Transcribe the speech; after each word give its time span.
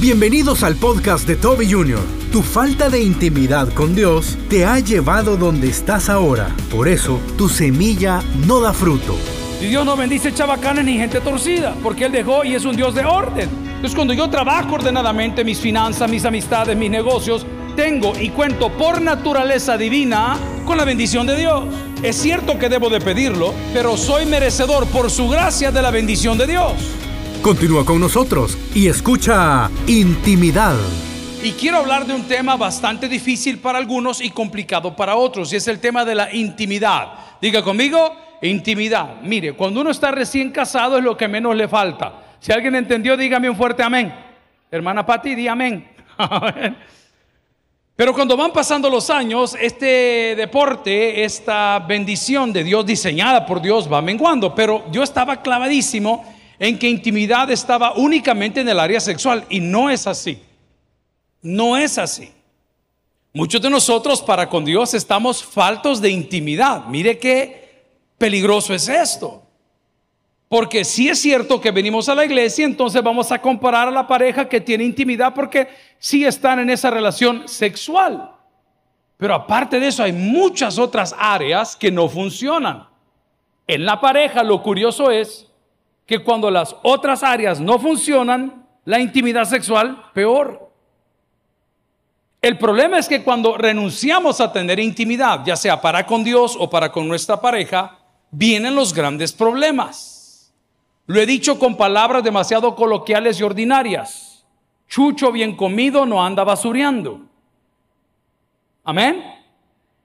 Bienvenidos 0.00 0.62
al 0.62 0.76
podcast 0.76 1.26
de 1.26 1.34
Toby 1.34 1.68
Jr. 1.68 1.98
Tu 2.30 2.40
falta 2.42 2.88
de 2.88 3.02
intimidad 3.02 3.68
con 3.74 3.96
Dios 3.96 4.38
te 4.48 4.64
ha 4.64 4.78
llevado 4.78 5.36
donde 5.36 5.68
estás 5.68 6.08
ahora. 6.08 6.54
Por 6.70 6.86
eso, 6.86 7.18
tu 7.36 7.48
semilla 7.48 8.22
no 8.46 8.60
da 8.60 8.72
fruto. 8.72 9.16
Y 9.60 9.66
Dios 9.66 9.84
no 9.84 9.96
bendice 9.96 10.32
chabacanes 10.32 10.84
ni 10.84 10.98
gente 10.98 11.20
torcida, 11.20 11.74
porque 11.82 12.04
Él 12.04 12.12
dejó 12.12 12.44
y 12.44 12.54
es 12.54 12.64
un 12.64 12.76
Dios 12.76 12.94
de 12.94 13.04
orden. 13.04 13.48
Entonces 13.64 13.96
cuando 13.96 14.14
yo 14.14 14.30
trabajo 14.30 14.76
ordenadamente 14.76 15.42
mis 15.42 15.58
finanzas, 15.58 16.08
mis 16.08 16.24
amistades, 16.24 16.76
mis 16.76 16.92
negocios, 16.92 17.44
tengo 17.74 18.16
y 18.16 18.30
cuento 18.30 18.70
por 18.70 19.02
naturaleza 19.02 19.76
divina 19.76 20.36
con 20.64 20.76
la 20.76 20.84
bendición 20.84 21.26
de 21.26 21.38
Dios. 21.38 21.64
Es 22.04 22.14
cierto 22.14 22.56
que 22.56 22.68
debo 22.68 22.88
de 22.88 23.00
pedirlo, 23.00 23.52
pero 23.72 23.96
soy 23.96 24.26
merecedor 24.26 24.86
por 24.86 25.10
su 25.10 25.28
gracia 25.28 25.72
de 25.72 25.82
la 25.82 25.90
bendición 25.90 26.38
de 26.38 26.46
Dios. 26.46 26.74
Continúa 27.42 27.84
con 27.84 28.00
nosotros 28.00 28.58
y 28.74 28.88
escucha 28.88 29.70
Intimidad. 29.86 30.74
Y 31.40 31.52
quiero 31.52 31.78
hablar 31.78 32.04
de 32.04 32.12
un 32.12 32.24
tema 32.24 32.56
bastante 32.56 33.08
difícil 33.08 33.58
para 33.58 33.78
algunos 33.78 34.20
y 34.20 34.30
complicado 34.30 34.96
para 34.96 35.14
otros, 35.14 35.52
y 35.52 35.56
es 35.56 35.68
el 35.68 35.78
tema 35.78 36.04
de 36.04 36.16
la 36.16 36.34
intimidad. 36.34 37.12
Diga 37.40 37.62
conmigo, 37.62 38.12
intimidad. 38.42 39.20
Mire, 39.22 39.52
cuando 39.52 39.80
uno 39.80 39.90
está 39.90 40.10
recién 40.10 40.50
casado 40.50 40.98
es 40.98 41.04
lo 41.04 41.16
que 41.16 41.28
menos 41.28 41.54
le 41.54 41.68
falta. 41.68 42.12
Si 42.40 42.50
alguien 42.50 42.74
entendió, 42.74 43.16
dígame 43.16 43.48
un 43.48 43.56
fuerte 43.56 43.84
amén. 43.84 44.12
Hermana 44.68 45.06
Pati, 45.06 45.36
di 45.36 45.46
amén. 45.48 45.88
Pero 47.94 48.12
cuando 48.14 48.36
van 48.36 48.52
pasando 48.52 48.90
los 48.90 49.10
años, 49.10 49.56
este 49.60 50.34
deporte, 50.36 51.24
esta 51.24 51.78
bendición 51.78 52.52
de 52.52 52.64
Dios 52.64 52.84
diseñada 52.84 53.46
por 53.46 53.62
Dios 53.62 53.90
va 53.90 54.02
menguando. 54.02 54.52
Pero 54.56 54.90
yo 54.90 55.04
estaba 55.04 55.40
clavadísimo 55.40 56.37
en 56.58 56.78
que 56.78 56.88
intimidad 56.88 57.50
estaba 57.50 57.94
únicamente 57.94 58.60
en 58.60 58.68
el 58.68 58.80
área 58.80 59.00
sexual 59.00 59.44
y 59.48 59.60
no 59.60 59.90
es 59.90 60.06
así. 60.06 60.42
No 61.40 61.76
es 61.76 61.98
así. 61.98 62.32
Muchos 63.32 63.60
de 63.60 63.70
nosotros 63.70 64.20
para 64.20 64.48
con 64.48 64.64
Dios 64.64 64.94
estamos 64.94 65.44
faltos 65.44 66.00
de 66.00 66.10
intimidad. 66.10 66.86
Mire 66.86 67.18
qué 67.18 67.84
peligroso 68.16 68.74
es 68.74 68.88
esto. 68.88 69.42
Porque 70.48 70.84
si 70.84 71.08
es 71.08 71.20
cierto 71.20 71.60
que 71.60 71.70
venimos 71.70 72.08
a 72.08 72.14
la 72.14 72.24
iglesia, 72.24 72.64
entonces 72.64 73.02
vamos 73.02 73.30
a 73.30 73.40
comparar 73.40 73.88
a 73.88 73.92
la 73.92 74.06
pareja 74.06 74.48
que 74.48 74.62
tiene 74.62 74.84
intimidad 74.84 75.34
porque 75.34 75.68
sí 75.98 76.24
están 76.24 76.58
en 76.58 76.70
esa 76.70 76.90
relación 76.90 77.46
sexual. 77.46 78.32
Pero 79.18 79.34
aparte 79.34 79.78
de 79.78 79.88
eso 79.88 80.02
hay 80.02 80.12
muchas 80.12 80.78
otras 80.78 81.14
áreas 81.18 81.76
que 81.76 81.90
no 81.90 82.08
funcionan. 82.08 82.88
En 83.66 83.84
la 83.84 84.00
pareja 84.00 84.42
lo 84.42 84.62
curioso 84.62 85.10
es 85.10 85.47
que 86.08 86.20
cuando 86.20 86.50
las 86.50 86.74
otras 86.82 87.22
áreas 87.22 87.60
no 87.60 87.78
funcionan, 87.78 88.66
la 88.86 88.98
intimidad 88.98 89.44
sexual 89.44 90.10
peor. 90.14 90.72
El 92.40 92.56
problema 92.56 92.98
es 92.98 93.06
que 93.08 93.22
cuando 93.22 93.58
renunciamos 93.58 94.40
a 94.40 94.50
tener 94.50 94.80
intimidad, 94.80 95.44
ya 95.44 95.54
sea 95.54 95.82
para 95.82 96.06
con 96.06 96.24
Dios 96.24 96.56
o 96.58 96.70
para 96.70 96.90
con 96.90 97.06
nuestra 97.06 97.38
pareja, 97.42 97.98
vienen 98.30 98.74
los 98.74 98.94
grandes 98.94 99.34
problemas. 99.34 100.50
Lo 101.04 101.20
he 101.20 101.26
dicho 101.26 101.58
con 101.58 101.76
palabras 101.76 102.24
demasiado 102.24 102.74
coloquiales 102.74 103.38
y 103.38 103.42
ordinarias. 103.42 104.46
Chucho 104.88 105.30
bien 105.30 105.56
comido 105.56 106.06
no 106.06 106.24
anda 106.24 106.42
basureando. 106.42 107.20
Amén. 108.82 109.22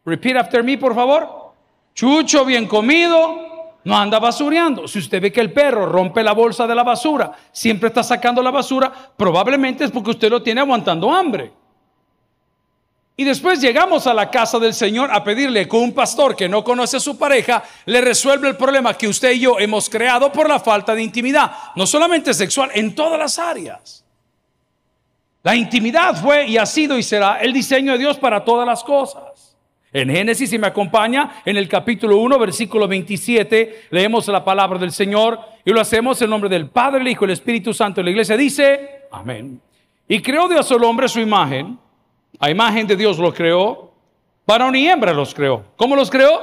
Repeat 0.04 0.36
after 0.36 0.66
me, 0.66 0.78
por 0.78 0.94
favor. 0.94 1.54
Chucho 1.94 2.44
bien 2.44 2.67
comido 2.67 3.53
no 3.86 3.98
anda 3.98 4.20
basureando. 4.20 4.88
Si 4.88 5.00
usted 5.00 5.22
ve 5.22 5.31
que 5.31 5.42
el 5.42 5.52
perro 5.52 5.86
rompe 5.86 6.23
la 6.23 6.34
bolsa 6.34 6.66
de 6.67 6.76
la 6.76 6.84
basura, 6.84 7.31
siempre 7.52 7.89
está 7.89 8.03
sacando 8.03 8.42
la 8.42 8.52
basura, 8.52 8.92
probablemente 9.16 9.84
es 9.84 9.92
porque 9.92 10.12
usted 10.12 10.30
lo 10.30 10.42
tiene 10.42 10.62
aguantando 10.62 11.12
hambre. 11.12 11.52
Y 13.16 13.23
después 13.23 13.61
llegamos 13.61 14.08
a 14.08 14.14
la 14.14 14.31
casa 14.31 14.58
del 14.58 14.73
Señor 14.73 15.11
a 15.11 15.23
pedirle 15.23 15.67
que 15.67 15.76
un 15.76 15.94
pastor 15.94 16.36
que 16.36 16.50
no 16.50 16.64
conoce 16.64 16.98
a 16.98 16.99
su 16.99 17.17
pareja 17.17 17.64
le 17.86 18.02
resuelva 18.02 18.48
el 18.48 18.58
problema 18.58 18.98
que 18.98 19.08
usted 19.08 19.33
y 19.33 19.42
yo 19.42 19.60
hemos 19.60 19.88
creado 19.88 20.32
por 20.32 20.50
la 20.50 20.60
falta 20.60 20.95
de 20.95 21.04
intimidad, 21.04 21.52
no 21.76 21.86
solamente 21.86 22.33
sexual, 22.33 22.71
en 22.73 22.95
todas 22.95 23.20
las 23.20 23.38
áreas. 23.38 24.04
La 25.44 25.55
intimidad 25.55 26.20
fue 26.20 26.48
y 26.48 26.58
ha 26.58 26.65
sido 26.65 26.98
y 26.98 27.04
será 27.04 27.39
el 27.42 27.54
diseño 27.54 27.92
de 27.92 28.00
Dios 28.00 28.17
para 28.17 28.44
todas 28.44 28.65
las 28.65 28.83
cosas. 28.83 29.52
En 29.93 30.09
Génesis, 30.09 30.49
si 30.49 30.58
me 30.58 30.65
acompaña, 30.65 31.43
en 31.45 31.55
el 31.55 31.70
capítulo 31.70 32.17
1, 32.17 32.39
versículo 32.39 32.87
27, 32.87 33.86
leemos 33.92 34.27
la 34.27 34.43
palabra 34.43 34.80
del 34.80 34.92
Señor 34.92 35.39
y 35.64 35.71
lo 35.71 35.80
hacemos 35.80 36.20
en 36.23 36.31
nombre 36.31 36.49
del 36.49 36.67
Padre, 36.67 37.02
el 37.02 37.08
Hijo 37.08 37.26
y 37.26 37.27
el 37.27 37.31
Espíritu 37.33 37.76
Santo. 37.76 38.02
La 38.02 38.09
iglesia 38.09 38.36
dice, 38.36 39.03
amén. 39.11 39.61
Y 40.08 40.20
creó 40.20 40.49
Dios 40.49 40.71
al 40.71 40.83
hombre 40.83 41.08
su 41.08 41.20
imagen, 41.20 41.77
a 42.39 42.49
imagen 42.49 42.87
de 42.87 42.95
Dios 42.95 43.20
lo 43.20 43.32
creó, 43.32 43.93
varón 44.48 44.76
y 44.76 44.87
hembra 44.87 45.14
los 45.14 45.36
creó. 45.36 45.64
¿Cómo 45.77 45.95
los 45.95 46.09
creó? 46.09 46.42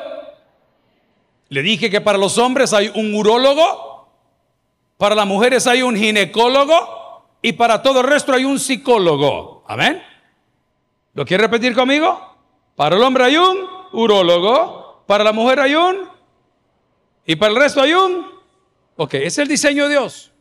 Le 1.48 1.62
dije 1.62 1.90
que 1.90 2.00
para 2.00 2.18
los 2.18 2.38
hombres 2.38 2.72
hay 2.72 2.92
un 2.94 3.12
urólogo, 3.12 4.08
para 4.96 5.16
las 5.16 5.26
mujeres 5.26 5.66
hay 5.66 5.82
un 5.82 5.96
ginecólogo 5.96 7.26
y 7.42 7.54
para 7.54 7.82
todo 7.82 8.02
el 8.02 8.06
resto 8.06 8.32
hay 8.32 8.44
un 8.44 8.60
psicólogo. 8.60 9.64
Amén. 9.66 10.00
¿Lo 11.14 11.24
quiere 11.24 11.42
repetir 11.42 11.74
conmigo? 11.74 12.29
Para 12.80 12.96
el 12.96 13.02
hombre 13.02 13.24
hay 13.24 13.36
un 13.36 13.68
urólogo, 13.92 15.04
para 15.06 15.22
la 15.22 15.34
mujer 15.34 15.60
hay 15.60 15.74
un, 15.74 16.08
y 17.26 17.36
para 17.36 17.52
el 17.52 17.58
resto 17.58 17.82
hay 17.82 17.92
un. 17.92 18.26
Ok, 18.96 19.12
es 19.16 19.36
el 19.36 19.48
diseño 19.48 19.84
de 19.84 19.90
Dios. 19.90 20.32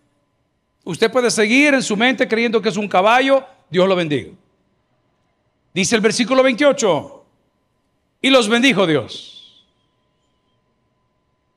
Usted 0.86 1.12
puede 1.12 1.32
seguir 1.32 1.74
en 1.74 1.84
su 1.84 1.98
mente 1.98 2.30
creyendo 2.30 2.62
que 2.62 2.70
es 2.70 2.78
un 2.78 2.88
caballo, 2.88 3.44
Dios 3.70 3.90
lo 3.90 3.94
bendiga. 3.94 4.32
Dice 5.74 5.98
el 5.98 6.02
versículo 6.02 6.42
28, 6.42 7.26
y 8.22 8.30
los 8.30 8.48
bendijo 8.48 8.88
Dios. 8.88 9.68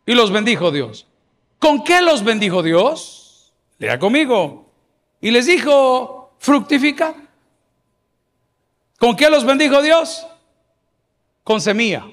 Y 0.05 0.15
los 0.15 0.33
bendijo 0.33 0.73
Dios. 0.73 1.07
¿Con 1.61 1.85
qué 1.85 2.03
los 2.03 2.25
bendijo 2.25 2.61
Dios? 2.61 3.53
Lea 3.79 4.01
conmigo. 4.01 4.69
Y 5.21 5.31
les 5.31 5.47
dijo, 5.47 6.35
fructifica. 6.41 7.15
¿Con 8.99 9.15
qué 9.15 9.31
los 9.31 9.45
bendijo 9.45 9.81
Dios? 9.81 10.27
Con 11.45 11.61
semilla. 11.61 12.05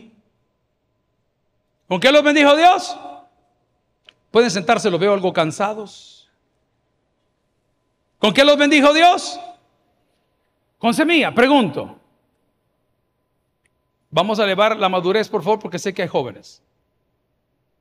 ¿Con 1.87 1.99
qué 1.99 2.11
los 2.11 2.23
bendijo 2.23 2.55
Dios? 2.55 2.97
Pueden 4.31 4.51
sentarse, 4.51 4.89
los 4.89 4.99
veo 4.99 5.13
algo 5.13 5.33
cansados. 5.33 6.29
¿Con 8.19 8.33
qué 8.33 8.43
los 8.43 8.57
bendijo 8.57 8.93
Dios? 8.93 9.39
Con 10.77 10.93
semilla. 10.93 11.33
Pregunto. 11.33 11.99
Vamos 14.11 14.39
a 14.39 14.43
elevar 14.43 14.77
la 14.77 14.89
madurez, 14.89 15.29
por 15.29 15.43
favor, 15.43 15.59
porque 15.59 15.79
sé 15.79 15.93
que 15.93 16.01
hay 16.01 16.07
jóvenes. 16.07 16.61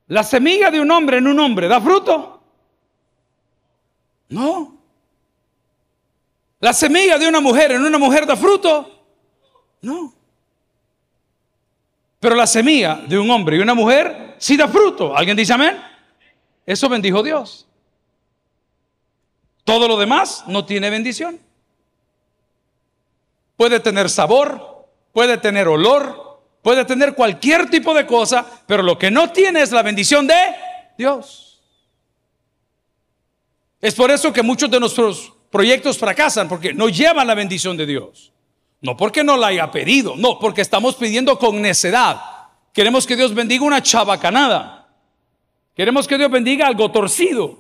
¿La 0.07 0.23
semilla 0.23 0.71
de 0.71 0.81
un 0.81 0.91
hombre 0.91 1.19
en 1.19 1.27
un 1.27 1.39
hombre 1.39 1.69
da 1.69 1.81
fruto? 1.81 2.43
No. 4.29 4.79
¿La 6.61 6.73
semilla 6.73 7.19
de 7.19 7.29
una 7.29 7.41
mujer 7.41 7.73
en 7.73 7.85
una 7.85 7.99
mujer 7.99 8.27
da 8.27 8.37
fruto? 8.37 9.05
No. 9.83 10.18
Pero 12.21 12.35
la 12.35 12.47
semilla 12.47 12.97
de 13.07 13.19
un 13.19 13.31
hombre 13.31 13.57
y 13.57 13.61
una 13.61 13.75
mujer 13.75 14.35
sí 14.39 14.57
da 14.57 14.69
fruto. 14.69 15.17
¿Alguien 15.17 15.37
dice 15.37 15.53
amén? 15.53 15.81
Eso 16.67 16.89
bendijo 16.89 17.23
Dios. 17.23 17.67
Todo 19.65 19.87
lo 19.87 19.97
demás 19.97 20.45
no 20.47 20.65
tiene 20.65 20.91
bendición. 20.91 21.39
Puede 23.57 23.81
tener 23.81 24.09
sabor, 24.09 24.89
puede 25.13 25.37
tener 25.39 25.69
olor, 25.69 26.41
puede 26.63 26.85
tener 26.85 27.15
cualquier 27.15 27.69
tipo 27.69 27.95
de 27.95 28.07
cosa, 28.07 28.47
pero 28.67 28.83
lo 28.83 28.99
que 28.99 29.11
no 29.11 29.31
tiene 29.31 29.63
es 29.63 29.73
la 29.73 29.83
bendición 29.83 30.27
de 30.27 30.35
Dios. 30.97 31.61
Es 33.81 33.95
por 33.95 34.11
eso 34.11 34.33
que 34.33 34.43
muchos 34.43 34.71
de 34.71 34.81
nuestros 34.81 35.33
proyectos 35.51 35.99
fracasan, 35.99 36.49
porque 36.49 36.73
no 36.73 36.89
llevan 36.89 37.27
la 37.27 37.35
bendición 37.35 37.77
de 37.77 37.87
Dios. 37.87 38.33
No 38.81 38.97
porque 38.97 39.25
no 39.25 39.37
la 39.37 39.49
haya 39.49 39.71
pedido, 39.71 40.15
no, 40.17 40.39
porque 40.39 40.61
estamos 40.61 40.95
pidiendo 40.95 41.39
con 41.39 41.61
necedad. 41.61 42.21
Queremos 42.73 43.07
que 43.07 43.17
Dios 43.17 43.35
bendiga 43.35 43.65
una 43.65 43.83
chabacanada. 43.83 44.89
Queremos 45.75 46.07
que 46.07 46.17
Dios 46.17 46.31
bendiga 46.31 46.67
algo 46.67 46.91
torcido. 46.91 47.59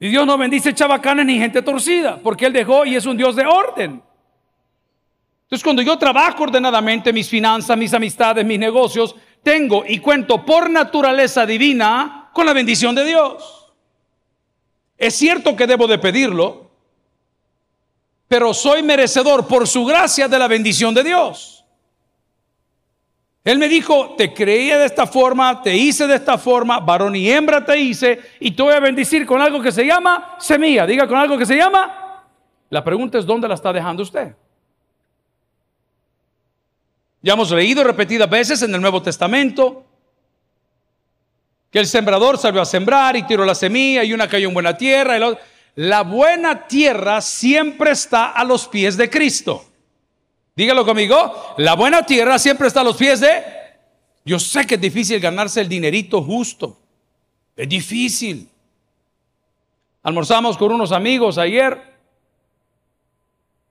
Y 0.00 0.08
Dios 0.08 0.26
no 0.26 0.38
bendice 0.38 0.74
chabacanes 0.74 1.26
ni 1.26 1.38
gente 1.38 1.60
torcida, 1.62 2.20
porque 2.22 2.46
Él 2.46 2.52
dejó 2.52 2.84
y 2.84 2.94
es 2.94 3.04
un 3.04 3.16
Dios 3.16 3.34
de 3.34 3.44
orden. 3.46 4.02
Entonces 5.42 5.64
cuando 5.64 5.82
yo 5.82 5.98
trabajo 5.98 6.44
ordenadamente 6.44 7.12
mis 7.12 7.28
finanzas, 7.28 7.76
mis 7.76 7.94
amistades, 7.94 8.44
mis 8.44 8.58
negocios, 8.58 9.16
tengo 9.42 9.82
y 9.86 9.98
cuento 9.98 10.44
por 10.44 10.68
naturaleza 10.68 11.46
divina 11.46 12.30
con 12.32 12.46
la 12.46 12.52
bendición 12.52 12.94
de 12.94 13.04
Dios. 13.06 13.72
Es 14.96 15.14
cierto 15.14 15.56
que 15.56 15.66
debo 15.66 15.86
de 15.86 15.98
pedirlo, 15.98 16.67
pero 18.28 18.52
soy 18.52 18.82
merecedor 18.82 19.46
por 19.46 19.66
su 19.66 19.84
gracia 19.86 20.28
de 20.28 20.38
la 20.38 20.46
bendición 20.46 20.94
de 20.94 21.02
Dios. 21.02 21.64
Él 23.42 23.58
me 23.58 23.68
dijo, 23.68 24.14
te 24.14 24.34
creía 24.34 24.76
de 24.76 24.84
esta 24.84 25.06
forma, 25.06 25.62
te 25.62 25.74
hice 25.74 26.06
de 26.06 26.16
esta 26.16 26.36
forma, 26.36 26.80
varón 26.80 27.16
y 27.16 27.30
hembra 27.30 27.64
te 27.64 27.78
hice, 27.78 28.20
y 28.38 28.50
te 28.50 28.62
voy 28.62 28.74
a 28.74 28.80
bendecir 28.80 29.24
con 29.24 29.40
algo 29.40 29.62
que 29.62 29.72
se 29.72 29.86
llama 29.86 30.36
semilla. 30.38 30.86
Diga 30.86 31.08
con 31.08 31.16
algo 31.16 31.38
que 31.38 31.46
se 31.46 31.56
llama 31.56 32.24
La 32.68 32.84
pregunta 32.84 33.16
es, 33.16 33.24
¿dónde 33.24 33.48
la 33.48 33.54
está 33.54 33.72
dejando 33.72 34.02
usted? 34.02 34.34
Ya 37.22 37.32
hemos 37.32 37.50
leído 37.50 37.82
repetidas 37.82 38.28
veces 38.28 38.62
en 38.62 38.74
el 38.74 38.80
Nuevo 38.82 39.00
Testamento 39.00 39.84
que 41.70 41.78
el 41.78 41.86
sembrador 41.86 42.38
salió 42.38 42.60
a 42.60 42.66
sembrar 42.66 43.16
y 43.16 43.22
tiró 43.22 43.44
la 43.44 43.54
semilla 43.54 44.04
y 44.04 44.12
una 44.12 44.28
cayó 44.28 44.48
en 44.48 44.54
buena 44.54 44.76
tierra. 44.76 45.16
Y 45.16 45.20
la, 45.20 45.38
la 45.78 46.02
buena 46.02 46.66
tierra 46.66 47.20
siempre 47.20 47.92
está 47.92 48.32
a 48.32 48.42
los 48.42 48.66
pies 48.66 48.96
de 48.96 49.08
Cristo. 49.08 49.64
Dígalo 50.56 50.84
conmigo, 50.84 51.54
la 51.56 51.76
buena 51.76 52.02
tierra 52.02 52.36
siempre 52.40 52.66
está 52.66 52.80
a 52.80 52.84
los 52.84 52.96
pies 52.96 53.20
de... 53.20 53.44
Yo 54.24 54.40
sé 54.40 54.66
que 54.66 54.74
es 54.74 54.80
difícil 54.80 55.20
ganarse 55.20 55.60
el 55.60 55.68
dinerito 55.68 56.20
justo. 56.20 56.76
Es 57.54 57.68
difícil. 57.68 58.48
Almorzamos 60.02 60.58
con 60.58 60.72
unos 60.72 60.90
amigos 60.90 61.38
ayer 61.38 61.80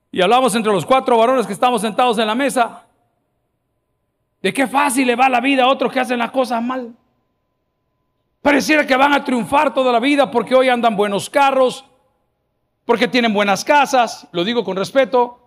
y 0.09 0.21
hablamos 0.21 0.55
entre 0.55 0.71
los 0.71 0.85
cuatro 0.85 1.17
varones 1.17 1.45
que 1.45 1.51
estamos 1.51 1.81
sentados 1.81 2.17
en 2.19 2.27
la 2.27 2.35
mesa 2.35 2.85
de 4.41 4.53
qué 4.53 4.65
fácil 4.65 5.07
le 5.07 5.17
va 5.17 5.27
la 5.27 5.41
vida 5.41 5.65
a 5.65 5.67
otros 5.67 5.91
que 5.91 5.99
hacen 5.99 6.19
las 6.19 6.31
cosas 6.31 6.63
mal. 6.63 6.95
Pareciera 8.41 8.87
que 8.87 8.95
van 8.95 9.13
a 9.13 9.25
triunfar 9.25 9.73
toda 9.73 9.91
la 9.91 9.99
vida 9.99 10.31
porque 10.31 10.55
hoy 10.55 10.69
andan 10.69 10.95
buenos 10.95 11.29
carros, 11.29 11.83
porque 12.87 13.09
tienen 13.09 13.33
buenas 13.33 13.65
casas, 13.65 14.25
lo 14.31 14.45
digo 14.45 14.63
con 14.63 14.77
respeto, 14.77 15.37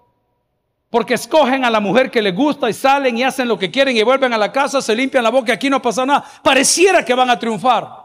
porque 0.90 1.14
escogen 1.14 1.64
a 1.64 1.70
la 1.70 1.80
mujer 1.80 2.10
que 2.10 2.20
les 2.20 2.36
gusta 2.36 2.68
y 2.68 2.74
salen 2.74 3.16
y 3.16 3.22
hacen 3.22 3.48
lo 3.48 3.58
que 3.58 3.70
quieren 3.70 3.96
y 3.96 4.02
vuelven 4.02 4.34
a 4.34 4.38
la 4.38 4.52
casa, 4.52 4.82
se 4.82 4.94
limpian 4.94 5.24
la 5.24 5.30
boca 5.30 5.54
aquí 5.54 5.70
no 5.70 5.80
pasa 5.80 6.04
nada. 6.04 6.22
Pareciera 6.44 7.02
que 7.02 7.14
van 7.14 7.30
a 7.30 7.38
triunfar. 7.38 8.04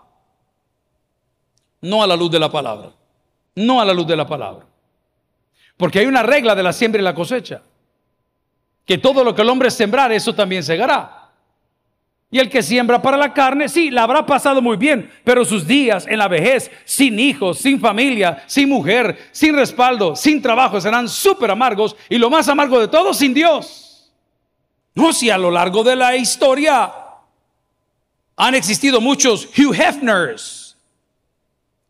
No 1.82 2.02
a 2.02 2.08
la 2.08 2.16
luz 2.16 2.32
de 2.32 2.40
la 2.40 2.50
palabra. 2.50 2.92
No 3.56 3.82
a 3.82 3.84
la 3.84 3.94
luz 3.94 4.08
de 4.08 4.16
la 4.16 4.26
palabra. 4.26 4.66
Porque 5.76 6.00
hay 6.00 6.06
una 6.06 6.24
regla 6.24 6.56
de 6.56 6.64
la 6.64 6.72
siembra 6.72 7.02
y 7.02 7.04
la 7.04 7.14
cosecha 7.14 7.62
que 8.86 8.98
todo 8.98 9.22
lo 9.22 9.36
que 9.36 9.42
el 9.42 9.50
hombre 9.50 9.70
sembrar, 9.70 10.14
eso 10.14 10.34
también 10.34 10.64
segará. 10.64 11.25
Y 12.36 12.40
el 12.40 12.50
que 12.50 12.62
siembra 12.62 13.02
para 13.02 13.16
la 13.16 13.34
carne, 13.34 13.70
sí, 13.70 13.90
la 13.90 14.04
habrá 14.04 14.26
pasado 14.26 14.62
muy 14.62 14.76
bien, 14.76 15.10
pero 15.24 15.46
sus 15.46 15.66
días 15.66 16.06
en 16.06 16.18
la 16.18 16.28
vejez, 16.28 16.70
sin 16.84 17.18
hijos, 17.18 17.60
sin 17.60 17.80
familia, 17.80 18.44
sin 18.46 18.68
mujer, 18.68 19.30
sin 19.32 19.56
respaldo, 19.56 20.18
sin 20.18 20.42
trabajo, 20.42 20.82
serán 20.82 21.08
súper 21.08 21.50
amargos 21.52 21.96
y 22.10 22.18
lo 22.18 22.30
más 22.30 22.50
amargo 22.50 22.78
de 22.78 22.90
todo, 22.90 23.14
sin 23.14 23.34
Dios. 23.34 24.12
No, 24.96 25.14
si 25.14 25.30
a 25.30 25.38
lo 25.38 25.50
largo 25.50 25.82
de 25.82 25.96
la 25.96 26.14
historia 26.18 26.92
han 28.36 28.54
existido 28.54 29.00
muchos 29.00 29.48
Hugh 29.58 29.74
Hefners, 29.74 30.65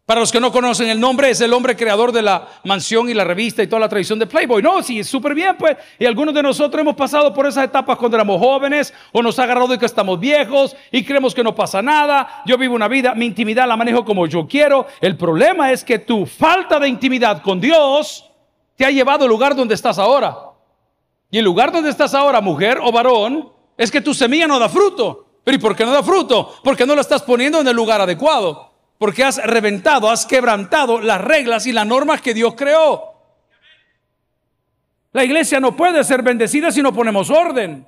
para 0.05 0.19
los 0.19 0.31
que 0.31 0.39
no 0.39 0.51
conocen 0.51 0.87
el 0.89 0.99
nombre, 0.99 1.31
es 1.31 1.41
el 1.41 1.51
hombre 1.51 1.75
creador 1.75 2.11
de 2.11 2.21
la 2.21 2.47
mansión 2.63 3.09
y 3.09 3.15
la 3.15 3.23
revista 3.23 3.63
y 3.63 3.67
toda 3.67 3.79
la 3.79 3.89
tradición 3.89 4.19
de 4.19 4.27
Playboy. 4.27 4.61
No, 4.61 4.83
sí, 4.83 5.03
súper 5.03 5.33
bien, 5.33 5.55
pues. 5.57 5.77
Y 5.97 6.05
algunos 6.05 6.35
de 6.35 6.43
nosotros 6.43 6.79
hemos 6.79 6.95
pasado 6.95 7.33
por 7.33 7.47
esas 7.47 7.65
etapas 7.65 7.97
cuando 7.97 8.15
éramos 8.15 8.39
jóvenes 8.39 8.93
o 9.11 9.23
nos 9.23 9.39
ha 9.39 9.43
agarrado 9.43 9.67
de 9.67 9.79
que 9.79 9.87
estamos 9.87 10.19
viejos 10.19 10.75
y 10.91 11.03
creemos 11.03 11.33
que 11.33 11.43
no 11.43 11.55
pasa 11.55 11.81
nada. 11.81 12.43
Yo 12.45 12.55
vivo 12.55 12.75
una 12.75 12.87
vida, 12.87 13.15
mi 13.15 13.25
intimidad 13.25 13.67
la 13.67 13.75
manejo 13.75 14.05
como 14.05 14.27
yo 14.27 14.47
quiero. 14.47 14.85
El 15.01 15.17
problema 15.17 15.71
es 15.71 15.83
que 15.83 15.97
tu 15.97 16.27
falta 16.27 16.79
de 16.79 16.87
intimidad 16.87 17.41
con 17.41 17.59
Dios 17.59 18.29
te 18.75 18.85
ha 18.85 18.91
llevado 18.91 19.23
al 19.23 19.29
lugar 19.29 19.55
donde 19.55 19.73
estás 19.73 19.97
ahora. 19.97 20.37
Y 21.31 21.39
el 21.39 21.45
lugar 21.45 21.71
donde 21.71 21.89
estás 21.89 22.13
ahora, 22.13 22.41
mujer 22.41 22.77
o 22.79 22.91
varón, 22.91 23.51
es 23.75 23.89
que 23.89 24.01
tu 24.01 24.13
semilla 24.13 24.45
no 24.45 24.59
da 24.59 24.69
fruto. 24.69 25.25
¿Pero 25.43 25.55
y 25.55 25.59
por 25.59 25.75
qué 25.75 25.83
no 25.83 25.91
da 25.91 26.03
fruto? 26.03 26.53
Porque 26.63 26.85
no 26.85 26.93
la 26.93 27.01
estás 27.01 27.23
poniendo 27.23 27.59
en 27.59 27.67
el 27.67 27.75
lugar 27.75 28.01
adecuado. 28.01 28.74
Porque 28.97 29.23
has 29.23 29.43
reventado, 29.45 30.09
has 30.09 30.25
quebrantado 30.25 30.99
las 31.01 31.21
reglas 31.21 31.67
y 31.67 31.71
las 31.71 31.85
normas 31.85 32.21
que 32.21 32.33
Dios 32.33 32.55
creó. 32.55 33.13
La 35.11 35.23
iglesia 35.23 35.59
no 35.59 35.75
puede 35.75 36.03
ser 36.03 36.21
bendecida 36.21 36.71
si 36.71 36.81
no 36.81 36.93
ponemos 36.93 37.29
orden. 37.29 37.87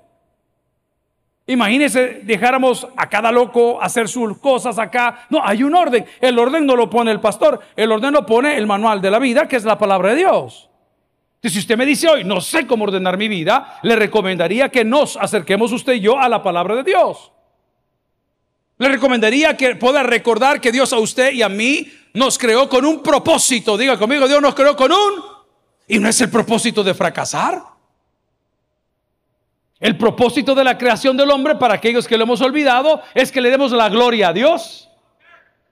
Imagínense, 1.45 2.21
dejáramos 2.23 2.87
a 2.97 3.07
cada 3.07 3.31
loco 3.31 3.81
hacer 3.81 4.09
sus 4.09 4.37
cosas 4.37 4.77
acá. 4.77 5.25
No, 5.29 5.41
hay 5.43 5.63
un 5.63 5.75
orden. 5.75 6.05
El 6.19 6.37
orden 6.39 6.65
no 6.65 6.75
lo 6.75 6.89
pone 6.89 7.11
el 7.11 7.21
pastor, 7.21 7.61
el 7.75 7.91
orden 7.91 8.13
lo 8.13 8.25
pone 8.25 8.57
el 8.57 8.67
manual 8.67 9.01
de 9.01 9.11
la 9.11 9.19
vida, 9.19 9.47
que 9.47 9.55
es 9.55 9.63
la 9.63 9.77
palabra 9.77 10.09
de 10.09 10.17
Dios. 10.17 10.69
Si 11.41 11.59
usted 11.59 11.77
me 11.77 11.85
dice 11.85 12.09
hoy, 12.09 12.23
no 12.25 12.41
sé 12.41 12.67
cómo 12.67 12.83
ordenar 12.83 13.17
mi 13.17 13.29
vida, 13.29 13.79
le 13.83 13.95
recomendaría 13.95 14.69
que 14.69 14.83
nos 14.83 15.15
acerquemos 15.15 15.71
usted 15.71 15.93
y 15.93 16.01
yo 16.01 16.19
a 16.19 16.27
la 16.27 16.43
palabra 16.43 16.75
de 16.75 16.83
Dios. 16.83 17.31
Le 18.77 18.89
recomendaría 18.89 19.57
que 19.57 19.75
pueda 19.75 20.03
recordar 20.03 20.61
que 20.61 20.71
Dios 20.71 20.93
a 20.93 20.99
usted 20.99 21.31
y 21.33 21.41
a 21.41 21.49
mí 21.49 21.91
nos 22.13 22.37
creó 22.37 22.69
con 22.69 22.85
un 22.85 23.01
propósito. 23.01 23.77
Diga 23.77 23.97
conmigo, 23.97 24.27
Dios 24.27 24.41
nos 24.41 24.55
creó 24.55 24.75
con 24.75 24.91
un... 24.91 25.23
Y 25.87 25.99
no 25.99 26.09
es 26.09 26.19
el 26.21 26.29
propósito 26.29 26.83
de 26.83 26.93
fracasar. 26.93 27.63
El 29.79 29.97
propósito 29.97 30.53
de 30.53 30.63
la 30.63 30.77
creación 30.77 31.15
del 31.15 31.29
hombre, 31.31 31.55
para 31.55 31.75
aquellos 31.75 32.07
que 32.07 32.17
lo 32.17 32.23
hemos 32.23 32.41
olvidado, 32.41 33.01
es 33.13 33.31
que 33.31 33.41
le 33.41 33.49
demos 33.49 33.71
la 33.71 33.89
gloria 33.89 34.29
a 34.29 34.33
Dios. 34.33 34.89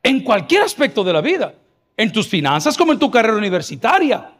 En 0.03 0.23
cualquier 0.23 0.63
aspecto 0.63 1.03
de 1.03 1.13
la 1.13 1.21
vida. 1.21 1.53
En 1.97 2.11
tus 2.11 2.27
finanzas 2.27 2.77
como 2.77 2.91
en 2.91 2.99
tu 2.99 3.09
carrera 3.09 3.37
universitaria 3.37 4.34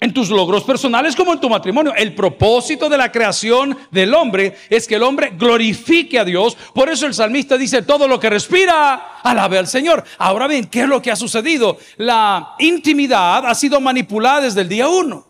en 0.00 0.14
tus 0.14 0.30
logros 0.30 0.64
personales 0.64 1.14
como 1.14 1.34
en 1.34 1.40
tu 1.40 1.50
matrimonio. 1.50 1.94
El 1.94 2.14
propósito 2.14 2.88
de 2.88 2.96
la 2.96 3.12
creación 3.12 3.76
del 3.90 4.14
hombre 4.14 4.56
es 4.70 4.88
que 4.88 4.94
el 4.94 5.02
hombre 5.02 5.34
glorifique 5.36 6.18
a 6.18 6.24
Dios. 6.24 6.56
Por 6.74 6.88
eso 6.88 7.06
el 7.06 7.14
salmista 7.14 7.58
dice, 7.58 7.82
todo 7.82 8.08
lo 8.08 8.18
que 8.18 8.30
respira, 8.30 9.20
alabe 9.22 9.58
al 9.58 9.66
Señor. 9.66 10.02
Ahora 10.18 10.46
bien, 10.46 10.66
¿qué 10.66 10.80
es 10.82 10.88
lo 10.88 11.02
que 11.02 11.10
ha 11.10 11.16
sucedido? 11.16 11.76
La 11.98 12.54
intimidad 12.58 13.44
ha 13.46 13.54
sido 13.54 13.78
manipulada 13.80 14.40
desde 14.40 14.62
el 14.62 14.68
día 14.68 14.88
uno. 14.88 15.26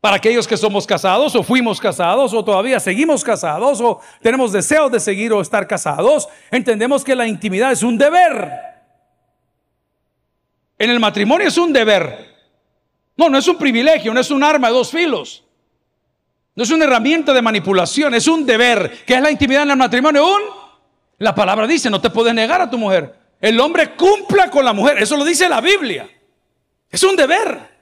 Para 0.00 0.16
aquellos 0.16 0.46
que 0.46 0.56
somos 0.56 0.86
casados 0.86 1.34
o 1.34 1.42
fuimos 1.42 1.80
casados 1.80 2.32
o 2.32 2.44
todavía 2.44 2.78
seguimos 2.78 3.24
casados 3.24 3.80
o 3.80 4.00
tenemos 4.22 4.52
deseo 4.52 4.88
de 4.88 5.00
seguir 5.00 5.32
o 5.32 5.40
estar 5.40 5.66
casados, 5.66 6.28
entendemos 6.52 7.02
que 7.02 7.16
la 7.16 7.26
intimidad 7.26 7.72
es 7.72 7.82
un 7.82 7.98
deber. 7.98 8.48
En 10.78 10.90
el 10.90 11.00
matrimonio 11.00 11.48
es 11.48 11.58
un 11.58 11.72
deber. 11.72 12.27
No, 13.18 13.28
no 13.28 13.36
es 13.36 13.48
un 13.48 13.58
privilegio, 13.58 14.14
no 14.14 14.20
es 14.20 14.30
un 14.30 14.44
arma 14.44 14.68
de 14.68 14.74
dos 14.74 14.92
filos. 14.92 15.44
No 16.54 16.62
es 16.62 16.70
una 16.70 16.84
herramienta 16.84 17.34
de 17.34 17.42
manipulación, 17.42 18.14
es 18.14 18.28
un 18.28 18.46
deber. 18.46 19.04
¿Qué 19.04 19.14
es 19.14 19.20
la 19.20 19.30
intimidad 19.30 19.64
en 19.64 19.72
el 19.72 19.76
matrimonio? 19.76 20.24
Un, 20.24 20.42
la 21.18 21.34
palabra 21.34 21.66
dice, 21.66 21.90
no 21.90 22.00
te 22.00 22.10
puedes 22.10 22.32
negar 22.32 22.60
a 22.60 22.70
tu 22.70 22.78
mujer. 22.78 23.18
El 23.40 23.58
hombre 23.58 23.94
cumpla 23.96 24.48
con 24.50 24.64
la 24.64 24.72
mujer, 24.72 25.02
eso 25.02 25.16
lo 25.16 25.24
dice 25.24 25.48
la 25.48 25.60
Biblia. 25.60 26.08
Es 26.90 27.02
un 27.02 27.16
deber. 27.16 27.76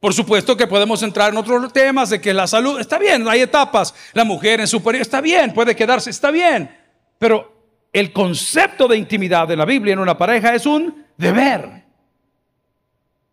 Por 0.00 0.14
supuesto 0.14 0.56
que 0.56 0.66
podemos 0.66 1.00
entrar 1.04 1.30
en 1.30 1.38
otros 1.38 1.72
temas 1.72 2.10
de 2.10 2.20
que 2.20 2.34
la 2.34 2.48
salud, 2.48 2.80
está 2.80 2.98
bien, 2.98 3.26
hay 3.28 3.42
etapas. 3.42 3.94
La 4.14 4.24
mujer 4.24 4.58
en 4.58 4.66
su 4.66 4.82
periodo, 4.82 5.02
está 5.02 5.20
bien, 5.20 5.54
puede 5.54 5.76
quedarse, 5.76 6.10
está 6.10 6.32
bien. 6.32 6.76
Pero 7.18 7.52
el 7.92 8.12
concepto 8.12 8.88
de 8.88 8.96
intimidad 8.96 9.46
de 9.46 9.56
la 9.56 9.64
Biblia 9.64 9.92
en 9.92 10.00
una 10.00 10.18
pareja 10.18 10.56
es 10.56 10.66
un 10.66 11.06
deber. 11.16 11.81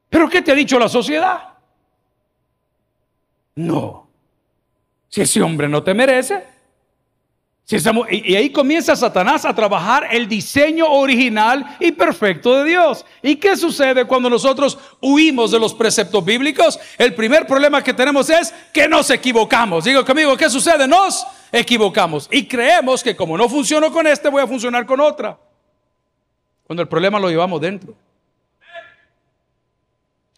¿Pero 0.09 0.29
qué 0.29 0.41
te 0.41 0.51
ha 0.51 0.55
dicho 0.55 0.79
la 0.79 0.89
sociedad? 0.89 1.49
No. 3.55 4.07
Si 5.09 5.21
ese 5.21 5.41
hombre 5.41 5.67
no 5.67 5.83
te 5.83 5.93
merece. 5.93 6.43
Si 7.69 7.75
y, 8.09 8.33
y 8.33 8.35
ahí 8.35 8.49
comienza 8.49 8.95
Satanás 8.95 9.45
a 9.45 9.53
trabajar 9.53 10.07
el 10.09 10.27
diseño 10.27 10.91
original 10.91 11.77
y 11.79 11.91
perfecto 11.91 12.55
de 12.55 12.69
Dios. 12.71 13.05
¿Y 13.21 13.35
qué 13.35 13.55
sucede 13.55 14.05
cuando 14.05 14.27
nosotros 14.27 14.79
huimos 15.01 15.51
de 15.51 15.59
los 15.59 15.75
preceptos 15.75 16.25
bíblicos? 16.25 16.79
El 16.97 17.13
primer 17.13 17.45
problema 17.45 17.83
que 17.83 17.93
tenemos 17.93 18.27
es 18.31 18.51
que 18.73 18.87
nos 18.87 19.11
equivocamos. 19.11 19.83
Digo 19.83 20.03
conmigo, 20.03 20.35
¿qué 20.35 20.49
sucede? 20.49 20.87
Nos 20.87 21.27
equivocamos. 21.51 22.27
Y 22.31 22.47
creemos 22.47 23.03
que 23.03 23.15
como 23.15 23.37
no 23.37 23.47
funcionó 23.47 23.91
con 23.91 24.07
este, 24.07 24.29
voy 24.29 24.41
a 24.41 24.47
funcionar 24.47 24.87
con 24.87 24.99
otra. 24.99 25.37
Cuando 26.65 26.81
el 26.81 26.87
problema 26.87 27.19
lo 27.19 27.29
llevamos 27.29 27.61
dentro. 27.61 27.93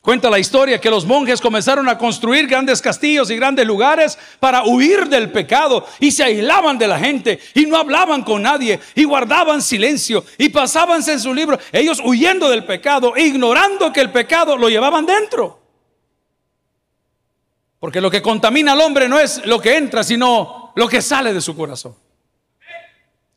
Cuenta 0.01 0.31
la 0.31 0.39
historia 0.39 0.81
que 0.81 0.89
los 0.89 1.05
monjes 1.05 1.39
comenzaron 1.39 1.87
a 1.87 1.95
construir 1.95 2.47
grandes 2.47 2.81
castillos 2.81 3.29
y 3.29 3.35
grandes 3.35 3.67
lugares 3.67 4.17
para 4.39 4.63
huir 4.63 5.07
del 5.07 5.31
pecado 5.31 5.85
y 5.99 6.09
se 6.09 6.23
aislaban 6.23 6.79
de 6.79 6.87
la 6.87 6.97
gente 6.97 7.39
y 7.53 7.67
no 7.67 7.77
hablaban 7.77 8.23
con 8.23 8.41
nadie 8.41 8.79
y 8.95 9.03
guardaban 9.03 9.61
silencio 9.61 10.25
y 10.39 10.49
pasaban 10.49 11.07
en 11.07 11.19
su 11.19 11.35
libro, 11.35 11.59
ellos 11.71 12.01
huyendo 12.03 12.49
del 12.49 12.65
pecado, 12.65 13.13
ignorando 13.15 13.93
que 13.93 14.01
el 14.01 14.11
pecado 14.11 14.57
lo 14.57 14.69
llevaban 14.69 15.05
dentro. 15.05 15.61
Porque 17.79 18.01
lo 18.01 18.09
que 18.09 18.23
contamina 18.23 18.71
al 18.71 18.81
hombre 18.81 19.07
no 19.07 19.19
es 19.19 19.45
lo 19.45 19.61
que 19.61 19.77
entra, 19.77 20.03
sino 20.03 20.73
lo 20.75 20.87
que 20.87 21.03
sale 21.03 21.31
de 21.31 21.41
su 21.41 21.55
corazón. 21.55 21.95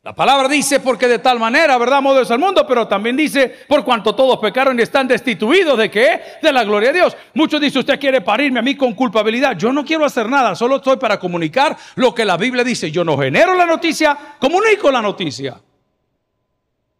La 0.05 0.13
palabra 0.13 0.47
dice 0.47 0.81
porque 0.81 1.07
de 1.07 1.17
tal 1.17 1.39
manera, 1.39 1.79
¿verdad? 1.79 1.99
Modo 1.99 2.21
es 2.21 2.29
el 2.29 2.37
mundo, 2.37 2.63
pero 2.67 2.87
también 2.87 3.17
dice 3.17 3.51
por 3.67 3.83
cuanto 3.83 4.13
todos 4.13 4.37
pecaron 4.37 4.77
y 4.77 4.83
están 4.83 5.07
destituidos 5.07 5.75
de 5.79 5.89
qué? 5.89 6.21
De 6.43 6.53
la 6.53 6.63
gloria 6.63 6.89
de 6.89 6.99
Dios. 6.99 7.17
Muchos 7.33 7.59
dicen, 7.59 7.79
usted 7.79 7.99
quiere 7.99 8.21
parirme 8.21 8.59
a 8.59 8.61
mí 8.61 8.75
con 8.75 8.93
culpabilidad. 8.93 9.57
Yo 9.57 9.73
no 9.73 9.83
quiero 9.83 10.05
hacer 10.05 10.29
nada, 10.29 10.53
solo 10.53 10.75
estoy 10.75 10.97
para 10.97 11.19
comunicar 11.19 11.75
lo 11.95 12.13
que 12.13 12.23
la 12.23 12.37
Biblia 12.37 12.63
dice. 12.63 12.91
Yo 12.91 13.03
no 13.03 13.17
genero 13.17 13.55
la 13.55 13.65
noticia, 13.65 14.15
comunico 14.39 14.91
la 14.91 15.01
noticia. 15.01 15.59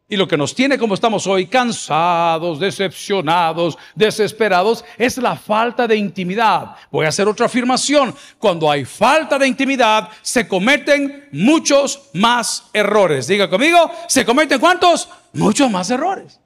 Y 0.08 0.18
lo 0.18 0.28
que 0.28 0.38
nos 0.38 0.54
tiene 0.54 0.78
como 0.78 0.94
estamos 0.94 1.26
hoy, 1.26 1.48
cansados, 1.48 2.60
decepcionados, 2.60 3.76
desesperados, 3.96 4.86
es 5.00 5.18
la 5.18 5.36
falta 5.36 5.88
de 5.88 5.96
intimidad. 5.96 6.76
Voy 6.92 7.08
a 7.08 7.10
hacer 7.10 7.28
otra 7.28 7.48
afirmación. 7.48 8.14
Cuando 8.38 8.70
hay 8.70 8.86
falta 8.86 9.40
de 9.40 9.48
intimidad, 9.48 10.10
se 10.22 10.48
cometen 10.48 11.28
muchos 11.32 12.10
más 12.14 12.70
errores. 12.72 13.26
Diga 13.26 13.50
conmigo, 13.50 13.92
¿se 14.08 14.24
cometen 14.24 14.60
cuántos? 14.60 15.10
Muchos 15.34 15.72
más 15.72 15.90
errores. 15.90 16.40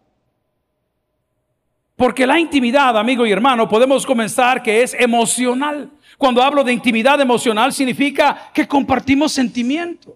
Porque 1.98 2.26
la 2.26 2.40
intimidad, 2.40 2.98
amigo 2.98 3.26
y 3.28 3.32
hermano, 3.34 3.68
podemos 3.68 4.06
comenzar 4.06 4.64
que 4.64 4.84
es 4.84 4.94
emocional. 4.94 5.90
Cuando 6.18 6.42
hablo 6.42 6.64
de 6.64 6.72
intimidad 6.72 7.20
emocional, 7.20 7.74
significa 7.74 8.52
que 8.54 8.66
compartimos 8.66 9.34
sentimientos. 9.34 10.14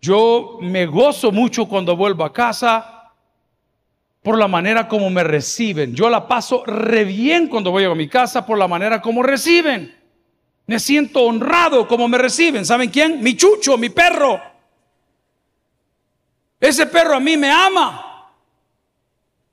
Yo 0.00 0.58
me 0.60 0.86
gozo 0.86 1.32
mucho 1.32 1.66
cuando 1.66 1.96
vuelvo 1.96 2.24
a 2.24 2.32
casa 2.32 3.12
por 4.22 4.38
la 4.38 4.48
manera 4.48 4.88
como 4.88 5.08
me 5.10 5.22
reciben. 5.22 5.94
Yo 5.94 6.10
la 6.10 6.26
paso 6.26 6.64
re 6.66 7.04
bien 7.04 7.48
cuando 7.48 7.70
voy 7.70 7.84
a 7.84 7.94
mi 7.94 8.08
casa 8.08 8.44
por 8.44 8.58
la 8.58 8.66
manera 8.66 9.00
como 9.00 9.22
reciben. 9.22 9.94
Me 10.66 10.80
siento 10.80 11.22
honrado 11.22 11.86
como 11.86 12.08
me 12.08 12.18
reciben. 12.18 12.64
¿Saben 12.64 12.90
quién? 12.90 13.22
Mi 13.22 13.36
chucho, 13.36 13.78
mi 13.78 13.88
perro. 13.88 14.40
Ese 16.58 16.86
perro 16.86 17.14
a 17.14 17.20
mí 17.20 17.36
me 17.36 17.50
ama. 17.50 18.32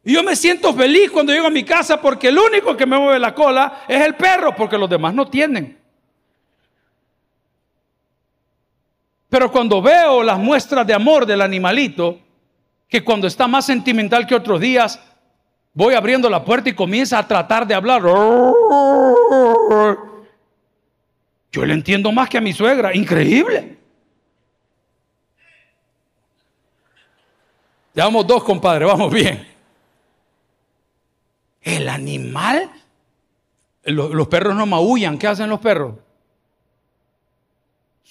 Y 0.04 0.14
yo 0.14 0.24
me 0.24 0.36
siento 0.36 0.74
feliz 0.74 1.12
cuando 1.12 1.32
llego 1.32 1.48
a 1.48 1.52
mi 1.52 1.64
casa 1.64 2.02
porque 2.02 2.30
el 2.30 2.38
único 2.38 2.76
que 2.76 2.86
me 2.86 2.98
mueve 2.98 3.20
la 3.20 3.34
cola 3.34 3.84
es 3.88 4.02
el 4.02 4.16
perro, 4.16 4.56
porque 4.56 4.78
los 4.78 4.90
demás 4.90 5.14
no 5.14 5.28
tienen. 5.28 5.83
Pero 9.34 9.52
cuando 9.52 9.82
veo 9.82 10.22
las 10.22 10.38
muestras 10.38 10.86
de 10.86 10.94
amor 10.94 11.26
del 11.26 11.42
animalito, 11.42 12.20
que 12.88 13.04
cuando 13.04 13.26
está 13.26 13.48
más 13.48 13.66
sentimental 13.66 14.28
que 14.28 14.36
otros 14.36 14.62
días, 14.62 15.00
voy 15.74 15.96
abriendo 15.96 16.30
la 16.30 16.46
puerta 16.46 16.70
y 16.70 16.76
comienza 16.76 17.18
a 17.18 17.28
tratar 17.28 17.66
de 17.66 17.74
hablar. 17.74 18.04
Yo 21.52 21.66
le 21.66 21.74
entiendo 21.74 22.12
más 22.12 22.30
que 22.30 22.38
a 22.38 22.42
mi 22.42 22.54
suegra, 22.54 22.96
increíble. 22.96 23.76
Ya 27.96 28.04
vamos 28.06 28.28
dos, 28.28 28.44
compadre, 28.44 28.86
vamos 28.86 29.12
bien. 29.12 29.48
El 31.60 31.90
animal, 31.90 32.70
los, 33.86 34.28
perros 34.28 34.54
no 34.56 34.68
maullan, 34.68 35.18
¿qué 35.18 35.26
hacen 35.26 35.50
los 35.50 35.60
perros? 35.60 35.96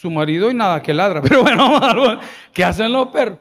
Su 0.02 0.11
marido 0.11 0.50
y 0.50 0.54
nada 0.54 0.82
que 0.82 0.92
ladra, 0.92 1.23
pero 1.23 1.42
bueno, 1.42 2.18
¿qué 2.52 2.64
hacen 2.64 2.90
los 2.90 3.06
perros? 3.11 3.38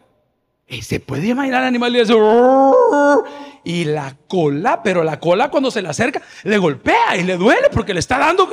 Y 0.68 0.84
se 0.84 1.00
puede 1.00 1.30
imaginar 1.30 1.63
el 1.63 1.70
animal 1.70 1.96
y 1.96 2.01
eso, 2.01 3.25
y 3.63 3.86
la 3.86 4.15
cola, 4.27 4.84
pero 4.84 5.03
la 5.03 5.20
cola 5.20 5.50
cuando 5.50 5.72
se 5.72 5.82
le 5.82 5.89
acerca 5.89 6.22
le 6.44 6.60
golpea 6.60 7.18
y 7.18 7.24
le 7.24 7.36
duele 7.36 7.70
porque 7.72 7.96
le 7.96 8.00
está 8.00 8.20
dando, 8.20 8.48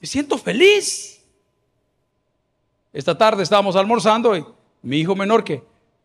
me 0.00 0.06
siento 0.06 0.38
feliz. 0.38 1.22
Esta 2.90 3.18
tarde 3.18 3.42
estábamos 3.42 3.76
almorzando 3.76 4.34
y 4.34 4.42
mi 4.80 5.00
hijo 5.00 5.14
menor 5.14 5.44
que 5.44 5.62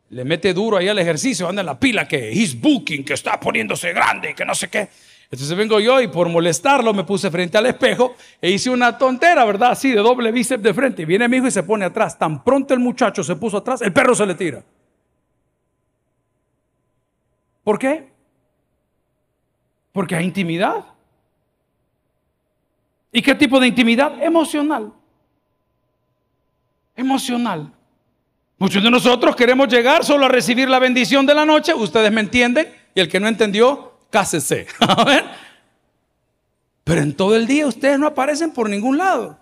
le 0.10 0.26
mete 0.26 0.54
duro 0.54 0.76
ahí 0.76 0.90
al 0.90 1.00
ejercicio, 1.00 1.48
anda 1.48 1.62
en 1.62 1.68
la 1.68 1.80
pila 1.80 2.10
que 2.10 2.30
he's 2.30 2.60
booking, 2.60 3.06
que 3.06 3.14
está 3.14 3.40
poniéndose 3.40 3.94
grande, 3.94 4.36
que 4.36 4.44
no 4.44 4.54
sé 4.54 4.68
qué. 4.68 4.90
Entonces 5.30 5.58
vengo 5.58 5.80
yo 5.80 6.00
y 6.00 6.08
por 6.08 6.30
molestarlo 6.30 6.94
me 6.94 7.04
puse 7.04 7.30
frente 7.30 7.58
al 7.58 7.66
espejo 7.66 8.16
e 8.42 8.50
hice 8.50 8.70
una 8.70 8.98
tontera, 8.98 9.44
¿verdad? 9.44 9.72
Así 9.72 9.92
de 9.92 9.98
doble 9.98 10.32
bíceps 10.32 10.64
de 10.64 10.74
frente. 10.74 11.02
Y 11.02 11.06
viene 11.06 11.28
mi 11.28 11.38
hijo 11.38 11.48
y 11.48 11.52
se 11.52 11.64
pone 11.64 11.84
atrás. 11.84 12.18
Tan 12.18 12.44
pronto 12.44 12.74
el 12.74 12.80
muchacho 12.80 13.24
se 13.24 13.36
puso 13.36 13.58
atrás, 13.58 13.82
el 13.82 13.92
perro 13.92 14.16
se 14.16 14.26
le 14.26 14.36
tira. 14.36 14.64
¿Por 17.64 17.78
qué? 17.78 18.10
Porque 19.92 20.16
hay 20.16 20.24
intimidad. 20.24 20.86
¿Y 23.12 23.22
qué 23.22 23.36
tipo 23.36 23.60
de 23.60 23.68
intimidad? 23.68 24.24
Emocional. 24.24 24.94
Emocional. 26.96 27.74
Muchos 28.58 28.82
de 28.82 28.90
nosotros 28.90 29.36
queremos 29.36 29.68
llegar 29.68 30.06
solo 30.06 30.26
a 30.26 30.30
recibir 30.30 30.70
la 30.70 30.80
bendición 30.80 31.26
de 31.26 31.36
la 31.36 31.46
noche. 31.46 31.74
Ustedes 31.74 32.12
me 32.12 32.22
entienden. 32.22 32.74
Y 32.96 33.02
el 33.02 33.10
que 33.10 33.20
no 33.20 33.28
entendió, 33.28 33.97
cásese. 34.10 34.68
Pero 36.84 37.02
en 37.02 37.14
todo 37.16 37.36
el 37.36 37.46
día 37.46 37.68
ustedes 37.68 38.00
no 38.00 38.08
aparecen 38.08 38.52
por 38.52 38.70
ningún 38.70 38.98
lado. 38.98 39.38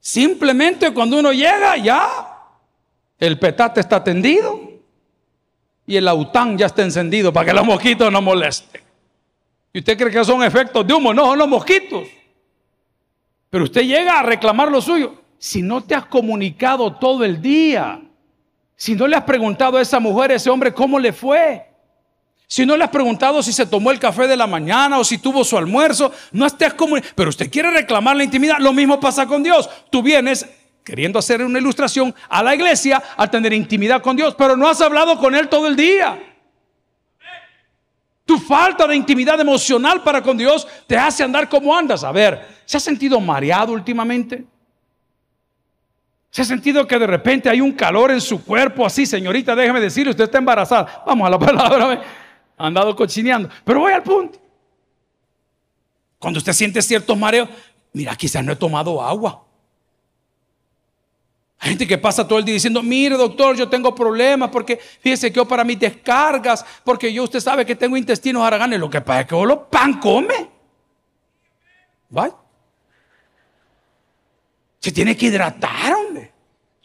Simplemente 0.00 0.92
cuando 0.94 1.18
uno 1.18 1.32
llega, 1.32 1.76
ya 1.76 2.08
el 3.18 3.38
petate 3.38 3.80
está 3.80 4.02
tendido 4.02 4.72
y 5.86 5.96
el 5.96 6.08
aután 6.08 6.56
ya 6.56 6.66
está 6.66 6.82
encendido 6.82 7.32
para 7.32 7.46
que 7.46 7.52
los 7.52 7.66
mosquitos 7.66 8.10
no 8.10 8.22
molesten. 8.22 8.80
¿Y 9.72 9.80
usted 9.80 9.98
cree 9.98 10.10
que 10.10 10.24
son 10.24 10.42
efectos 10.42 10.86
de 10.86 10.94
humo? 10.94 11.12
No, 11.12 11.26
son 11.26 11.38
los 11.38 11.48
mosquitos. 11.48 12.08
Pero 13.50 13.64
usted 13.64 13.82
llega 13.82 14.18
a 14.18 14.22
reclamar 14.22 14.70
lo 14.70 14.80
suyo 14.80 15.14
si 15.38 15.62
no 15.62 15.82
te 15.82 15.94
has 15.94 16.06
comunicado 16.06 16.94
todo 16.94 17.24
el 17.24 17.40
día, 17.40 18.02
si 18.74 18.94
no 18.94 19.06
le 19.06 19.16
has 19.16 19.24
preguntado 19.24 19.78
a 19.78 19.82
esa 19.82 20.00
mujer, 20.00 20.32
a 20.32 20.34
ese 20.34 20.50
hombre, 20.50 20.74
cómo 20.74 20.98
le 20.98 21.12
fue, 21.12 21.67
si 22.50 22.64
no 22.64 22.78
le 22.78 22.84
has 22.84 22.90
preguntado 22.90 23.42
si 23.42 23.52
se 23.52 23.66
tomó 23.66 23.90
el 23.90 23.98
café 23.98 24.26
de 24.26 24.34
la 24.34 24.46
mañana 24.46 24.98
o 24.98 25.04
si 25.04 25.18
tuvo 25.18 25.44
su 25.44 25.58
almuerzo, 25.58 26.10
no 26.32 26.46
estés 26.46 26.72
comunicado. 26.72 27.12
Pero 27.14 27.28
usted 27.28 27.50
quiere 27.50 27.70
reclamar 27.70 28.16
la 28.16 28.24
intimidad, 28.24 28.56
lo 28.58 28.72
mismo 28.72 28.98
pasa 28.98 29.26
con 29.26 29.42
Dios. 29.42 29.68
Tú 29.90 30.02
vienes 30.02 30.48
queriendo 30.82 31.18
hacer 31.18 31.42
una 31.42 31.58
ilustración 31.58 32.14
a 32.30 32.42
la 32.42 32.54
iglesia 32.54 33.02
a 33.18 33.30
tener 33.30 33.52
intimidad 33.52 34.00
con 34.00 34.16
Dios, 34.16 34.34
pero 34.34 34.56
no 34.56 34.66
has 34.66 34.80
hablado 34.80 35.18
con 35.18 35.34
Él 35.34 35.50
todo 35.50 35.66
el 35.66 35.76
día. 35.76 36.18
Tu 38.24 38.38
falta 38.38 38.86
de 38.86 38.96
intimidad 38.96 39.38
emocional 39.38 40.02
para 40.02 40.22
con 40.22 40.38
Dios 40.38 40.66
te 40.86 40.96
hace 40.96 41.22
andar 41.22 41.50
como 41.50 41.76
andas. 41.76 42.02
A 42.02 42.12
ver, 42.12 42.46
¿se 42.64 42.78
ha 42.78 42.80
sentido 42.80 43.20
mareado 43.20 43.74
últimamente? 43.74 44.46
¿Se 46.30 46.40
ha 46.40 46.44
sentido 46.46 46.86
que 46.86 46.98
de 46.98 47.06
repente 47.06 47.50
hay 47.50 47.60
un 47.60 47.72
calor 47.72 48.10
en 48.10 48.22
su 48.22 48.42
cuerpo 48.42 48.86
así, 48.86 49.04
señorita? 49.04 49.54
Déjeme 49.54 49.80
decirle, 49.80 50.10
usted 50.10 50.24
está 50.24 50.38
embarazada. 50.38 51.02
Vamos 51.06 51.26
a 51.26 51.30
la 51.30 51.38
palabra, 51.78 52.02
andado 52.58 52.94
cochineando. 52.96 53.48
Pero 53.64 53.80
voy 53.80 53.92
al 53.92 54.02
punto. 54.02 54.38
Cuando 56.18 56.38
usted 56.38 56.52
siente 56.52 56.82
ciertos 56.82 57.16
mareos, 57.16 57.48
mira, 57.92 58.14
quizás 58.16 58.44
no 58.44 58.52
he 58.52 58.56
tomado 58.56 59.00
agua. 59.02 59.44
Hay 61.60 61.70
gente 61.70 61.86
que 61.86 61.98
pasa 61.98 62.26
todo 62.26 62.38
el 62.38 62.44
día 62.44 62.54
diciendo, 62.54 62.82
mire 62.82 63.16
doctor, 63.16 63.56
yo 63.56 63.68
tengo 63.68 63.92
problemas 63.94 64.50
porque 64.50 64.76
fíjese 64.76 65.30
que 65.32 65.36
yo 65.36 65.44
para 65.46 65.64
mis 65.64 65.78
descargas, 65.78 66.64
porque 66.84 67.12
yo 67.12 67.24
usted 67.24 67.40
sabe 67.40 67.66
que 67.66 67.74
tengo 67.74 67.96
intestinos 67.96 68.42
haraganes, 68.42 68.78
lo 68.78 68.88
que 68.88 69.00
pasa 69.00 69.20
es 69.22 69.26
que 69.26 69.34
solo 69.34 69.68
pan 69.68 69.98
come. 69.98 70.50
¿Vale? 72.10 72.32
Se 74.78 74.92
tiene 74.92 75.16
que 75.16 75.26
hidratar, 75.26 75.94
hombre. 75.94 76.32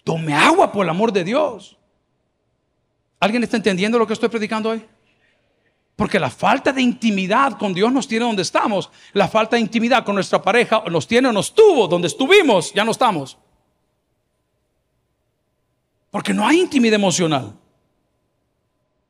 Tome 0.03 0.34
agua 0.34 0.72
por 0.72 0.84
el 0.84 0.89
amor 0.89 1.12
de 1.12 1.24
Dios. 1.24 1.77
¿Alguien 3.20 3.44
está 3.44 3.56
entendiendo 3.56 3.98
lo 4.00 4.08
que 4.08 4.13
estoy 4.13 4.27
predicando 4.27 4.70
hoy? 4.70 4.86
Porque 5.95 6.19
la 6.19 6.29
falta 6.29 6.73
de 6.73 6.81
intimidad 6.81 7.57
con 7.57 7.73
Dios 7.73 7.91
nos 7.91 8.07
tiene 8.07 8.25
donde 8.25 8.41
estamos. 8.41 8.89
La 9.13 9.27
falta 9.27 9.55
de 9.55 9.62
intimidad 9.62 10.03
con 10.03 10.15
nuestra 10.15 10.41
pareja 10.41 10.83
nos 10.89 11.07
tiene 11.07 11.27
o 11.27 11.31
nos 11.31 11.53
tuvo 11.53 11.88
donde 11.88 12.07
estuvimos, 12.07 12.73
ya 12.73 12.83
no 12.83 12.91
estamos. 12.91 13.38
Porque 16.09 16.33
no 16.33 16.47
hay 16.47 16.59
intimidad 16.59 16.95
emocional. 16.95 17.53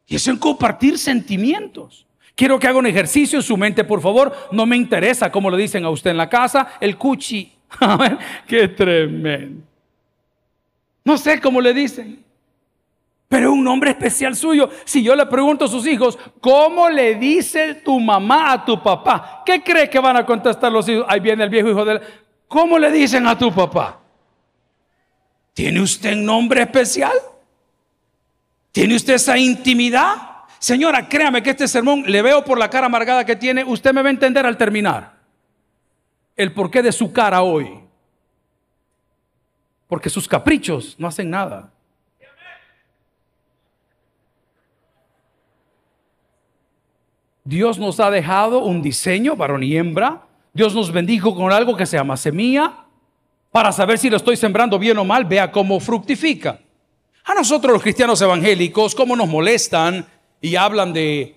Y 0.08 0.16
eso 0.16 0.32
en 0.32 0.38
compartir 0.38 0.98
sentimientos. 0.98 2.06
Quiero 2.36 2.60
que 2.60 2.68
haga 2.68 2.80
un 2.80 2.88
ejercicio 2.88 3.40
en 3.40 3.44
su 3.44 3.56
mente, 3.56 3.84
por 3.84 4.02
favor. 4.02 4.36
No 4.52 4.66
me 4.66 4.76
interesa, 4.76 5.32
como 5.32 5.50
lo 5.50 5.58
dicen 5.58 5.86
a 5.86 5.90
usted 5.90 6.12
en 6.12 6.18
la 6.18 6.30
casa, 6.30 6.74
el 6.82 6.98
cuchi. 6.98 7.52
Qué 8.48 8.68
tremendo. 8.68 9.64
No 11.06 11.18
sé 11.18 11.40
cómo 11.40 11.62
le 11.62 11.74
dicen. 11.74 12.24
Pero 13.34 13.52
un 13.52 13.64
nombre 13.64 13.90
especial 13.90 14.36
suyo. 14.36 14.70
Si 14.86 15.02
yo 15.02 15.16
le 15.16 15.26
pregunto 15.26 15.66
a 15.66 15.68
sus 15.68 15.88
hijos, 15.88 16.20
¿cómo 16.40 16.88
le 16.88 17.16
dice 17.16 17.74
tu 17.74 18.00
mamá 18.00 18.52
a 18.52 18.64
tu 18.64 18.80
papá? 18.84 19.42
¿Qué 19.44 19.64
cree 19.64 19.90
que 19.90 19.98
van 19.98 20.18
a 20.18 20.24
contestar 20.24 20.72
los 20.72 20.88
hijos? 20.88 21.04
Ahí 21.10 21.20
viene 21.20 21.44
el 21.44 21.50
viejo 21.50 21.68
hijo 21.68 21.84
de 21.84 21.94
él. 21.94 22.02
¿Cómo 22.48 22.78
le 22.78 22.92
dicen 22.92 23.26
a 23.26 23.36
tu 23.36 23.52
papá? 23.52 24.00
¿Tiene 25.52 25.82
usted 25.82 26.14
un 26.14 26.26
nombre 26.26 26.62
especial? 26.62 27.14
¿Tiene 28.72 28.96
usted 28.96 29.16
esa 29.16 29.36
intimidad? 29.36 30.14
Señora, 30.60 31.10
créame 31.10 31.42
que 31.42 31.50
este 31.50 31.68
sermón 31.68 32.04
le 32.06 32.22
veo 32.22 32.46
por 32.46 32.60
la 32.60 32.70
cara 32.70 32.86
amargada 32.86 33.26
que 33.26 33.36
tiene. 33.36 33.64
Usted 33.64 33.96
me 33.96 34.04
va 34.04 34.10
a 34.10 34.12
entender 34.12 34.46
al 34.46 34.58
terminar 34.58 35.12
el 36.36 36.54
porqué 36.54 36.84
de 36.84 36.92
su 36.92 37.12
cara 37.12 37.42
hoy. 37.42 37.80
Porque 39.88 40.12
sus 40.12 40.28
caprichos 40.28 40.94
no 41.00 41.08
hacen 41.08 41.32
nada. 41.32 41.73
Dios 47.44 47.78
nos 47.78 48.00
ha 48.00 48.10
dejado 48.10 48.60
un 48.60 48.82
diseño, 48.82 49.36
varón 49.36 49.64
y 49.64 49.76
hembra. 49.76 50.24
Dios 50.54 50.74
nos 50.74 50.92
bendijo 50.92 51.36
con 51.36 51.52
algo 51.52 51.76
que 51.76 51.86
se 51.86 51.98
llama 51.98 52.16
semilla. 52.16 52.86
Para 53.52 53.72
saber 53.72 53.98
si 53.98 54.10
lo 54.10 54.18
estoy 54.18 54.38
sembrando 54.38 54.80
bien 54.80 54.98
o 54.98 55.06
mal, 55.06 55.26
vea 55.26 55.52
cómo 55.52 55.80
fructifica. 55.80 56.60
A 57.26 57.34
nosotros 57.34 57.74
los 57.74 57.82
cristianos 57.82 58.22
evangélicos, 58.22 58.96
cómo 58.96 59.16
nos 59.16 59.28
molestan 59.28 60.06
y 60.42 60.56
hablan 60.56 60.94
de, 60.94 61.36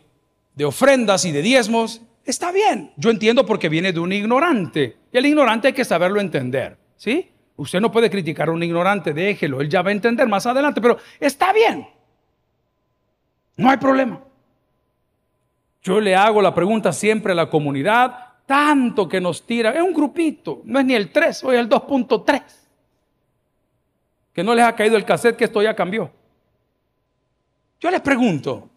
ofrendas 0.64 1.25
y 1.25 1.32
de 1.32 1.42
diezmos, 1.42 2.00
está 2.25 2.52
bien. 2.52 2.92
Yo 2.96 3.10
entiendo 3.10 3.44
porque 3.44 3.68
viene 3.68 3.92
de 3.92 4.00
un 4.00 4.12
ignorante. 4.12 4.96
Y 5.12 5.18
el 5.18 5.26
ignorante 5.26 5.68
hay 5.68 5.75
que 5.75 5.84
saberlo 5.84 6.20
entender. 6.20 6.76
¿Sí? 6.96 7.30
Usted 7.56 7.80
no 7.80 7.92
puede 7.92 8.10
criticar 8.10 8.48
a 8.48 8.52
un 8.52 8.62
ignorante, 8.62 9.12
déjelo, 9.12 9.60
él 9.60 9.68
ya 9.68 9.82
va 9.82 9.88
a 9.88 9.92
entender 9.92 10.28
más 10.28 10.46
adelante, 10.46 10.80
pero 10.80 10.98
está 11.18 11.52
bien. 11.52 11.86
No 13.56 13.70
hay 13.70 13.78
problema. 13.78 14.20
Yo 15.87 16.00
le 16.00 16.16
hago 16.16 16.43
la 16.43 16.52
pregunta 16.52 16.93
siempre 16.93 17.31
a 17.31 17.37
la 17.37 17.49
comunidad, 17.49 18.19
tanto 18.45 19.09
que 19.09 19.21
nos 19.21 19.47
tira, 19.47 19.71
es 19.71 19.81
un 19.81 19.93
grupito, 19.93 20.61
no 20.64 20.81
es 20.81 20.85
ni 20.85 20.97
el 20.97 21.12
3, 21.12 21.45
hoy 21.45 21.55
es 21.55 21.61
el 21.61 21.69
2.3. 21.69 22.43
Que 24.33 24.43
no 24.43 24.52
les 24.52 24.64
ha 24.64 24.75
caído 24.75 24.97
el 24.97 25.05
cassette 25.05 25.37
que 25.37 25.45
esto 25.45 25.62
ya 25.62 25.76
cambió. 25.76 26.11
Yo 27.78 27.88
les 27.88 28.00
pregunto, 28.00 28.69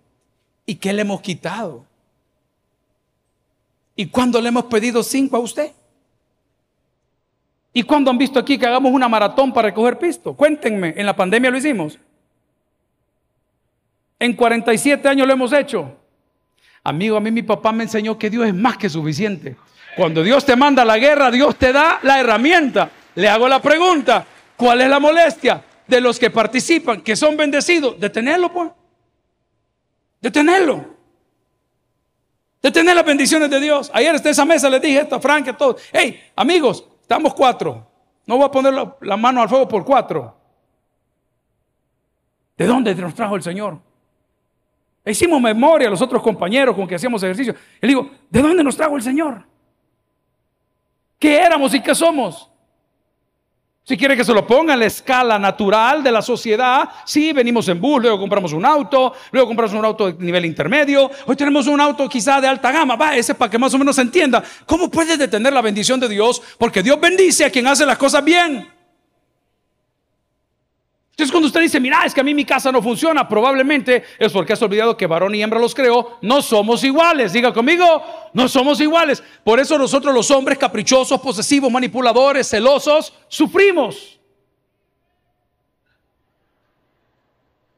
¿y 0.68 0.76
qué 0.76 0.94
le 0.94 1.02
hemos 1.02 1.20
quitado? 1.22 1.84
¿Y 3.96 4.06
cuándo 4.06 4.40
le 4.40 4.50
hemos 4.50 4.66
pedido 4.66 5.02
cinco 5.02 5.38
a 5.38 5.40
usted? 5.40 5.72
¿Y 7.74 7.82
cuándo 7.82 8.12
han 8.12 8.20
visto 8.20 8.38
aquí 8.38 8.56
que 8.60 8.68
hagamos 8.68 8.92
una 8.92 9.10
maratón 9.10 9.52
para 9.52 9.70
recoger 9.70 9.98
pisto? 9.98 10.36
Cuéntenme, 10.36 10.94
en 10.96 11.08
la 11.08 11.16
pandemia 11.16 11.50
lo 11.50 11.58
hicimos. 11.58 11.98
En 14.20 14.36
47 14.36 15.08
años 15.08 15.26
lo 15.26 15.34
hemos 15.34 15.52
hecho. 15.54 15.99
Amigo, 16.84 17.18
a 17.18 17.20
mí 17.20 17.32
mi 17.32 17.44
papá 17.44 17.72
me 17.72 17.84
enseñó 17.84 18.18
que 18.18 18.30
Dios 18.30 18.48
es 18.48 18.54
más 18.54 18.78
que 18.78 18.90
suficiente. 18.90 19.56
Cuando 19.96 20.24
Dios 20.24 20.46
te 20.46 20.56
manda 20.56 20.86
la 20.86 20.98
guerra, 20.98 21.32
Dios 21.32 21.56
te 21.58 21.74
da 21.74 22.00
la 22.04 22.20
herramienta. 22.20 22.90
Le 23.16 23.28
hago 23.28 23.48
la 23.48 23.62
pregunta, 23.62 24.26
¿cuál 24.56 24.82
es 24.82 24.90
la 24.90 25.00
molestia 25.00 25.64
de 25.88 26.02
los 26.02 26.20
que 26.20 26.30
participan, 26.30 27.02
que 27.02 27.16
son 27.16 27.36
bendecidos? 27.36 28.00
Detenerlo, 28.00 28.52
pues. 28.52 28.72
Detenerlo. 30.22 30.98
Detener 32.62 32.96
las 32.96 33.06
bendiciones 33.06 33.50
de 33.50 33.60
Dios. 33.60 33.90
Ayer 33.94 34.16
en 34.16 34.28
esa 34.28 34.46
mesa 34.46 34.70
les 34.70 34.82
dije 34.82 35.00
esto 35.00 35.16
a 35.16 35.20
Frank, 35.20 35.48
a 35.48 35.58
todos. 35.58 35.82
Hey, 35.92 36.22
amigos, 36.36 36.86
Estamos 37.10 37.34
cuatro. 37.34 37.88
No 38.28 38.38
voy 38.38 38.46
a 38.46 38.52
poner 38.52 38.72
la, 38.72 39.18
mano 39.18 39.42
al 39.42 39.50
fuego 39.50 39.68
por 39.68 39.84
cuatro. 39.84 40.38
¿De 42.56 42.68
dónde 42.68 42.94
nos 42.94 43.16
trajo 43.16 43.36
el 43.36 43.42
Señor? 43.42 43.80
Hicimos 45.10 45.42
memoria 45.42 45.88
a 45.88 45.92
los 45.92 46.02
otros 46.02 46.22
compañeros 46.22 46.76
con 46.76 46.88
que 46.88 46.96
hacíamos 46.96 47.22
ejercicio. 47.24 47.56
Y 47.82 47.86
le 47.86 47.88
digo, 47.88 48.10
¿de 48.30 48.42
dónde 48.42 48.64
nos 48.64 48.76
trajo 48.76 48.96
el 48.96 49.02
Señor? 49.02 49.44
¿Qué 51.18 51.38
éramos 51.38 51.74
y 51.74 51.82
qué 51.82 51.94
somos? 51.94 52.50
Si 53.84 53.98
quiere 53.98 54.16
que 54.16 54.24
se 54.24 54.34
lo 54.34 54.46
ponga 54.46 54.74
en 54.74 54.82
la 54.82 54.86
escala 54.86 55.40
natural 55.40 56.04
de 56.04 56.12
la 56.12 56.22
sociedad, 56.22 56.88
sí, 57.06 57.34
venimos 57.34 57.68
en 57.70 57.82
bus, 57.82 58.04
luego 58.04 58.20
compramos 58.20 58.54
un 58.54 58.64
auto, 58.64 59.14
luego 59.32 59.48
compramos 59.48 59.76
un 59.76 59.84
auto 59.84 60.12
de 60.12 60.24
nivel 60.24 60.46
intermedio, 60.46 61.10
hoy 61.26 61.36
tenemos 61.36 61.66
un 61.66 61.82
auto 61.82 62.08
quizá 62.08 62.40
de 62.40 62.48
alta 62.48 62.72
gama, 62.72 62.96
va, 62.96 63.16
ese 63.16 63.34
para 63.34 63.50
que 63.50 63.58
más 63.58 63.74
o 63.74 63.80
menos 63.80 63.96
se 63.96 64.04
entienda. 64.04 64.44
¿Cómo 64.68 64.92
puede 64.92 65.18
detener 65.18 65.52
la 65.52 65.62
bendición 65.62 66.00
de 66.00 66.08
Dios? 66.08 66.40
Porque 66.60 66.84
Dios 66.84 67.02
bendice 67.02 67.46
a 67.46 67.50
quien 67.50 67.66
hace 67.66 67.84
las 67.84 67.98
cosas 67.98 68.24
bien. 68.24 68.79
Entonces 71.20 71.34
cuando 71.34 71.48
usted 71.48 71.60
dice, 71.60 71.82
mira, 71.82 72.06
es 72.06 72.14
que 72.14 72.22
a 72.22 72.24
mí 72.24 72.34
mi 72.34 72.46
casa 72.46 72.72
no 72.72 72.82
funciona, 72.82 73.28
probablemente 73.28 74.06
es 74.18 74.32
porque 74.32 74.54
has 74.54 74.62
olvidado 74.62 74.96
que 74.96 75.06
varón 75.06 75.36
y 75.36 75.44
hembra 75.44 75.60
los 75.60 75.76
creó, 75.76 76.18
no 76.22 76.42
somos 76.42 76.82
iguales. 76.86 77.34
Diga 77.34 77.52
conmigo, 77.52 78.02
no 78.32 78.48
somos 78.48 78.80
iguales. 78.80 79.22
Por 79.44 79.60
eso 79.60 79.78
nosotros 79.78 80.14
los 80.14 80.32
hombres 80.32 80.58
caprichosos, 80.58 81.20
posesivos, 81.20 81.70
manipuladores, 81.70 82.48
celosos, 82.48 83.12
sufrimos. 83.28 84.18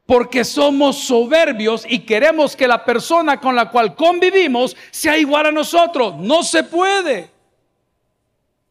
Porque 0.05 0.43
somos 0.43 0.99
soberbios 0.99 1.83
y 1.89 1.97
queremos 2.01 2.55
que 2.55 2.67
la 2.67 2.85
persona 2.85 3.39
con 3.39 3.55
la 3.55 3.71
cual 3.71 3.95
convivimos 3.95 4.77
sea 4.91 5.17
igual 5.17 5.47
a 5.47 5.51
nosotros. 5.51 6.15
No 6.17 6.43
se 6.43 6.63
puede. 6.63 7.31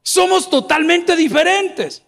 Somos 0.04 0.48
totalmente 0.48 1.16
diferentes. 1.16 2.04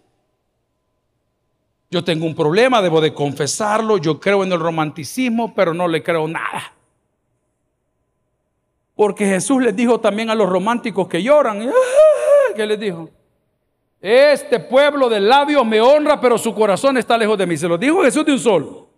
Yo 1.92 2.02
tengo 2.02 2.24
un 2.24 2.34
problema, 2.34 2.80
debo 2.80 3.02
de 3.02 3.12
confesarlo. 3.12 3.98
Yo 3.98 4.18
creo 4.18 4.42
en 4.42 4.50
el 4.50 4.58
romanticismo, 4.58 5.54
pero 5.54 5.74
no 5.74 5.86
le 5.86 6.02
creo 6.02 6.26
nada. 6.26 6.72
Porque 8.96 9.26
Jesús 9.26 9.62
les 9.62 9.76
dijo 9.76 10.00
también 10.00 10.30
a 10.30 10.34
los 10.34 10.48
románticos 10.48 11.06
que 11.06 11.22
lloran. 11.22 11.68
¡ah! 11.68 12.54
¿Qué 12.56 12.64
les 12.64 12.80
dijo? 12.80 13.10
Este 14.00 14.58
pueblo 14.58 15.10
de 15.10 15.20
labios 15.20 15.66
me 15.66 15.82
honra, 15.82 16.18
pero 16.18 16.38
su 16.38 16.54
corazón 16.54 16.96
está 16.96 17.18
lejos 17.18 17.36
de 17.36 17.46
mí. 17.46 17.58
Se 17.58 17.68
lo 17.68 17.76
dijo 17.76 18.02
Jesús 18.02 18.24
de 18.24 18.32
un 18.32 18.38
solo. 18.38 18.88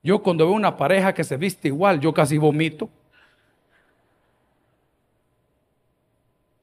Yo 0.00 0.22
cuando 0.22 0.46
veo 0.46 0.54
una 0.54 0.76
pareja 0.76 1.12
que 1.12 1.24
se 1.24 1.36
viste 1.36 1.66
igual, 1.66 1.98
yo 1.98 2.14
casi 2.14 2.38
vomito. 2.38 2.88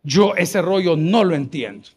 Yo 0.03 0.35
ese 0.35 0.61
rollo 0.61 0.95
no 0.95 1.25
lo 1.25 1.35
entiendo. 1.35 1.89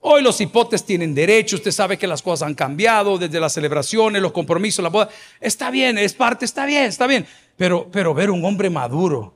Hoy 0.00 0.22
los 0.22 0.40
hipotes 0.40 0.84
tienen 0.84 1.14
derecho, 1.14 1.56
usted 1.56 1.72
sabe 1.72 1.98
que 1.98 2.06
las 2.06 2.22
cosas 2.22 2.46
han 2.46 2.54
cambiado 2.54 3.18
desde 3.18 3.40
las 3.40 3.52
celebraciones, 3.52 4.22
los 4.22 4.32
compromisos, 4.32 4.82
la 4.82 4.90
boda. 4.90 5.08
Está 5.40 5.70
bien, 5.70 5.98
es 5.98 6.14
parte, 6.14 6.44
está 6.44 6.66
bien, 6.66 6.84
está 6.84 7.06
bien. 7.06 7.26
Pero, 7.56 7.88
pero 7.90 8.14
ver 8.14 8.30
un 8.30 8.44
hombre 8.44 8.70
maduro 8.70 9.34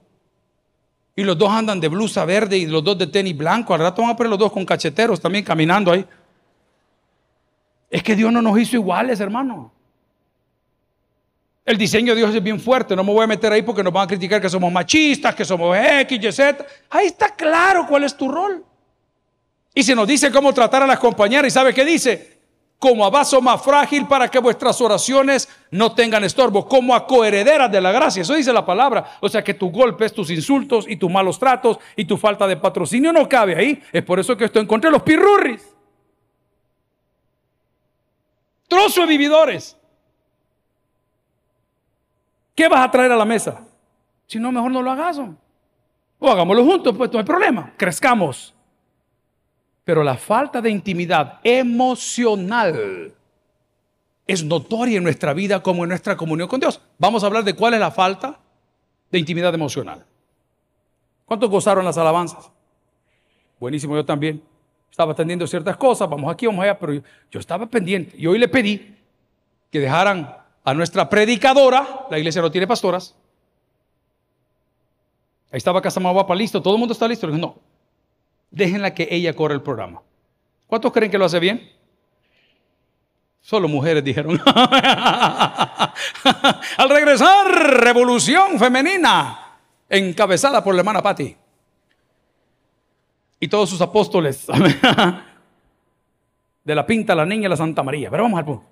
y 1.14 1.25
los 1.25 1.37
dos 1.37 1.51
andan 1.51 1.81
de 1.81 1.88
blusa 1.88 2.25
verde 2.25 2.57
y 2.57 2.66
los 2.66 2.83
dos 2.83 2.96
de 2.96 3.07
tenis 3.07 3.37
blanco, 3.37 3.75
al 3.75 3.81
rato 3.81 4.03
van 4.03 4.12
a 4.12 4.16
poner 4.16 4.31
los 4.31 4.38
dos 4.38 4.53
con 4.53 4.64
cacheteros 4.64 5.20
también 5.20 5.44
caminando 5.44 5.92
ahí. 5.92 6.07
Es 7.90 8.03
que 8.03 8.16
Dios 8.16 8.33
no 8.33 8.40
nos 8.40 8.59
hizo 8.59 8.77
iguales, 8.77 9.20
hermano. 9.20 9.70
El 11.64 11.77
diseño 11.77 12.14
de 12.14 12.20
Dios 12.20 12.35
es 12.35 12.42
bien 12.42 12.59
fuerte, 12.59 12.96
no 12.96 13.05
me 13.05 13.12
voy 13.12 13.25
a 13.25 13.27
meter 13.27 13.53
ahí 13.53 13.62
porque 13.62 13.83
nos 13.83 13.92
van 13.92 14.05
a 14.05 14.07
criticar 14.09 14.40
que 14.40 14.48
somos 14.48 14.72
machistas, 14.72 15.35
que 15.35 15.44
somos 15.44 15.77
X, 15.77 16.18
Y, 16.20 16.33
Z. 16.33 16.66
Ahí 16.88 17.07
está 17.07 17.35
claro 17.37 17.87
cuál 17.87 18.05
es 18.05 18.16
tu 18.16 18.29
rol. 18.29 18.64
Y 19.75 19.83
se 19.83 19.95
nos 19.95 20.07
dice 20.07 20.31
cómo 20.31 20.53
tratar 20.53 20.83
a 20.83 20.87
las 20.87 20.99
compañeras. 20.99 21.49
¿Y 21.49 21.51
sabe 21.51 21.73
qué 21.73 21.85
dice? 21.85 22.41
Como 22.79 23.07
a 23.07 23.11
vaso 23.11 23.41
más 23.41 23.63
frágil 23.63 24.07
para 24.07 24.29
que 24.29 24.39
vuestras 24.39 24.81
oraciones 24.81 25.49
no 25.71 25.95
tengan 25.95 26.25
estorbo. 26.25 26.69
Como 26.69 26.95
a 26.95 27.07
coherederas 27.07 27.71
de 27.71 27.81
la 27.81 27.93
gracia. 27.93 28.23
Eso 28.23 28.35
dice 28.35 28.53
la 28.53 28.67
palabra. 28.67 29.19
O 29.21 29.29
sea 29.29 29.43
que 29.43 29.55
tus 29.55 29.73
golpes, 29.73 30.13
tus 30.13 30.31
insultos 30.31 30.87
y 30.89 30.97
tus 30.97 31.11
malos 31.11 31.39
tratos 31.39 31.79
y 31.97 32.05
tu 32.05 32.17
falta 32.17 32.47
de 32.47 32.57
patrocinio 32.57 33.13
no 33.13 33.29
cabe 33.29 33.57
ahí. 33.57 33.83
Es 33.93 34.03
por 34.03 34.21
eso 34.21 34.37
que 34.37 34.45
esto 34.45 34.61
encontré 34.61 34.91
los 34.91 35.03
pirurris. 35.03 35.67
Trozo 38.69 39.03
de 39.03 39.07
vividores. 39.07 39.77
¿Qué 42.55 42.69
vas 42.69 42.87
a 42.87 42.91
traer 42.91 43.13
a 43.13 43.17
la 43.17 43.25
mesa? 43.25 43.65
Si 44.27 44.39
no, 44.39 44.53
mejor 44.53 44.71
no 44.71 44.83
lo 44.83 44.91
hagas. 44.91 45.19
O 46.19 46.31
hagámoslo 46.31 46.65
juntos, 46.65 46.95
pues 46.97 47.11
no 47.13 47.19
hay 47.19 47.25
problema. 47.25 47.73
Crezcamos. 47.77 48.55
Pero 49.85 50.05
la 50.05 50.16
falta 50.16 50.61
de 50.61 50.71
intimidad 50.71 51.40
emocional 51.42 53.12
es 54.27 54.45
notoria 54.45 54.99
en 54.99 55.05
nuestra 55.05 55.33
vida 55.33 55.62
como 55.62 55.85
en 55.85 55.88
nuestra 55.88 56.16
comunión 56.16 56.49
con 56.49 56.61
Dios. 56.61 56.81
Vamos 56.99 57.23
a 57.23 57.27
hablar 57.27 57.45
de 57.45 57.55
cuál 57.55 57.75
es 57.75 57.81
la 57.81 57.90
falta 57.90 58.38
de 59.11 59.18
intimidad 59.18 59.53
emocional. 59.55 60.05
¿Cuántos 61.27 61.51
gozaron 61.51 61.85
las 61.85 61.99
alabanzas? 61.99 62.51
Buenísimo, 63.59 63.97
yo 63.97 64.05
también. 64.05 64.42
Estaba 64.90 65.12
atendiendo 65.12 65.47
ciertas 65.47 65.77
cosas, 65.77 66.09
vamos 66.09 66.31
aquí, 66.31 66.47
vamos 66.47 66.62
allá, 66.62 66.79
pero 66.79 66.92
yo, 66.92 67.40
estaba 67.40 67.66
pendiente. 67.66 68.14
Y 68.18 68.27
hoy 68.27 68.38
le 68.38 68.47
pedí 68.47 68.95
que 69.71 69.81
dejaran 69.81 70.37
a 70.62 70.75
nuestra 70.75 71.09
predicadora, 71.09 72.07
la 72.11 72.18
iglesia 72.18 72.42
no 72.42 72.51
tiene 72.51 72.66
pastoras. 72.66 73.16
Ahí 75.51 75.59
estaba 75.59 75.81
Casamagua 75.81 76.27
listo, 76.35 76.61
todo 76.61 76.75
el 76.75 76.79
mundo 76.81 76.92
está 76.92 77.09
listo. 77.09 77.27
Le 77.27 77.33
dije, 77.33 77.40
no, 77.40 77.57
déjenla 78.53 78.95
que 78.95 79.09
ella 79.11 79.35
corra 79.35 79.55
el 79.55 79.62
programa. 79.62 80.03
¿Cuántos 80.69 80.93
creen 80.93 81.11
que 81.11 81.19
lo 81.19 81.25
hace 81.25 81.41
bien? 81.41 81.69
Solo 83.41 83.67
mujeres 83.67 84.05
dijeron. 84.05 84.41
Al 86.77 86.88
regresar, 86.88 87.81
revolución 87.81 88.57
femenina, 88.59 89.57
encabezada 89.88 90.62
por 90.62 90.75
la 90.75 90.83
hermana 90.83 91.03
Patti. 91.03 91.37
Y 93.41 93.49
todos 93.49 93.69
sus 93.69 93.81
apóstoles. 93.81 94.47
de 96.65 96.75
la 96.75 96.87
pinta, 96.87 97.17
la 97.17 97.27
niña 97.27 97.47
y 97.47 97.51
la 97.51 97.57
Santa 97.57 97.83
María. 97.83 98.09
Pero 98.09 98.23
vamos 98.23 98.38
al 98.38 98.45
punto. 98.45 98.65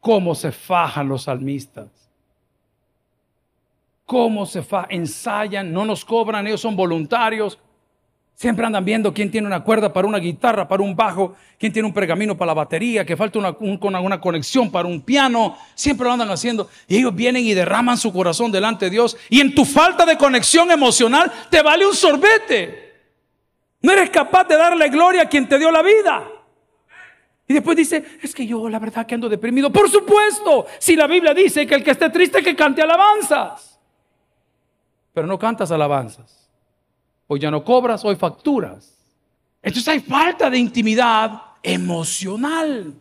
¿Cómo 0.00 0.34
se 0.34 0.52
fajan 0.52 1.08
los 1.08 1.22
salmistas? 1.24 2.07
Cómo 4.08 4.46
se 4.46 4.62
fa 4.62 4.86
ensayan, 4.88 5.70
no 5.70 5.84
nos 5.84 6.02
cobran, 6.02 6.46
ellos 6.46 6.62
son 6.62 6.74
voluntarios. 6.74 7.58
Siempre 8.34 8.64
andan 8.64 8.82
viendo 8.82 9.12
quién 9.12 9.30
tiene 9.30 9.46
una 9.46 9.62
cuerda 9.62 9.92
para 9.92 10.08
una 10.08 10.16
guitarra, 10.16 10.66
para 10.66 10.82
un 10.82 10.96
bajo, 10.96 11.34
quién 11.58 11.74
tiene 11.74 11.86
un 11.86 11.92
pergamino 11.92 12.34
para 12.34 12.46
la 12.46 12.54
batería, 12.54 13.04
que 13.04 13.18
falta 13.18 13.38
una, 13.38 14.00
una 14.00 14.18
conexión 14.18 14.70
para 14.70 14.88
un 14.88 15.02
piano. 15.02 15.58
Siempre 15.74 16.06
lo 16.06 16.12
andan 16.14 16.30
haciendo. 16.30 16.70
Y 16.86 16.96
ellos 16.96 17.14
vienen 17.14 17.44
y 17.44 17.52
derraman 17.52 17.98
su 17.98 18.10
corazón 18.10 18.50
delante 18.50 18.86
de 18.86 18.92
Dios. 18.92 19.14
Y 19.28 19.42
en 19.42 19.54
tu 19.54 19.66
falta 19.66 20.06
de 20.06 20.16
conexión 20.16 20.70
emocional 20.70 21.30
te 21.50 21.60
vale 21.60 21.84
un 21.86 21.94
sorbete. 21.94 22.94
No 23.82 23.92
eres 23.92 24.08
capaz 24.08 24.44
de 24.44 24.56
darle 24.56 24.88
gloria 24.88 25.22
a 25.22 25.28
quien 25.28 25.46
te 25.46 25.58
dio 25.58 25.70
la 25.70 25.82
vida. 25.82 26.26
Y 27.46 27.52
después 27.52 27.76
dice, 27.76 28.02
es 28.22 28.34
que 28.34 28.46
yo 28.46 28.70
la 28.70 28.78
verdad 28.78 29.04
que 29.04 29.16
ando 29.16 29.28
deprimido. 29.28 29.70
Por 29.70 29.90
supuesto, 29.90 30.64
si 30.78 30.96
la 30.96 31.06
Biblia 31.06 31.34
dice 31.34 31.66
que 31.66 31.74
el 31.74 31.84
que 31.84 31.90
esté 31.90 32.08
triste 32.08 32.42
que 32.42 32.56
cante 32.56 32.80
alabanzas. 32.80 33.67
Pero 35.18 35.26
no 35.26 35.36
cantas 35.36 35.72
alabanzas. 35.72 36.48
Hoy 37.26 37.40
ya 37.40 37.50
no 37.50 37.64
cobras, 37.64 38.04
hoy 38.04 38.14
facturas. 38.14 38.96
Entonces 39.60 39.88
hay 39.88 39.98
falta 39.98 40.48
de 40.48 40.58
intimidad 40.58 41.42
emocional. 41.60 42.94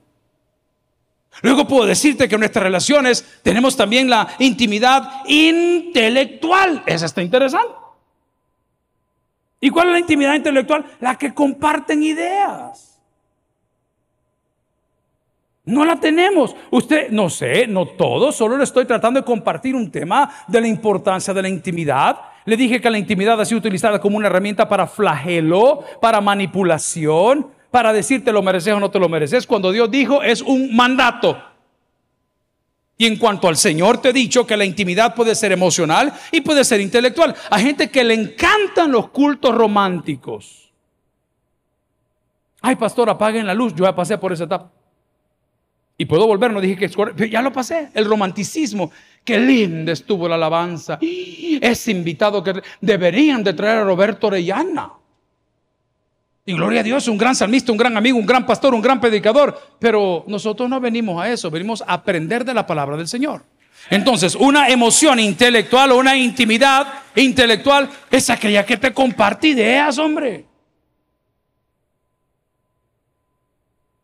Luego 1.44 1.68
puedo 1.68 1.86
decirte 1.86 2.28
que 2.28 2.34
en 2.34 2.40
nuestras 2.40 2.64
relaciones 2.64 3.24
tenemos 3.44 3.78
también 3.78 4.10
la 4.10 4.30
intimidad 4.40 5.28
intelectual. 5.28 6.82
Esa 6.88 7.06
está 7.06 7.22
interesante. 7.22 7.76
¿Y 9.62 9.70
cuál 9.70 9.90
es 9.90 9.94
la 9.94 10.00
intimidad 10.00 10.34
intelectual? 10.34 10.86
La 11.00 11.20
que 11.20 11.36
comparten 11.36 12.02
ideas. 12.02 12.97
No 15.68 15.84
la 15.84 16.00
tenemos. 16.00 16.56
Usted, 16.72 17.10
no 17.10 17.30
sé, 17.30 17.68
no 17.68 17.86
todo, 17.86 18.32
solo 18.32 18.58
le 18.58 18.64
estoy 18.64 18.86
tratando 18.86 19.20
de 19.20 19.26
compartir 19.26 19.76
un 19.76 19.92
tema 19.92 20.34
de 20.48 20.62
la 20.62 20.68
importancia 20.68 21.34
de 21.34 21.42
la 21.42 21.50
intimidad. 21.50 22.18
Le 22.46 22.56
dije 22.56 22.80
que 22.80 22.90
la 22.90 22.98
intimidad 22.98 23.40
ha 23.40 23.44
sido 23.44 23.60
utilizada 23.60 24.00
como 24.00 24.16
una 24.16 24.28
herramienta 24.28 24.70
para 24.70 24.88
flagelo, 24.88 25.84
para 26.02 26.22
manipulación, 26.22 27.48
para 27.70 27.92
decir 27.92 28.24
te 28.24 28.32
lo 28.32 28.42
mereces 28.42 28.74
o 28.74 28.80
no 28.80 28.90
te 28.90 28.98
lo 28.98 29.10
mereces. 29.10 29.46
Cuando 29.46 29.74
Dios 29.74 29.92
dijo 29.92 30.24
es 30.24 30.42
un 30.42 30.74
mandato. 30.74 31.38
Y 32.98 33.06
en 33.06 33.18
cuanto 33.18 33.50
al 33.50 33.58
Señor 33.58 33.98
te 33.98 34.10
he 34.10 34.14
dicho 34.14 34.48
que 34.48 34.56
la 34.56 34.64
intimidad 34.64 35.16
puede 35.16 35.36
ser 35.36 35.52
emocional 35.52 36.14
y 36.32 36.40
puede 36.40 36.64
ser 36.64 36.80
intelectual. 36.80 37.36
Hay 37.50 37.64
gente 37.64 37.90
que 37.90 38.06
le 38.06 38.14
encantan 38.14 38.90
los 38.90 39.10
cultos 39.10 39.54
románticos. 39.54 40.72
Ay, 42.62 42.78
pastor, 42.78 43.10
apaguen 43.10 43.46
la 43.46 43.54
luz. 43.54 43.76
Yo 43.76 43.84
ya 43.84 43.94
pasé 43.94 44.18
por 44.18 44.32
esa 44.32 44.46
etapa. 44.46 44.77
Y 45.98 46.06
puedo 46.06 46.28
volver, 46.28 46.52
no 46.52 46.62
dije 46.62 46.76
que 46.76 47.30
ya 47.30 47.42
lo 47.42 47.52
pasé. 47.52 47.90
El 47.94 48.06
romanticismo, 48.06 48.92
qué 49.24 49.40
linda 49.40 49.92
estuvo 49.92 50.28
la 50.28 50.36
alabanza. 50.36 51.00
Ese 51.02 51.92
invitado 51.92 52.44
que 52.44 52.62
deberían 52.80 53.44
de 53.44 53.54
traer 53.54 53.80
a 53.80 53.84
Roberto 53.84 54.28
Orellana. 54.28 54.92
Y 56.46 56.54
gloria 56.54 56.82
a 56.82 56.84
Dios, 56.84 57.08
un 57.08 57.18
gran 57.18 57.36
salmista, 57.36 57.72
un 57.72 57.78
gran 57.78 57.98
amigo, 57.98 58.18
un 58.18 58.26
gran 58.26 58.46
pastor, 58.46 58.74
un 58.76 58.82
gran 58.82 59.02
predicador. 59.02 59.60
Pero 59.80 60.24
nosotros 60.28 60.70
no 60.70 60.80
venimos 60.80 61.22
a 61.22 61.30
eso, 61.32 61.50
venimos 61.50 61.82
a 61.82 61.94
aprender 61.94 62.46
de 62.46 62.54
la 62.54 62.66
palabra 62.66 62.96
del 62.96 63.08
Señor. 63.08 63.44
Entonces, 63.90 64.36
una 64.36 64.70
emoción 64.70 65.20
intelectual 65.20 65.92
o 65.92 65.98
una 65.98 66.16
intimidad 66.16 67.02
intelectual 67.16 67.90
es 68.12 68.30
aquella 68.30 68.66
que 68.66 68.78
te 68.78 68.94
comparte 68.94 69.48
ideas, 69.48 69.98
hombre. 69.98 70.46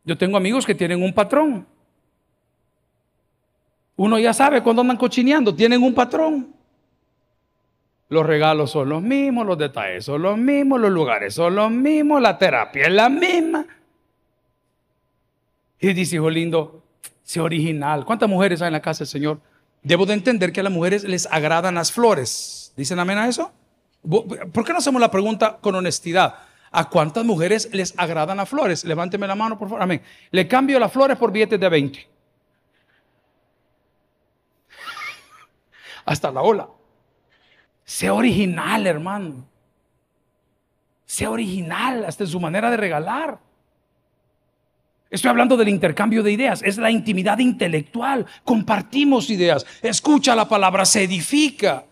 Yo 0.04 0.18
tengo 0.18 0.36
amigos 0.36 0.66
que 0.66 0.74
tienen 0.74 1.02
un 1.02 1.12
patrón. 1.12 1.66
Uno 3.96 4.18
ya 4.18 4.32
sabe 4.32 4.62
cuando 4.62 4.82
andan 4.82 4.96
cochineando, 4.96 5.54
tienen 5.54 5.82
un 5.82 5.94
patrón. 5.94 6.54
Los 8.08 8.26
regalos 8.26 8.70
son 8.70 8.88
los 8.88 9.02
mismos, 9.02 9.46
los 9.46 9.58
detalles 9.58 10.04
son 10.04 10.22
los 10.22 10.36
mismos, 10.36 10.80
los 10.80 10.90
lugares 10.90 11.34
son 11.34 11.54
los 11.54 11.70
mismos, 11.70 12.20
la 12.20 12.36
terapia 12.36 12.86
es 12.86 12.92
la 12.92 13.08
misma. 13.08 13.66
Y 15.80 15.92
dice, 15.92 16.16
hijo 16.16 16.30
lindo, 16.30 16.82
sé 17.22 17.40
original. 17.40 18.04
¿Cuántas 18.04 18.28
mujeres 18.28 18.62
hay 18.62 18.68
en 18.68 18.74
la 18.74 18.82
casa 18.82 19.00
del 19.00 19.08
Señor? 19.08 19.40
Debo 19.82 20.06
de 20.06 20.14
entender 20.14 20.52
que 20.52 20.60
a 20.60 20.62
las 20.62 20.72
mujeres 20.72 21.04
les 21.04 21.26
agradan 21.26 21.74
las 21.74 21.92
flores. 21.92 22.72
¿Dicen 22.76 22.98
amén 22.98 23.18
a 23.18 23.28
eso? 23.28 23.52
¿Por 24.08 24.64
qué 24.64 24.72
no 24.72 24.78
hacemos 24.78 25.00
la 25.00 25.10
pregunta 25.10 25.58
con 25.60 25.74
honestidad? 25.74 26.34
¿A 26.70 26.88
cuántas 26.88 27.24
mujeres 27.24 27.68
les 27.72 27.94
agradan 27.96 28.36
las 28.36 28.48
flores? 28.48 28.84
Levánteme 28.84 29.26
la 29.26 29.34
mano, 29.34 29.58
por 29.58 29.68
favor. 29.68 29.82
Amén. 29.82 30.02
Le 30.30 30.48
cambio 30.48 30.78
las 30.78 30.92
flores 30.92 31.16
por 31.16 31.30
billetes 31.30 31.60
de 31.60 31.68
20. 31.68 32.13
Hasta 36.04 36.30
la 36.30 36.42
ola. 36.42 36.68
Sea 37.84 38.14
original, 38.14 38.86
hermano. 38.86 39.46
Sea 41.04 41.30
original 41.30 42.04
hasta 42.04 42.24
en 42.24 42.30
su 42.30 42.40
manera 42.40 42.70
de 42.70 42.76
regalar. 42.76 43.38
Estoy 45.10 45.28
hablando 45.28 45.56
del 45.56 45.68
intercambio 45.68 46.24
de 46.24 46.32
ideas, 46.32 46.62
es 46.64 46.76
la 46.76 46.90
intimidad 46.90 47.38
intelectual. 47.38 48.26
Compartimos 48.42 49.30
ideas, 49.30 49.64
escucha 49.80 50.34
la 50.34 50.48
palabra, 50.48 50.84
se 50.84 51.04
edifica. 51.04 51.84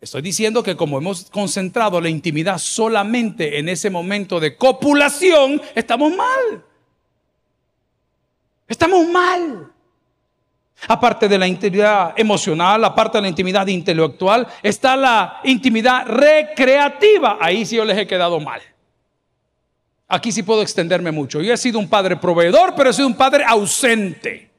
Estoy 0.00 0.22
diciendo 0.22 0.62
que 0.62 0.76
como 0.76 0.98
hemos 0.98 1.30
concentrado 1.30 2.00
la 2.00 2.08
intimidad 2.08 2.58
solamente 2.58 3.58
en 3.58 3.68
ese 3.68 3.90
momento 3.90 4.40
de 4.40 4.56
copulación, 4.56 5.62
estamos 5.74 6.14
mal. 6.14 6.64
Estamos 8.66 9.08
mal. 9.08 9.72
Aparte 10.88 11.28
de 11.28 11.38
la 11.38 11.46
intimidad 11.46 12.14
emocional, 12.16 12.82
aparte 12.84 13.18
de 13.18 13.22
la 13.22 13.28
intimidad 13.28 13.66
intelectual, 13.66 14.46
está 14.62 14.96
la 14.96 15.40
intimidad 15.44 16.06
recreativa. 16.06 17.38
Ahí 17.40 17.64
sí 17.66 17.76
yo 17.76 17.84
les 17.84 17.98
he 17.98 18.06
quedado 18.06 18.40
mal. 18.40 18.60
Aquí 20.08 20.32
sí 20.32 20.42
puedo 20.42 20.62
extenderme 20.62 21.12
mucho. 21.12 21.40
Yo 21.40 21.52
he 21.52 21.56
sido 21.56 21.78
un 21.78 21.88
padre 21.88 22.16
proveedor, 22.16 22.74
pero 22.74 22.90
he 22.90 22.92
sido 22.92 23.06
un 23.06 23.14
padre 23.14 23.44
ausente. 23.46 24.50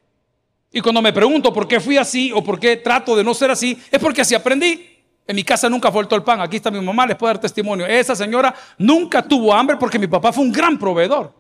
Y 0.72 0.80
cuando 0.80 1.02
me 1.02 1.12
pregunto 1.12 1.52
por 1.52 1.68
qué 1.68 1.80
fui 1.82 1.98
así 1.98 2.32
o 2.34 2.42
por 2.42 2.58
qué 2.60 2.78
trato 2.78 3.16
de 3.16 3.24
no 3.24 3.34
ser 3.34 3.52
así, 3.52 3.78
es 3.92 4.00
porque 4.00 4.22
así 4.22 4.34
aprendí. 4.34 4.88
En 5.28 5.36
mi 5.36 5.44
casa 5.44 5.70
nunca 5.70 5.92
faltó 5.92 6.16
el 6.16 6.24
pan. 6.24 6.40
Aquí 6.40 6.56
está 6.56 6.72
mi 6.72 6.80
mamá, 6.80 7.06
les 7.06 7.18
puedo 7.18 7.34
dar 7.34 7.42
testimonio. 7.42 7.86
Esa 7.86 8.16
señora 8.16 8.56
nunca 8.78 9.22
tuvo 9.22 9.54
hambre 9.54 9.76
porque 9.76 10.00
mi 10.00 10.08
papá 10.08 10.32
fue 10.32 10.44
un 10.44 10.52
gran 10.52 10.80
proveedor. 10.80 11.34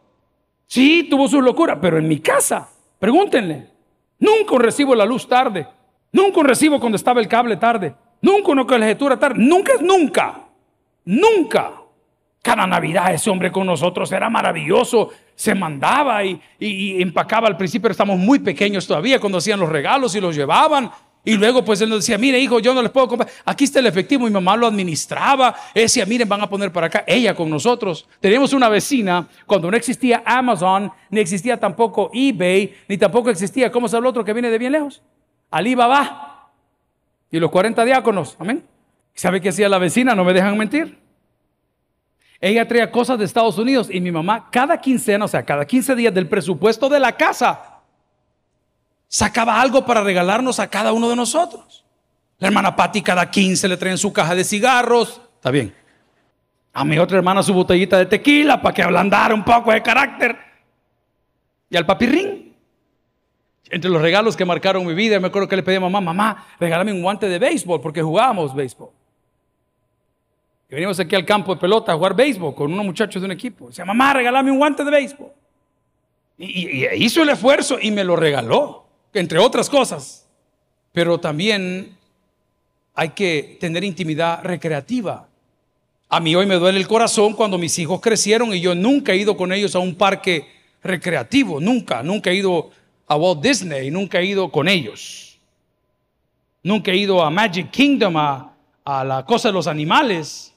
Sí, 0.68 1.08
tuvo 1.10 1.28
su 1.28 1.42
locura, 1.42 1.80
pero 1.80 1.98
en 1.98 2.08
mi 2.08 2.20
casa, 2.20 2.68
pregúntenle, 3.00 3.71
Nunca 4.22 4.56
recibo 4.58 4.96
la 4.96 5.04
luz 5.04 5.28
tarde. 5.28 5.68
Nunca 6.14 6.42
recibo 6.44 6.80
cuando 6.80 6.96
estaba 6.96 7.20
el 7.20 7.28
cable 7.28 7.58
tarde. 7.58 7.94
Nunca 8.22 8.52
una 8.52 8.66
colegiatura 8.66 9.18
tarde. 9.18 9.36
Nunca 9.40 9.74
es 9.74 9.82
nunca. 9.82 10.48
Nunca. 11.04 11.74
Cada 12.42 12.66
Navidad 12.68 13.14
ese 13.14 13.30
hombre 13.30 13.52
con 13.52 13.66
nosotros 13.66 14.12
era 14.12 14.30
maravilloso. 14.30 15.10
Se 15.36 15.56
mandaba 15.56 16.24
y, 16.24 16.40
y 16.60 17.02
empacaba 17.02 17.48
al 17.48 17.58
principio. 17.58 17.90
Estamos 17.90 18.18
muy 18.20 18.40
pequeños 18.40 18.86
todavía 18.86 19.20
cuando 19.20 19.40
hacían 19.40 19.60
los 19.60 19.70
regalos 19.70 20.16
y 20.16 20.22
los 20.22 20.36
llevaban. 20.36 20.92
Y 21.24 21.36
luego 21.36 21.64
pues 21.64 21.80
él 21.82 21.90
nos 21.90 22.00
decía, 22.00 22.18
mire 22.18 22.40
hijo, 22.40 22.60
yo 22.60 22.74
no 22.74 22.82
les 22.82 22.90
puedo 22.90 23.08
comprar. 23.08 23.30
Aquí 23.46 23.66
está 23.66 23.80
el 23.80 23.86
efectivo. 23.86 24.26
Mi 24.26 24.32
mamá 24.32 24.56
lo 24.56 24.66
administraba. 24.66 25.56
Él 25.74 25.84
decía, 25.84 26.06
miren, 26.06 26.28
van 26.28 26.42
a 26.42 26.50
poner 26.50 26.72
para 26.72 26.88
acá. 26.88 27.04
Ella 27.06 27.36
con 27.36 27.50
nosotros. 27.50 28.08
Teníamos 28.20 28.54
una 28.54 28.70
vecina 28.70 29.28
cuando 29.46 29.70
no 29.70 29.78
existía 29.78 30.24
Amazon, 30.26 30.92
ni 31.12 31.20
existía 31.20 31.60
tampoco 31.60 32.10
eBay, 32.14 32.74
ni 32.88 32.98
tampoco 32.98 33.30
existía, 33.30 33.72
¿cómo 33.72 33.88
sabe 33.88 34.02
el 34.02 34.08
otro 34.08 34.26
que 34.26 34.34
viene 34.34 34.50
de 34.50 34.58
bien 34.58 34.72
lejos? 34.72 35.04
Alibaba. 35.52 36.50
Y 37.30 37.40
los 37.40 37.52
40 37.52 37.86
diáconos. 37.86 38.36
Amén. 38.40 38.64
¿Sabe 39.14 39.42
qué 39.42 39.50
hacía 39.50 39.70
la 39.70 39.78
vecina? 39.78 40.16
No 40.16 40.24
me 40.24 40.34
dejan 40.34 40.58
mentir. 40.58 40.98
Ella 42.40 42.68
traía 42.68 42.90
cosas 42.90 43.20
de 43.20 43.26
Estados 43.26 43.60
Unidos 43.60 43.90
y 43.92 44.02
mi 44.02 44.12
mamá 44.12 44.50
cada 44.52 44.82
quincena, 44.82 45.26
o 45.26 45.28
sea, 45.28 45.46
cada 45.46 45.66
15 45.66 45.96
días 45.96 46.12
del 46.12 46.28
presupuesto 46.28 46.90
de 46.90 47.00
la 47.00 47.16
casa 47.16 47.71
sacaba 49.12 49.60
algo 49.60 49.86
para 49.86 50.02
regalarnos 50.02 50.60
a 50.62 50.70
cada 50.70 50.94
uno 50.94 51.10
de 51.10 51.18
nosotros. 51.18 51.84
La 52.40 52.48
hermana 52.48 52.76
Patti 52.78 53.02
cada 53.02 53.30
15 53.30 53.68
le 53.68 53.76
traen 53.76 53.98
su 53.98 54.14
caja 54.14 54.34
de 54.34 54.46
cigarros. 54.46 55.22
Está 55.36 55.52
bien. 55.52 55.76
A 56.72 56.86
mi 56.86 56.98
otra 56.98 57.18
hermana 57.18 57.44
su 57.44 57.54
botellita 57.54 57.98
de 57.98 58.06
tequila 58.06 58.62
para 58.62 58.74
que 58.74 58.82
ablandara 58.82 59.36
un 59.36 59.44
poco 59.44 59.74
de 59.74 59.84
carácter. 59.84 60.38
Y 61.70 61.76
al 61.76 61.86
papirrín. 61.86 62.56
Entre 63.70 63.92
los 63.92 64.02
regalos 64.02 64.38
que 64.38 64.46
marcaron 64.46 64.86
mi 64.86 64.94
vida, 64.94 65.20
me 65.20 65.28
acuerdo 65.28 65.48
que 65.48 65.58
le 65.58 65.64
pedí 65.64 65.76
a 65.76 65.82
mamá, 65.82 66.00
mamá, 66.00 66.48
regálame 66.60 66.94
un 66.94 67.02
guante 67.02 67.28
de 67.28 67.38
béisbol 67.38 67.82
porque 67.82 68.02
jugábamos 68.02 68.56
béisbol. 68.56 68.90
Y 70.70 70.76
venimos 70.76 71.00
aquí 71.02 71.18
al 71.18 71.26
campo 71.26 71.54
de 71.54 71.60
pelota 71.60 71.92
a 71.92 71.96
jugar 71.96 72.16
béisbol 72.16 72.56
con 72.56 72.72
unos 72.72 72.86
muchachos 72.86 73.22
de 73.22 73.26
un 73.26 73.34
equipo. 73.34 73.68
Dice, 73.68 73.84
mamá, 73.84 74.14
regálame 74.14 74.52
un 74.52 74.58
guante 74.58 74.86
de 74.86 74.92
béisbol. 74.92 75.32
y 76.38 76.88
hizo 76.96 77.24
el 77.24 77.30
esfuerzo 77.30 77.78
y 77.80 77.92
me 77.92 78.06
lo 78.06 78.16
regaló 78.16 78.81
entre 79.14 79.40
otras 79.40 79.70
cosas. 79.70 80.28
Pero 80.92 81.20
también 81.20 81.98
hay 82.94 83.10
que 83.10 83.58
tener 83.60 83.84
intimidad 83.84 84.44
recreativa. 84.44 85.28
A 86.10 86.20
mí 86.20 86.36
hoy 86.36 86.46
me 86.46 86.56
duele 86.56 86.78
el 86.78 86.88
corazón 86.88 87.34
cuando 87.34 87.58
mis 87.58 87.80
hijos 87.80 88.02
crecieron 88.02 88.54
y 88.54 88.60
yo 88.60 88.76
nunca 88.76 89.14
he 89.14 89.18
ido 89.18 89.38
con 89.38 89.54
ellos 89.54 89.76
a 89.76 89.80
un 89.80 89.96
parque 89.96 90.46
recreativo, 90.84 91.60
nunca, 91.60 92.04
nunca 92.04 92.32
he 92.32 92.36
ido 92.36 92.70
a 93.08 93.16
Walt 93.16 93.42
Disney, 93.42 93.90
nunca 93.92 94.20
he 94.20 94.26
ido 94.26 94.52
con 94.52 94.68
ellos. 94.68 95.40
Nunca 96.64 96.92
he 96.92 96.98
ido 96.98 97.24
a 97.24 97.30
Magic 97.30 97.72
Kingdom, 97.72 98.18
a, 98.18 98.54
la 98.86 99.26
cosa 99.26 99.50
de 99.50 99.54
los 99.54 99.68
animales, 99.68 100.54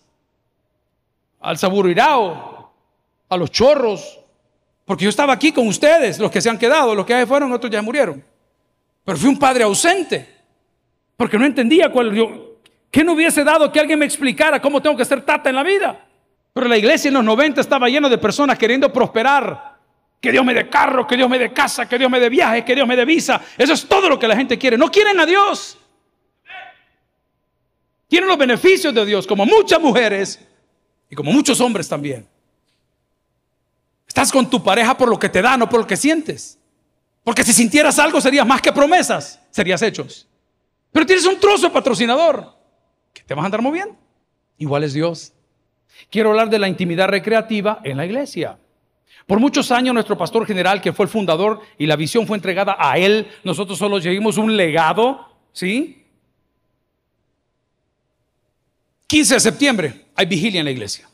al 1.40 1.56
Saburirao, 1.56 2.72
a 3.28 3.36
los 3.36 3.50
chorros, 3.50 4.18
porque 4.84 5.04
yo 5.04 5.10
estaba 5.10 5.32
aquí 5.32 5.52
con 5.52 5.66
ustedes, 5.68 6.18
los 6.18 6.30
que 6.30 6.40
se 6.40 6.50
han 6.50 6.58
quedado, 6.58 6.94
los 6.94 7.06
que 7.06 7.26
fueron, 7.26 7.52
otros 7.52 7.70
ya 7.70 7.80
murieron. 7.80 8.24
Pero 9.04 9.18
fui 9.18 9.28
un 9.28 9.38
padre 9.38 9.64
ausente, 9.64 10.26
porque 11.16 11.38
no 11.38 11.44
entendía 11.44 11.90
cuál 11.90 12.14
yo, 12.14 12.58
¿qué 12.90 13.04
no 13.04 13.12
hubiese 13.12 13.44
dado 13.44 13.70
que 13.70 13.78
alguien 13.78 13.98
me 13.98 14.06
explicara 14.06 14.60
cómo 14.60 14.80
tengo 14.80 14.96
que 14.96 15.04
ser 15.04 15.22
tata 15.22 15.50
en 15.50 15.56
la 15.56 15.62
vida? 15.62 16.06
Pero 16.54 16.68
la 16.68 16.78
iglesia 16.78 17.08
en 17.08 17.14
los 17.14 17.24
90 17.24 17.60
estaba 17.60 17.88
llena 17.88 18.08
de 18.08 18.16
personas 18.16 18.56
queriendo 18.56 18.92
prosperar. 18.92 19.74
Que 20.20 20.32
Dios 20.32 20.44
me 20.44 20.54
dé 20.54 20.70
carro, 20.70 21.06
que 21.06 21.16
Dios 21.16 21.28
me 21.28 21.38
dé 21.38 21.52
casa, 21.52 21.86
que 21.86 21.98
Dios 21.98 22.10
me 22.10 22.18
dé 22.18 22.30
viaje, 22.30 22.64
que 22.64 22.74
Dios 22.74 22.88
me 22.88 22.96
dé 22.96 23.04
visa. 23.04 23.42
Eso 23.58 23.74
es 23.74 23.86
todo 23.86 24.08
lo 24.08 24.18
que 24.18 24.26
la 24.26 24.34
gente 24.34 24.56
quiere. 24.56 24.78
No 24.78 24.90
quieren 24.90 25.20
a 25.20 25.26
Dios. 25.26 25.76
Quieren 28.08 28.28
los 28.28 28.38
beneficios 28.38 28.94
de 28.94 29.04
Dios, 29.04 29.26
como 29.26 29.44
muchas 29.44 29.80
mujeres 29.80 30.40
y 31.10 31.14
como 31.14 31.32
muchos 31.32 31.60
hombres 31.60 31.88
también. 31.88 32.26
Estás 34.06 34.30
con 34.30 34.48
tu 34.48 34.62
pareja 34.62 34.96
por 34.96 35.08
lo 35.08 35.18
que 35.18 35.28
te 35.28 35.42
da, 35.42 35.56
no 35.56 35.68
por 35.68 35.80
lo 35.80 35.86
que 35.86 35.96
sientes. 35.96 36.58
Porque 37.24 37.42
si 37.42 37.54
sintieras 37.54 37.98
algo 37.98 38.20
serías 38.20 38.46
más 38.46 38.60
que 38.60 38.72
promesas, 38.72 39.40
serías 39.50 39.80
hechos. 39.82 40.28
Pero 40.92 41.06
tienes 41.06 41.26
un 41.26 41.40
trozo 41.40 41.66
de 41.66 41.72
patrocinador 41.72 42.54
que 43.12 43.22
te 43.22 43.34
vas 43.34 43.42
a 43.42 43.46
andar 43.46 43.62
moviendo. 43.62 43.96
Igual 44.58 44.84
es 44.84 44.92
Dios. 44.92 45.32
Quiero 46.10 46.30
hablar 46.30 46.50
de 46.50 46.58
la 46.58 46.68
intimidad 46.68 47.08
recreativa 47.08 47.80
en 47.82 47.96
la 47.96 48.04
iglesia. 48.04 48.58
Por 49.26 49.40
muchos 49.40 49.70
años 49.70 49.94
nuestro 49.94 50.18
pastor 50.18 50.46
general, 50.46 50.82
que 50.82 50.92
fue 50.92 51.06
el 51.06 51.10
fundador 51.10 51.60
y 51.78 51.86
la 51.86 51.96
visión 51.96 52.26
fue 52.26 52.36
entregada 52.36 52.76
a 52.78 52.98
él, 52.98 53.26
nosotros 53.42 53.78
solo 53.78 53.98
llevamos 53.98 54.36
un 54.36 54.54
legado, 54.54 55.34
¿sí? 55.52 56.04
15 59.06 59.34
de 59.34 59.40
septiembre 59.40 60.04
hay 60.14 60.26
vigilia 60.26 60.60
en 60.60 60.66
la 60.66 60.72
iglesia. 60.72 61.08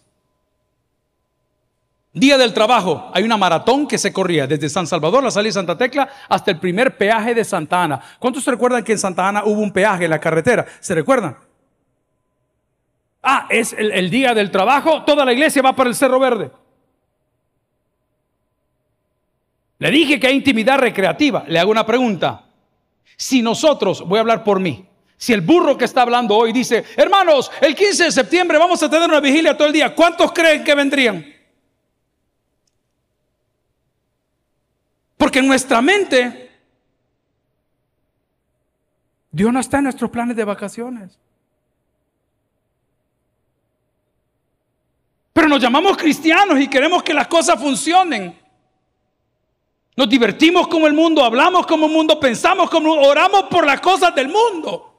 Día 2.12 2.36
del 2.36 2.52
trabajo, 2.52 3.08
hay 3.14 3.22
una 3.22 3.36
maratón 3.36 3.86
que 3.86 3.96
se 3.96 4.12
corría 4.12 4.46
desde 4.48 4.68
San 4.68 4.86
Salvador, 4.86 5.22
la 5.22 5.30
salida 5.30 5.50
de 5.50 5.54
Santa 5.54 5.78
Tecla, 5.78 6.08
hasta 6.28 6.50
el 6.50 6.58
primer 6.58 6.96
peaje 6.96 7.34
de 7.34 7.44
Santa 7.44 7.84
Ana. 7.84 8.00
¿Cuántos 8.18 8.42
se 8.42 8.50
recuerdan 8.50 8.82
que 8.82 8.92
en 8.92 8.98
Santa 8.98 9.28
Ana 9.28 9.44
hubo 9.44 9.60
un 9.60 9.72
peaje 9.72 10.04
en 10.04 10.10
la 10.10 10.18
carretera? 10.18 10.66
¿Se 10.80 10.92
recuerdan? 10.94 11.36
Ah, 13.22 13.46
es 13.48 13.72
el, 13.74 13.92
el 13.92 14.10
día 14.10 14.34
del 14.34 14.50
trabajo, 14.50 15.04
toda 15.04 15.24
la 15.24 15.32
iglesia 15.32 15.62
va 15.62 15.76
para 15.76 15.88
el 15.88 15.94
Cerro 15.94 16.18
Verde. 16.18 16.50
Le 19.78 19.90
dije 19.90 20.18
que 20.18 20.26
hay 20.26 20.34
intimidad 20.34 20.78
recreativa. 20.78 21.44
Le 21.46 21.58
hago 21.58 21.70
una 21.70 21.86
pregunta. 21.86 22.44
Si 23.16 23.40
nosotros, 23.40 24.02
voy 24.06 24.18
a 24.18 24.20
hablar 24.22 24.42
por 24.42 24.58
mí, 24.58 24.84
si 25.16 25.32
el 25.32 25.42
burro 25.42 25.76
que 25.78 25.84
está 25.84 26.02
hablando 26.02 26.34
hoy 26.34 26.52
dice, 26.52 26.84
hermanos, 26.96 27.52
el 27.60 27.74
15 27.74 28.04
de 28.04 28.10
septiembre 28.10 28.58
vamos 28.58 28.82
a 28.82 28.90
tener 28.90 29.08
una 29.08 29.20
vigilia 29.20 29.56
todo 29.56 29.68
el 29.68 29.74
día, 29.74 29.94
¿cuántos 29.94 30.32
creen 30.32 30.64
que 30.64 30.74
vendrían? 30.74 31.39
Porque 35.30 35.38
en 35.38 35.46
nuestra 35.46 35.80
mente, 35.80 36.50
Dios 39.30 39.52
no 39.52 39.60
está 39.60 39.78
en 39.78 39.84
nuestros 39.84 40.10
planes 40.10 40.34
de 40.34 40.42
vacaciones. 40.42 41.16
Pero 45.32 45.46
nos 45.46 45.62
llamamos 45.62 45.96
cristianos 45.96 46.58
y 46.58 46.66
queremos 46.66 47.04
que 47.04 47.14
las 47.14 47.28
cosas 47.28 47.60
funcionen. 47.60 48.36
Nos 49.94 50.08
divertimos 50.08 50.66
como 50.66 50.88
el 50.88 50.94
mundo, 50.94 51.22
hablamos 51.22 51.64
como 51.64 51.86
el 51.86 51.92
mundo, 51.92 52.18
pensamos 52.18 52.68
como 52.68 52.92
oramos 52.94 53.44
por 53.44 53.64
las 53.64 53.80
cosas 53.80 54.12
del 54.12 54.26
mundo. 54.26 54.92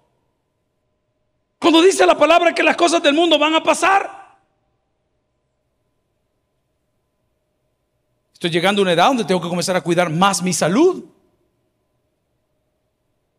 Cuando 1.59 1.81
dice 1.81 2.05
la 2.05 2.17
palabra 2.17 2.55
que 2.55 2.63
las 2.63 2.77
cosas 2.77 3.03
del 3.03 3.15
mundo 3.15 3.37
van 3.37 3.55
a 3.55 3.61
pasar, 3.61 4.20
Estoy 8.41 8.49
llegando 8.49 8.81
a 8.81 8.85
una 8.85 8.93
edad 8.93 9.05
donde 9.05 9.23
tengo 9.23 9.39
que 9.39 9.47
comenzar 9.47 9.75
a 9.75 9.81
cuidar 9.81 10.09
más 10.09 10.41
mi 10.41 10.51
salud. 10.51 11.05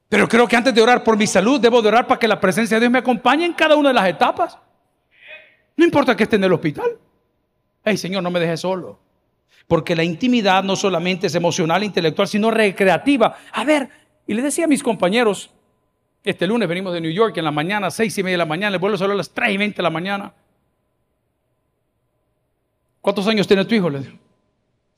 Pero 0.09 0.29
creo 0.29 0.47
que 0.47 0.55
antes 0.55 0.73
de 0.73 0.81
orar 0.81 1.03
por 1.03 1.17
mi 1.17 1.27
salud, 1.27 1.61
debo 1.61 1.83
de 1.83 1.89
orar 1.89 2.07
para 2.07 2.21
que 2.21 2.29
la 2.29 2.39
presencia 2.39 2.77
de 2.77 2.83
Dios 2.83 2.93
me 2.93 3.01
acompañe 3.01 3.45
en 3.45 3.53
cada 3.53 3.75
una 3.75 3.89
de 3.89 3.95
las 3.95 4.09
etapas. 4.09 4.57
No 5.77 5.85
importa 5.85 6.17
que 6.17 6.23
esté 6.23 6.37
en 6.37 6.45
el 6.45 6.53
hospital. 6.53 6.99
Ay, 7.83 7.97
Señor, 7.97 8.23
no 8.23 8.31
me 8.31 8.39
dejes 8.39 8.61
solo. 8.61 9.01
Porque 9.67 9.97
la 9.97 10.05
intimidad 10.05 10.63
no 10.63 10.77
solamente 10.77 11.27
es 11.27 11.35
emocional 11.35 11.83
e 11.83 11.87
intelectual, 11.87 12.29
sino 12.29 12.53
recreativa. 12.53 13.37
A 13.55 13.65
ver, 13.65 13.91
y 14.25 14.35
le 14.35 14.43
decía 14.43 14.67
a 14.67 14.69
mis 14.69 14.85
compañeros, 14.85 15.51
este 16.23 16.47
lunes 16.47 16.69
venimos 16.69 16.93
de 16.93 17.01
New 17.01 17.11
York 17.11 17.37
en 17.39 17.45
la 17.45 17.51
mañana, 17.51 17.91
seis 17.91 18.17
y 18.19 18.23
media 18.23 18.35
de 18.35 18.39
la 18.39 18.47
mañana, 18.47 18.71
le 18.71 18.79
vuelvo 18.79 18.95
a 18.95 18.99
salir 18.99 19.15
a 19.15 19.17
las 19.17 19.31
tres 19.31 19.51
y 19.51 19.57
veinte 19.57 19.79
de 19.79 19.83
la 19.83 19.91
mañana. 19.91 20.33
¿Cuántos 23.01 23.27
años 23.27 23.49
tiene 23.49 23.65
tu 23.65 23.75
hijo? 23.75 23.91
Le 23.91 23.99
digo. 23.99 24.23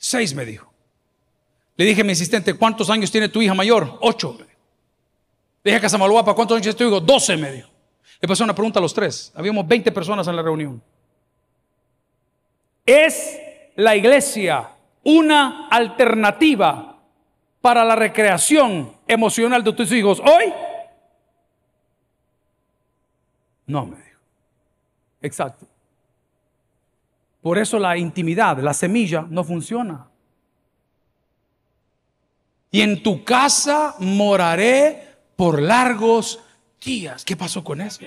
Seis 0.04 0.34
me 0.34 0.44
dijo. 0.44 0.70
Le 1.76 1.86
dije 1.86 2.02
a 2.02 2.04
mi 2.04 2.12
asistente, 2.12 2.52
¿cuántos 2.52 2.90
años 2.90 3.10
tiene 3.10 3.30
tu 3.30 3.40
hija 3.40 3.54
mayor? 3.54 3.96
Ocho. 4.02 4.36
Le 4.38 4.44
dije 5.64 5.76
a 5.78 5.80
Casamalhuapa, 5.80 6.34
¿cuántos 6.34 6.56
años 6.56 6.76
tiene 6.76 6.90
tu 6.90 6.94
hijo? 6.94 7.00
Doce 7.00 7.38
me 7.38 7.50
dijo. 7.50 7.70
Le 8.20 8.28
pasé 8.28 8.44
una 8.44 8.54
pregunta 8.54 8.80
a 8.80 8.82
los 8.82 8.92
tres. 8.92 9.32
Habíamos 9.34 9.66
20 9.66 9.90
personas 9.92 10.28
en 10.28 10.36
la 10.36 10.42
reunión. 10.42 10.82
¿Es 12.84 13.38
la 13.76 13.96
iglesia 13.96 14.72
una 15.04 15.68
alternativa 15.68 17.00
para 17.62 17.82
la 17.82 17.96
recreación 17.96 18.94
emocional 19.08 19.64
de 19.64 19.72
tus 19.72 19.90
hijos 19.90 20.20
hoy? 20.20 20.52
No, 23.64 23.86
me 23.86 23.96
dijo. 23.96 24.20
Exacto. 25.22 25.66
Por 27.44 27.58
eso 27.58 27.78
la 27.78 27.98
intimidad, 27.98 28.58
la 28.60 28.72
semilla, 28.72 29.26
no 29.28 29.44
funciona. 29.44 30.06
Y 32.70 32.80
en 32.80 33.02
tu 33.02 33.22
casa 33.22 33.96
moraré 33.98 35.18
por 35.36 35.60
largos 35.60 36.40
días. 36.82 37.22
¿Qué 37.22 37.36
pasó 37.36 37.62
con 37.62 37.82
eso? 37.82 38.00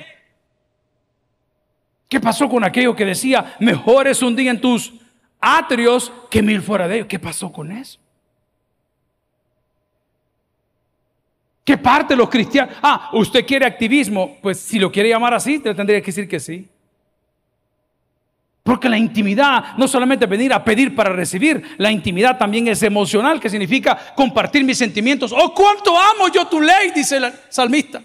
¿Qué 2.09 2.19
pasó 2.19 2.49
con 2.49 2.63
aquello 2.63 2.95
que 2.95 3.05
decía, 3.05 3.55
mejor 3.59 4.07
es 4.07 4.23
un 4.23 4.35
día 4.35 4.49
en 4.49 4.59
tus 4.59 4.91
atrios 5.39 6.11
que 6.31 6.41
mil 6.41 6.63
fuera 6.63 6.87
de 6.87 6.95
ellos? 6.95 7.07
¿Qué 7.07 7.19
pasó 7.19 7.53
con 7.53 7.71
eso? 7.71 7.99
¿Qué 11.63 11.77
parte 11.77 12.15
los 12.15 12.27
cristianos? 12.27 12.75
Ah, 12.81 13.11
usted 13.13 13.45
quiere 13.45 13.67
activismo. 13.67 14.37
Pues 14.41 14.59
si 14.59 14.79
lo 14.79 14.91
quiere 14.91 15.09
llamar 15.09 15.35
así, 15.35 15.59
te 15.59 15.75
tendría 15.75 16.01
que 16.01 16.07
decir 16.07 16.27
que 16.27 16.39
sí. 16.39 16.67
Porque 18.67 18.89
la 18.89 18.97
intimidad 18.97 19.77
no 19.77 19.87
solamente 19.87 20.25
venir 20.25 20.51
a 20.51 20.61
pedir 20.61 20.93
para 20.93 21.13
recibir, 21.13 21.63
la 21.77 21.89
intimidad 21.89 22.37
también 22.37 22.67
es 22.67 22.83
emocional, 22.83 23.39
que 23.39 23.49
significa 23.49 23.97
compartir 24.13 24.65
mis 24.65 24.77
sentimientos. 24.77 25.31
Oh, 25.31 25.53
cuánto 25.53 25.97
amo 25.97 26.27
yo 26.27 26.47
tu 26.47 26.59
ley, 26.59 26.91
dice 26.93 27.15
el 27.15 27.31
salmista. 27.47 28.03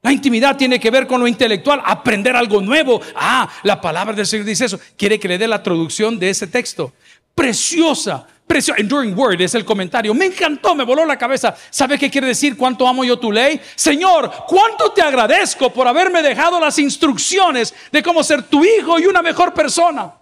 La 0.00 0.10
intimidad 0.10 0.56
tiene 0.56 0.80
que 0.80 0.90
ver 0.90 1.06
con 1.06 1.20
lo 1.20 1.28
intelectual, 1.28 1.82
aprender 1.84 2.34
algo 2.34 2.62
nuevo. 2.62 3.02
Ah, 3.14 3.46
la 3.62 3.78
palabra 3.78 4.14
del 4.14 4.24
Señor 4.24 4.46
dice 4.46 4.64
eso. 4.64 4.80
Quiere 4.96 5.20
que 5.20 5.28
le 5.28 5.36
dé 5.36 5.46
la 5.46 5.62
traducción 5.62 6.18
de 6.18 6.30
ese 6.30 6.46
texto. 6.46 6.94
Preciosa, 7.34 8.26
Enduring 8.50 9.16
Word 9.16 9.40
es 9.40 9.54
el 9.54 9.64
comentario. 9.64 10.12
Me 10.12 10.26
encantó, 10.26 10.74
me 10.74 10.84
voló 10.84 11.04
la 11.04 11.16
cabeza. 11.16 11.56
¿Sabe 11.70 11.98
qué 11.98 12.10
quiere 12.10 12.26
decir 12.26 12.56
cuánto 12.56 12.86
amo 12.86 13.04
yo 13.04 13.18
tu 13.18 13.30
ley? 13.30 13.60
Señor, 13.74 14.30
cuánto 14.48 14.92
te 14.92 15.02
agradezco 15.02 15.72
por 15.72 15.86
haberme 15.86 16.22
dejado 16.22 16.58
las 16.58 16.78
instrucciones 16.78 17.74
de 17.92 18.02
cómo 18.02 18.22
ser 18.22 18.42
tu 18.42 18.64
hijo 18.64 18.98
y 18.98 19.06
una 19.06 19.22
mejor 19.22 19.54
persona. 19.54 20.12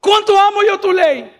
¿Cuánto 0.00 0.38
amo 0.38 0.62
yo 0.66 0.78
tu 0.78 0.92
ley? 0.92 1.30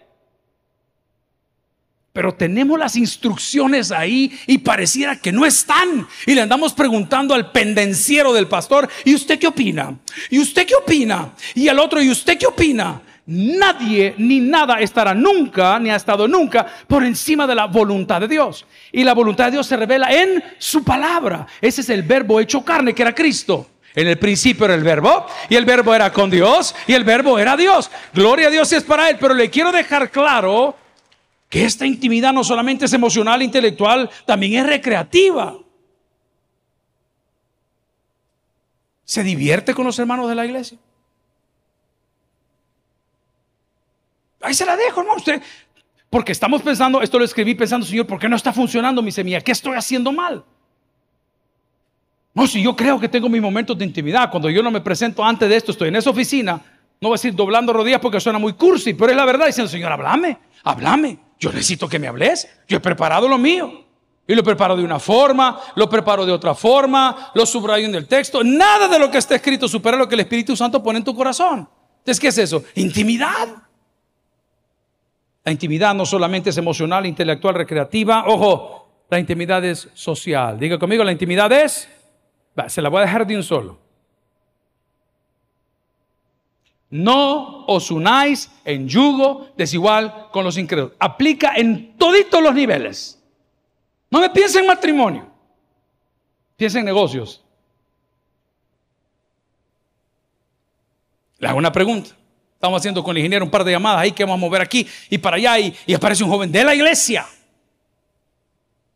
Pero 2.13 2.35
tenemos 2.35 2.79
las 2.79 2.95
instrucciones 2.97 3.91
ahí 3.91 4.39
y 4.47 4.59
pareciera 4.59 5.19
que 5.19 5.33
no 5.33 5.47
están. 5.47 6.07
Y 6.27 6.35
le 6.35 6.43
andamos 6.43 6.73
preguntando 6.75 7.35
al 7.35 7.51
pendenciero 7.51 8.33
del 8.33 8.49
pastor, 8.49 8.89
¿y 9.05 9.15
usted 9.15 9.39
qué 9.39 9.47
opina? 9.47 9.99
¿Y 10.31 10.39
usted 10.39 10.67
qué 10.67 10.75
opina? 10.75 11.33
Y 11.55 11.69
al 11.69 11.79
otro, 11.79 12.03
¿y 12.03 12.11
usted 12.11 12.37
qué 12.37 12.47
opina? 12.47 13.01
Nadie 13.25 14.15
ni 14.19 14.41
nada 14.41 14.81
estará 14.81 15.15
nunca, 15.15 15.79
ni 15.79 15.91
ha 15.91 15.97
estado 15.97 16.27
nunca, 16.27 16.67
por 16.87 17.05
encima 17.05 17.47
de 17.47 17.55
la 17.55 17.67
voluntad 17.67 18.21
de 18.21 18.29
Dios. 18.29 18.67
Y 18.91 19.05
la 19.05 19.15
voluntad 19.15 19.47
de 19.47 19.53
Dios 19.53 19.67
se 19.67 19.77
revela 19.77 20.13
en 20.13 20.43
su 20.59 20.83
palabra. 20.83 21.47
Ese 21.61 21.83
es 21.83 21.89
el 21.91 22.03
verbo 22.03 22.41
hecho 22.41 22.65
carne, 22.65 22.95
que 22.95 23.03
era 23.03 23.15
Cristo. 23.15 23.69
En 23.95 24.09
el 24.09 24.19
principio 24.19 24.65
era 24.65 24.75
el 24.75 24.83
verbo, 24.83 25.27
y 25.49 25.55
el 25.55 25.65
verbo 25.65 25.95
era 25.95 26.13
con 26.13 26.31
Dios, 26.31 26.75
y 26.87 26.95
el 26.95 27.05
verbo 27.05 27.39
era 27.39 27.57
Dios. 27.57 27.91
Gloria 28.13 28.49
a 28.49 28.51
Dios 28.51 28.73
es 28.73 28.83
para 28.83 29.09
Él, 29.11 29.19
pero 29.21 29.35
le 29.35 29.51
quiero 29.51 29.71
dejar 29.71 30.11
claro 30.11 30.77
que 31.49 31.65
esta 31.65 31.87
intimidad 31.87 32.33
no 32.33 32.43
solamente 32.43 32.87
es 32.87 32.93
emocional 32.95 33.43
intelectual, 33.43 34.11
también 34.25 34.55
es 34.55 34.67
recreativa. 34.67 35.59
¿Se 39.05 39.23
divierte 39.23 39.75
con 39.75 39.85
los 39.85 39.99
hermanos 39.99 40.29
de 40.31 40.35
la 40.35 40.47
iglesia? 40.47 40.79
Ahí 44.43 44.55
se 44.55 44.67
la 44.67 44.77
dejo, 44.77 45.01
hermano. 45.01 45.19
Usted, 45.19 45.43
porque 46.11 46.33
estamos 46.33 46.63
pensando, 46.63 47.01
esto 47.01 47.19
lo 47.19 47.25
escribí 47.25 47.55
pensando, 47.55 47.87
Señor, 47.87 48.07
¿por 48.07 48.19
qué 48.19 48.29
no 48.29 48.37
está 48.37 48.53
funcionando 48.53 49.03
mi 49.03 49.13
semilla? 49.13 49.41
¿Qué 49.41 49.53
estoy 49.53 49.77
haciendo 49.77 50.13
mal? 50.13 50.45
No, 52.35 52.47
si 52.47 52.63
yo 52.63 52.75
creo 52.75 52.99
que 52.99 53.09
tengo 53.09 53.29
mis 53.29 53.43
momentos 53.43 53.77
de 53.77 53.85
intimidad, 53.85 54.31
cuando 54.31 54.49
yo 54.51 54.63
no 54.63 54.71
me 54.71 54.81
presento 54.81 55.25
antes 55.25 55.49
de 55.49 55.57
esto, 55.57 55.73
estoy 55.73 55.89
en 55.89 55.97
esa 55.97 56.11
oficina, 56.11 56.61
no 57.01 57.09
voy 57.09 57.15
a 57.15 57.19
decir 57.19 57.35
doblando 57.35 57.73
rodillas 57.73 58.01
porque 58.01 58.21
suena 58.21 58.39
muy 58.39 58.55
cursi, 58.55 58.95
pero 58.95 59.11
es 59.11 59.17
la 59.17 59.25
verdad 59.25 59.47
diciendo, 59.47 59.71
Señor, 59.71 59.93
háblame, 59.93 60.39
háblame. 60.65 61.19
Yo 61.39 61.51
necesito 61.51 61.89
que 61.89 61.99
me 61.99 62.07
hables. 62.07 62.49
Yo 62.69 62.77
he 62.77 62.81
preparado 62.81 63.27
lo 63.27 63.37
mío. 63.39 63.85
Y 64.27 64.35
lo 64.37 64.45
preparo 64.45 64.77
de 64.77 64.85
una 64.85 65.01
forma, 65.01 65.59
lo 65.75 65.91
preparo 65.91 66.25
de 66.25 66.31
otra 66.31 66.55
forma, 66.55 67.33
lo 67.35 67.45
subrayo 67.45 67.87
en 67.87 67.95
el 67.97 68.07
texto. 68.07 68.45
Nada 68.45 68.87
de 68.87 68.99
lo 68.99 69.11
que 69.11 69.19
está 69.19 69.35
escrito 69.35 69.67
supera 69.67 69.97
lo 69.97 70.09
que 70.09 70.15
el 70.15 70.21
Espíritu 70.21 70.57
Santo 70.57 70.81
pone 70.81 70.99
en 70.99 71.05
tu 71.05 71.15
corazón. 71.15 71.69
Entonces, 71.99 72.21
¿qué 72.21 72.29
es 72.29 72.39
eso? 72.39 72.63
Intimidad. 72.77 73.49
La 75.45 75.53
intimidad 75.53 75.95
no 75.95 76.07
solamente 76.07 76.51
es 76.51 76.57
emocional, 76.57 77.05
intelectual, 77.07 77.55
recreativa. 77.55 78.25
Ojo, 78.27 79.05
la 79.11 79.19
intimidad 79.19 79.65
es 79.65 79.89
social. 79.93 80.59
Diga 80.59 80.79
conmigo, 80.79 81.03
la 81.03 81.13
intimidad 81.13 81.51
es... 81.53 81.89
se 82.69 82.83
la 82.83 82.89
voy 82.89 82.99
a 82.99 83.07
dejar 83.07 83.27
de 83.27 83.37
un 83.37 83.43
solo. 83.43 83.79
No 86.91 87.65
os 87.67 87.91
unáis 87.91 88.51
en 88.65 88.87
yugo 88.87 89.49
desigual 89.57 90.29
con 90.31 90.45
los 90.45 90.59
incrédulos. 90.59 90.93
Aplica 90.99 91.55
en 91.57 91.97
toditos 91.97 92.43
los 92.43 92.55
niveles. 92.55 93.19
No 94.11 94.21
me 94.21 94.31
piense 94.31 94.61
en 94.61 94.67
matrimonio. 94.67 95.27
Piensa 96.57 96.79
en 96.79 96.85
negocios. 96.85 97.43
Le 101.39 101.49
hago 101.49 101.59
una 101.59 101.73
pregunta. 101.73 102.11
Estamos 102.62 102.81
haciendo 102.81 103.03
con 103.03 103.16
el 103.16 103.18
ingeniero 103.18 103.44
un 103.44 103.51
par 103.51 103.64
de 103.64 103.72
llamadas 103.72 104.03
ahí 104.03 104.12
que 104.12 104.22
vamos 104.22 104.37
a 104.37 104.40
mover 104.40 104.62
aquí 104.62 104.87
y 105.11 105.18
para 105.18 105.35
allá 105.35 105.59
y, 105.59 105.75
aparece 105.92 106.22
un 106.22 106.31
joven 106.31 106.53
de 106.53 106.62
la 106.62 106.72
iglesia. 106.72 107.27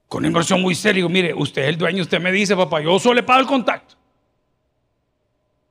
Con 0.07 0.24
inversión 0.24 0.62
muy 0.62 0.76
seria. 0.76 0.98
Digo, 0.98 1.09
mire, 1.09 1.35
usted 1.35 1.62
es 1.62 1.68
el 1.70 1.76
dueño, 1.76 2.02
usted 2.02 2.20
me 2.20 2.31
dice, 2.31 2.55
papá, 2.55 2.81
yo 2.81 2.96
solo 3.00 3.14
le 3.14 3.24
pago 3.24 3.40
el 3.40 3.46
contacto. 3.46 3.96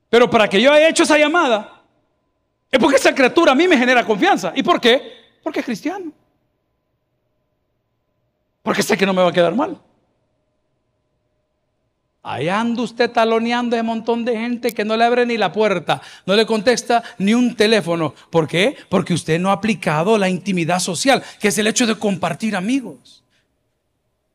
Pero 0.10 0.30
para 0.30 0.50
que 0.50 0.62
yo 0.62 0.74
haya 0.74 0.90
hecho 0.90 1.04
esa 1.04 1.18
llamada, 1.18 1.84
es 2.70 2.78
porque 2.78 2.98
esa 2.98 3.16
criatura 3.16 3.54
a 3.54 3.56
mí 3.56 3.66
me 3.66 3.78
genera 3.78 4.06
confianza. 4.06 4.52
¿Y 4.54 4.62
por 4.62 4.82
qué? 4.82 5.38
Porque 5.42 5.62
es 5.62 5.66
cristiano. 5.66 6.12
Porque 8.62 8.84
sé 8.84 8.98
que 8.98 9.06
no 9.06 9.14
me 9.14 9.22
va 9.22 9.30
a 9.30 9.32
quedar 9.32 9.56
mal. 9.56 9.80
Allá 12.28 12.60
anda 12.60 12.82
usted 12.82 13.12
taloneando 13.12 13.78
a 13.78 13.82
un 13.82 13.86
montón 13.86 14.26
de 14.26 14.36
gente 14.36 14.74
que 14.74 14.84
no 14.84 14.98
le 14.98 15.04
abre 15.04 15.28
ni 15.28 15.38
la 15.38 15.52
puerta, 15.52 16.02
no 16.26 16.36
le 16.36 16.44
contesta 16.48 17.04
ni 17.20 17.36
un 17.36 17.56
teléfono. 17.56 18.16
¿Por 18.32 18.48
qué? 18.48 18.76
Porque 18.90 19.14
usted 19.14 19.40
no 19.40 19.52
ha 19.52 19.54
aplicado 19.54 20.18
la 20.18 20.28
intimidad 20.28 20.80
social, 20.80 21.22
que 21.40 21.50
es 21.50 21.58
el 21.60 21.68
hecho 21.68 21.86
de 21.86 21.94
compartir 21.94 22.56
amigos. 22.56 23.24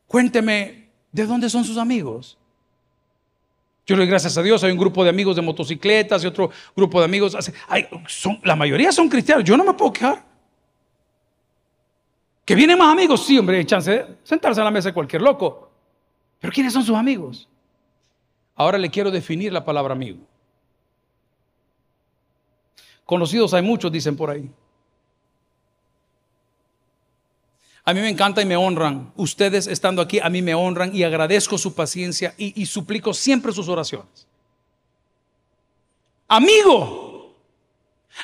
Cuénteme, 0.06 0.88
¿de 1.10 1.26
dónde 1.26 1.50
son 1.50 1.64
sus 1.64 1.78
amigos? 1.78 2.38
Yo 3.84 3.96
le 3.96 4.02
doy 4.02 4.08
gracias 4.08 4.38
a 4.38 4.42
Dios, 4.44 4.62
hay 4.62 4.70
un 4.70 4.78
grupo 4.78 5.02
de 5.02 5.10
amigos 5.10 5.34
de 5.34 5.42
motocicletas 5.42 6.22
y 6.22 6.28
otro 6.28 6.48
grupo 6.76 7.00
de 7.00 7.06
amigos. 7.06 7.36
son, 8.06 8.38
la 8.44 8.54
mayoría 8.54 8.92
son 8.92 9.08
cristianos, 9.08 9.42
yo 9.42 9.56
no 9.56 9.64
me 9.64 9.74
puedo 9.74 9.92
quejar. 9.92 10.24
Que 12.44 12.54
vienen 12.54 12.78
más 12.78 12.92
amigos, 12.92 13.26
sí, 13.26 13.36
hombre, 13.36 13.56
hay 13.56 13.64
chance 13.64 13.90
de 13.90 14.06
sentarse 14.22 14.60
a 14.60 14.64
la 14.64 14.70
mesa 14.70 14.90
de 14.90 14.94
cualquier 14.94 15.22
loco. 15.22 15.72
Pero 16.38 16.52
¿quiénes 16.52 16.72
son 16.72 16.84
sus 16.84 16.94
amigos? 16.94 17.48
Ahora 18.60 18.76
le 18.76 18.90
quiero 18.90 19.10
definir 19.10 19.54
la 19.54 19.64
palabra 19.64 19.94
amigo. 19.94 20.18
Conocidos 23.06 23.54
hay 23.54 23.62
muchos, 23.62 23.90
dicen 23.90 24.14
por 24.14 24.28
ahí. 24.28 24.50
A 27.84 27.94
mí 27.94 28.00
me 28.00 28.10
encanta 28.10 28.42
y 28.42 28.44
me 28.44 28.58
honran. 28.58 29.14
Ustedes 29.16 29.66
estando 29.66 30.02
aquí, 30.02 30.18
a 30.18 30.28
mí 30.28 30.42
me 30.42 30.54
honran 30.54 30.94
y 30.94 31.04
agradezco 31.04 31.56
su 31.56 31.74
paciencia 31.74 32.34
y, 32.36 32.66
suplico 32.66 33.14
siempre 33.14 33.50
sus 33.50 33.66
oraciones. 33.66 34.26
Amigo. 36.28 37.34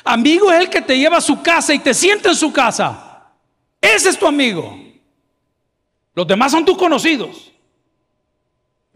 Amigo 0.03 0.51
es 0.51 0.59
el 0.59 0.69
que 0.69 0.83
te 0.83 0.99
lleva 0.99 1.17
a 1.17 1.21
su 1.21 1.41
casa 1.41 1.73
y 1.73 1.79
te 1.79 1.95
sienta 1.95 2.29
en 2.29 2.35
su 2.35 2.53
casa. 2.53 3.31
Ese 3.81 4.09
es 4.09 4.19
tu 4.19 4.27
amigo. 4.27 4.77
Los 6.13 6.27
demás 6.27 6.51
son 6.51 6.63
tus 6.63 6.77
conocidos. 6.77 7.51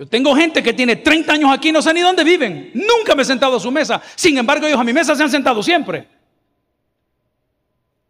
Yo 0.01 0.07
tengo 0.07 0.35
gente 0.35 0.63
que 0.63 0.73
tiene 0.73 0.95
30 0.95 1.31
años 1.31 1.51
aquí, 1.53 1.71
no 1.71 1.79
sé 1.79 1.93
ni 1.93 2.01
dónde 2.01 2.23
viven. 2.23 2.71
Nunca 2.73 3.13
me 3.13 3.21
he 3.21 3.25
sentado 3.25 3.57
a 3.57 3.59
su 3.59 3.69
mesa. 3.69 4.01
Sin 4.15 4.35
embargo, 4.35 4.65
ellos 4.65 4.79
a 4.79 4.83
mi 4.83 4.93
mesa 4.93 5.15
se 5.15 5.21
han 5.21 5.29
sentado 5.29 5.61
siempre. 5.61 6.07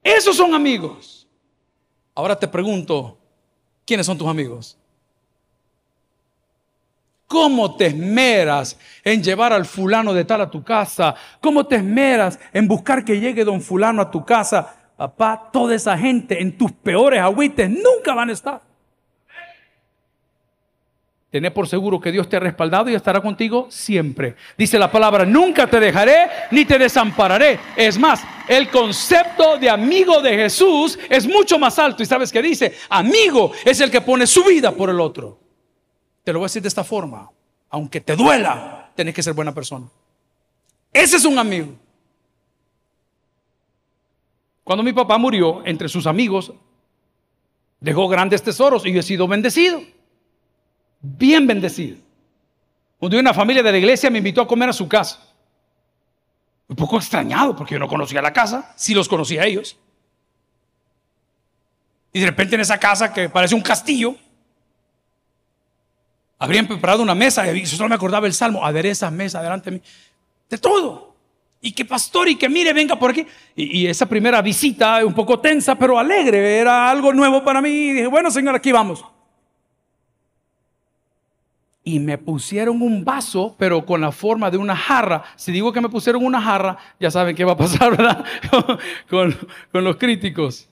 Esos 0.02 0.38
son 0.38 0.54
amigos. 0.54 1.28
Ahora 2.16 2.40
te 2.40 2.48
pregunto, 2.48 3.18
¿quiénes 3.86 4.06
son 4.06 4.18
tus 4.18 4.30
amigos? 4.30 4.78
¿Cómo 7.28 7.76
te 7.76 7.88
esmeras 7.88 8.80
en 9.04 9.22
llevar 9.22 9.52
al 9.52 9.66
fulano 9.66 10.14
de 10.14 10.24
tal 10.24 10.40
a 10.40 10.50
tu 10.50 10.64
casa? 10.64 11.14
¿Cómo 11.42 11.66
te 11.66 11.76
esmeras 11.76 12.40
en 12.54 12.70
buscar 12.70 13.04
que 13.04 13.20
llegue 13.20 13.44
don 13.44 13.60
fulano 13.60 14.02
a 14.02 14.10
tu 14.10 14.24
casa? 14.24 14.94
Papá, 14.96 15.50
toda 15.52 15.76
esa 15.76 15.98
gente 15.98 16.42
en 16.42 16.58
tus 16.58 16.72
peores 16.72 17.20
agüites 17.20 17.70
nunca 17.70 18.14
van 18.14 18.30
a 18.30 18.32
estar. 18.32 18.71
Tené 21.32 21.50
por 21.50 21.66
seguro 21.66 21.98
que 21.98 22.12
Dios 22.12 22.28
te 22.28 22.36
ha 22.36 22.42
respaldado 22.42 22.90
y 22.90 22.94
estará 22.94 23.22
contigo 23.22 23.68
siempre. 23.70 24.36
Dice 24.58 24.78
la 24.78 24.92
palabra, 24.92 25.26
nunca 25.26 25.66
te 25.66 25.80
dejaré 25.80 26.28
ni 26.52 26.66
te 26.66 26.78
desampararé. 26.78 27.58
Es 27.78 27.98
más, 27.98 28.22
el 28.50 28.70
concepto 28.70 29.58
de 29.58 29.70
amigo 29.70 30.22
de 30.22 30.36
Jesús 30.36 31.00
es 31.10 31.26
mucho 31.26 31.58
más 31.58 31.80
alto. 31.80 32.04
¿Y 32.04 32.06
sabes 32.06 32.34
qué 32.34 32.42
dice? 32.42 32.76
Amigo 32.90 33.54
es 33.64 33.80
el 33.80 33.90
que 33.90 34.02
pone 34.02 34.28
su 34.28 34.44
vida 34.44 34.74
por 34.74 34.90
el 34.90 35.00
otro. 35.00 35.40
Te 36.26 36.34
lo 36.34 36.40
voy 36.40 36.48
a 36.48 36.50
decir 36.50 36.62
de 36.62 36.68
esta 36.68 36.84
forma. 36.84 37.32
Aunque 37.70 38.02
te 38.02 38.18
duela, 38.18 38.92
tenés 38.94 39.16
que 39.16 39.24
ser 39.24 39.34
buena 39.34 39.54
persona. 39.54 39.88
Ese 40.92 41.16
es 41.16 41.24
un 41.24 41.40
amigo. 41.40 41.72
Cuando 44.66 44.84
mi 44.84 44.92
papá 44.92 45.18
murió, 45.18 45.62
entre 45.66 45.88
sus 45.88 46.06
amigos, 46.08 46.52
dejó 47.80 48.10
grandes 48.10 48.44
tesoros 48.44 48.86
y 48.86 48.92
yo 48.92 49.00
he 49.00 49.04
sido 49.04 49.30
bendecido. 49.30 49.82
Bien 51.02 51.46
bendecido. 51.48 51.98
Un 53.00 53.10
día 53.10 53.20
una 53.20 53.34
familia 53.34 53.64
de 53.64 53.72
la 53.72 53.78
iglesia 53.78 54.10
me 54.10 54.20
invitó 54.20 54.42
a 54.42 54.48
comer 54.48 54.70
a 54.70 54.74
su 54.74 54.88
casa. 54.88 55.20
Un 56.68 56.76
poco 56.76 56.98
extrañado 56.98 57.56
porque 57.56 57.74
yo 57.74 57.80
no 57.80 57.88
conocía 57.88 58.22
la 58.22 58.32
casa, 58.32 58.74
sí 58.76 58.94
los 58.94 59.10
conocía 59.10 59.42
a 59.42 59.46
ellos. 59.46 59.78
Y 62.14 62.20
de 62.20 62.26
repente 62.26 62.56
en 62.56 62.62
esa 62.62 62.78
casa 62.78 63.12
que 63.12 63.30
parece 63.30 63.56
un 63.56 63.62
castillo, 63.62 64.16
habrían 66.38 66.68
preparado 66.68 67.02
una 67.02 67.16
mesa 67.16 67.52
y 67.52 67.62
yo 67.62 67.78
solo 67.78 67.90
me 67.90 67.96
acordaba 67.96 68.28
el 68.28 68.34
salmo, 68.34 68.66
adereza 68.66 69.10
mesa 69.10 69.42
delante 69.42 69.72
de 69.72 69.78
mí. 69.78 69.84
De 70.50 70.58
todo 70.58 71.12
y 71.62 71.72
que 71.72 71.86
pastor 71.86 72.28
y 72.28 72.36
que 72.36 72.50
mire, 72.50 72.74
venga 72.74 72.98
por 72.98 73.12
aquí. 73.12 73.26
Y, 73.56 73.86
esa 73.86 74.08
primera 74.08 74.42
visita, 74.42 75.06
un 75.06 75.14
poco 75.14 75.40
tensa, 75.40 75.76
pero 75.76 76.00
alegre, 76.00 76.58
era 76.58 76.90
algo 76.90 77.14
nuevo 77.14 77.44
para 77.44 77.62
mí. 77.62 77.70
Y 77.70 77.94
dije, 77.94 78.08
bueno, 78.08 78.32
señor, 78.32 78.56
aquí 78.56 78.72
vamos. 78.72 79.06
Y 81.92 82.00
me 82.00 82.18
pusieron 82.18 82.82
un 82.82 83.04
vaso, 83.04 83.54
pero 83.60 83.86
con 83.86 84.00
la 84.00 84.14
forma 84.14 84.50
de 84.50 84.56
una 84.56 84.78
jarra. 84.78 85.26
Si 85.36 85.52
digo 85.52 85.74
que 85.74 85.82
me 85.82 85.90
pusieron 85.90 86.24
una 86.24 86.42
jarra, 86.42 86.78
ya 87.02 87.12
saben 87.12 87.36
qué 87.36 87.44
va 87.44 87.52
a 87.52 87.58
pasar, 87.58 87.92
¿verdad? 87.98 88.24
con, 89.10 89.36
los 89.74 89.98
críticos. 89.98 90.70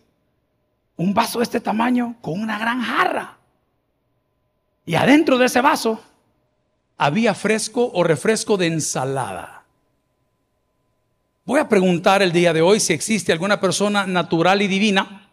Un 0.96 1.14
vaso 1.14 1.40
de 1.40 1.44
este 1.44 1.60
tamaño 1.60 2.16
con 2.22 2.40
una 2.40 2.58
gran 2.58 2.82
jarra. 2.82 3.38
Y 4.86 4.96
adentro 4.96 5.38
de 5.38 5.48
ese 5.48 5.60
vaso 5.60 6.02
había 6.98 7.34
fresco 7.34 7.92
o 7.94 8.02
refresco 8.02 8.56
de 8.56 8.68
ensalada. 8.68 9.66
Voy 11.44 11.60
a 11.60 11.68
preguntar 11.68 12.22
el 12.22 12.32
día 12.32 12.54
de 12.54 12.62
hoy 12.62 12.80
si 12.80 12.94
existe 12.94 13.34
alguna 13.34 13.60
persona 13.60 14.08
natural 14.08 14.62
y 14.62 14.70
divina 14.70 15.28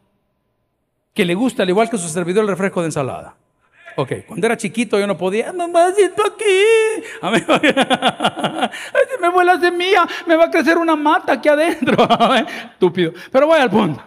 que 1.14 1.25
le 1.25 1.37
gusta, 1.37 1.62
al 1.62 1.68
igual 1.68 1.88
que 1.88 1.96
su 1.96 2.09
servidor, 2.09 2.42
el 2.42 2.51
refresco 2.51 2.81
de 2.81 2.87
ensalada. 2.87 3.37
Ok, 3.96 4.12
cuando 4.26 4.46
era 4.46 4.56
chiquito 4.59 4.98
yo 4.98 5.06
no 5.06 5.16
podía, 5.16 5.52
mamacito 5.52 6.22
aquí. 6.26 7.02
A 7.22 7.30
mí, 7.30 7.38
si 9.11 9.22
me 9.22 9.30
vuela 9.30 9.59
semilla, 9.59 10.06
me 10.26 10.37
va 10.37 10.44
a 10.44 10.50
crecer 10.50 10.76
una 10.76 10.94
mata 10.94 11.32
aquí 11.32 11.48
adentro. 11.48 12.06
Estúpido. 12.72 13.12
Pero 13.32 13.46
voy 13.46 13.59
al 13.59 13.70
punto. 13.70 14.02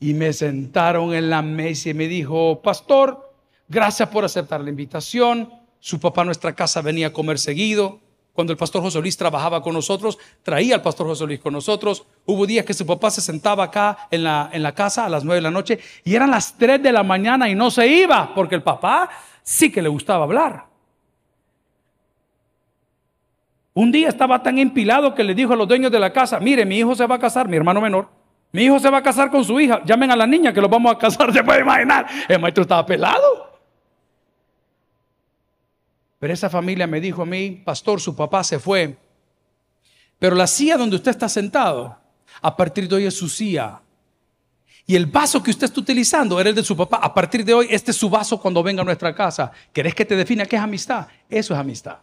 Y 0.00 0.14
me 0.14 0.32
sentaron 0.32 1.14
en 1.14 1.30
la 1.30 1.42
mesa 1.42 1.90
y 1.90 1.94
me 1.94 2.08
dijo, 2.08 2.60
pastor, 2.60 3.34
gracias 3.68 4.08
por 4.08 4.24
aceptar 4.24 4.60
la 4.60 4.70
invitación. 4.70 5.52
Su 5.78 6.00
papá 6.00 6.22
a 6.22 6.24
nuestra 6.24 6.54
casa 6.54 6.82
venía 6.82 7.08
a 7.08 7.12
comer 7.12 7.38
seguido. 7.38 8.00
Cuando 8.32 8.52
el 8.52 8.56
pastor 8.56 8.82
José 8.82 9.00
Luis 9.00 9.16
trabajaba 9.16 9.62
con 9.62 9.74
nosotros, 9.74 10.18
traía 10.42 10.76
al 10.76 10.82
pastor 10.82 11.06
José 11.06 11.26
Luis 11.26 11.40
con 11.40 11.52
nosotros. 11.52 12.04
Hubo 12.26 12.46
días 12.46 12.64
que 12.64 12.74
su 12.74 12.86
papá 12.86 13.10
se 13.10 13.20
sentaba 13.20 13.64
acá 13.64 14.08
en 14.10 14.24
la, 14.24 14.50
en 14.52 14.62
la 14.62 14.72
casa 14.72 15.04
a 15.04 15.08
las 15.08 15.24
nueve 15.24 15.36
de 15.36 15.42
la 15.42 15.50
noche 15.50 15.80
y 16.04 16.14
eran 16.14 16.30
las 16.30 16.56
tres 16.56 16.82
de 16.82 16.92
la 16.92 17.02
mañana 17.02 17.48
y 17.48 17.54
no 17.54 17.70
se 17.70 17.86
iba 17.86 18.34
porque 18.34 18.54
el 18.54 18.62
papá 18.62 19.10
sí 19.42 19.70
que 19.70 19.82
le 19.82 19.88
gustaba 19.88 20.24
hablar. 20.24 20.70
Un 23.72 23.92
día 23.92 24.08
estaba 24.08 24.42
tan 24.42 24.58
empilado 24.58 25.14
que 25.14 25.24
le 25.24 25.34
dijo 25.34 25.52
a 25.52 25.56
los 25.56 25.68
dueños 25.68 25.92
de 25.92 25.98
la 25.98 26.12
casa, 26.12 26.40
mire, 26.40 26.64
mi 26.64 26.78
hijo 26.78 26.94
se 26.94 27.06
va 27.06 27.16
a 27.16 27.18
casar, 27.18 27.48
mi 27.48 27.56
hermano 27.56 27.80
menor, 27.80 28.08
mi 28.52 28.62
hijo 28.64 28.78
se 28.78 28.90
va 28.90 28.98
a 28.98 29.02
casar 29.02 29.30
con 29.30 29.44
su 29.44 29.60
hija, 29.60 29.80
llamen 29.84 30.10
a 30.10 30.16
la 30.16 30.26
niña 30.26 30.52
que 30.52 30.60
lo 30.60 30.68
vamos 30.68 30.92
a 30.92 30.98
casar, 30.98 31.32
se 31.32 31.42
puede 31.42 31.60
imaginar. 31.60 32.06
El 32.28 32.40
maestro 32.40 32.62
estaba 32.62 32.84
pelado. 32.84 33.49
Pero 36.20 36.34
esa 36.34 36.50
familia 36.50 36.86
me 36.86 37.00
dijo 37.00 37.22
a 37.22 37.26
mí, 37.26 37.62
pastor, 37.64 38.00
su 38.00 38.14
papá 38.14 38.44
se 38.44 38.58
fue. 38.58 38.96
Pero 40.18 40.36
la 40.36 40.46
silla 40.46 40.76
donde 40.76 40.96
usted 40.96 41.10
está 41.10 41.30
sentado, 41.30 41.96
a 42.42 42.56
partir 42.56 42.86
de 42.86 42.96
hoy 42.96 43.06
es 43.06 43.14
su 43.14 43.26
silla. 43.28 43.80
Y 44.86 44.94
el 44.96 45.06
vaso 45.06 45.42
que 45.42 45.50
usted 45.50 45.64
está 45.64 45.80
utilizando 45.80 46.38
era 46.38 46.50
el 46.50 46.54
de 46.54 46.62
su 46.62 46.76
papá. 46.76 46.98
A 47.02 47.14
partir 47.14 47.42
de 47.42 47.54
hoy, 47.54 47.68
este 47.70 47.92
es 47.92 47.96
su 47.96 48.10
vaso 48.10 48.38
cuando 48.38 48.62
venga 48.62 48.82
a 48.82 48.84
nuestra 48.84 49.14
casa. 49.14 49.50
¿Querés 49.72 49.94
que 49.94 50.04
te 50.04 50.14
defina 50.14 50.44
qué 50.44 50.56
es 50.56 50.62
amistad? 50.62 51.06
Eso 51.28 51.54
es 51.54 51.60
amistad. 51.60 51.96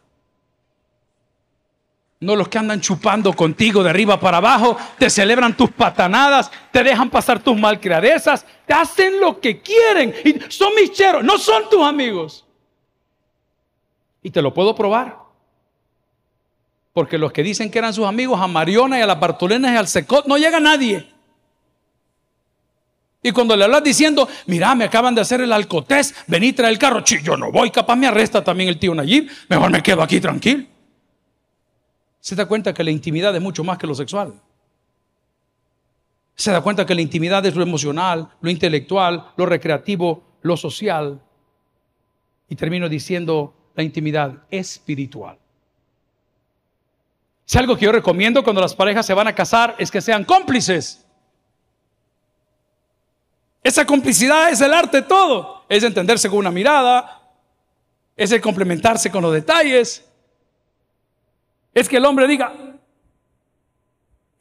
No 2.20 2.36
los 2.36 2.47
que 2.47 2.57
andan 2.57 2.82
chupando 2.82 3.34
contigo 3.34 3.84
de 3.84 3.91
arriba 3.91 4.20
para 4.20 4.38
abajo, 4.38 4.76
te 4.97 5.11
celebran 5.11 5.55
tus 5.55 5.70
patanadas, 5.70 6.49
te 6.72 6.84
dejan 6.84 7.11
pasar 7.11 7.43
tus 7.43 7.55
malcriadezas, 7.55 8.43
te 8.65 8.74
hacen 8.74 9.20
lo 9.20 9.39
que 9.39 9.61
quieren. 9.61 10.15
Y 10.26 10.51
son 10.51 10.74
mis 10.74 10.91
cheros, 10.91 11.24
no 11.24 11.38
son 11.38 11.70
tus 11.70 11.84
amigos. 11.84 12.47
Y 14.28 14.32
te 14.32 14.41
lo 14.41 14.53
puedo 14.53 14.75
probar. 14.75 15.19
Porque 16.91 17.17
los 17.17 17.32
que 17.32 17.43
dicen 17.43 17.71
que 17.71 17.80
eran 17.80 17.93
sus 17.93 18.05
amigos, 18.05 18.41
a 18.41 18.47
Mariona 18.47 18.99
y 18.99 19.01
a 19.01 19.05
las 19.05 19.17
Bartolenas 19.17 19.71
y 19.71 19.78
al 19.78 19.88
Secot, 19.88 20.25
no 20.25 20.38
llega 20.38 20.59
nadie. 20.59 21.09
Y 23.23 23.32
cuando 23.32 23.55
le 23.55 23.63
hablas 23.63 23.86
diciendo, 23.86 24.28
mira, 24.45 24.75
me 24.75 24.84
acaban 24.84 25.15
de 25.15 25.21
hacer 25.21 25.39
el 25.39 25.53
alcotés, 25.53 26.13
vení, 26.28 26.51
trae 26.51 26.69
el 26.69 26.78
carro. 26.78 27.05
yo 27.05 27.38
no 27.38 27.53
voy, 27.53 27.71
capaz 27.71 27.95
me 27.95 28.05
arresta 28.05 28.43
también 28.43 28.67
el 28.67 28.78
tío 28.78 28.93
Nayib. 28.93 29.32
Mejor 29.47 29.71
me 29.71 29.82
quedo 29.82 30.03
aquí 30.03 30.19
tranquilo. 30.19 30.65
Se 32.19 32.36
da 32.36 32.47
cuenta 32.47 32.73
que 32.73 32.84
la 32.84 32.91
intimidad 32.91 33.34
es 33.34 33.41
mucho 33.41 33.63
más 33.63 33.78
que 33.78 33.88
lo 33.88 33.95
sexual. 33.95 34.34
Se 36.36 36.51
da 36.51 36.59
cuenta 36.59 36.86
que 36.86 36.95
la 36.95 37.01
intimidad 37.01 37.45
es 37.45 37.55
lo 37.55 37.63
emocional, 37.63 38.28
lo 38.41 38.49
intelectual, 38.49 39.32
lo 39.38 39.45
recreativo, 39.45 40.21
lo 40.41 40.57
social. 40.57 41.21
Y 42.49 42.57
termino 42.57 42.89
diciendo 42.89 43.53
la 43.78 43.84
intimidad 43.84 44.34
espiritual. 44.49 45.38
Si 47.45 47.59
algo 47.59 47.78
que 47.78 47.86
yo 47.86 47.91
recomiendo 47.91 48.43
cuando 48.43 48.59
las 48.59 48.75
parejas 48.75 49.05
se 49.05 49.13
van 49.13 49.28
a 49.28 49.36
casar 49.36 49.75
es 49.78 49.91
que 49.91 50.01
sean 50.01 50.25
cómplices. 50.25 51.05
Esa 53.63 53.86
complicidad 53.86 54.49
es 54.49 54.59
el 54.61 54.73
arte 54.73 55.03
todo. 55.03 55.63
Es 55.69 55.84
entenderse 55.84 56.28
con 56.28 56.39
una 56.39 56.49
mirada, 56.49 57.21
es 58.15 58.32
el 58.32 58.41
complementarse 58.41 59.11
con 59.11 59.21
los 59.21 59.32
detalles. 59.32 60.03
Es 61.71 61.88
que 61.88 61.97
el 61.97 62.05
hombre 62.05 62.28
diga, 62.28 62.51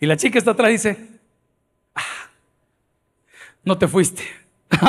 y 0.00 0.06
la 0.06 0.16
chica 0.16 0.38
está 0.38 0.52
atrás 0.52 0.70
y 0.70 0.72
dice, 0.72 1.08
ah, 1.94 2.30
no 3.64 3.76
te 3.76 3.86
fuiste. 3.86 4.24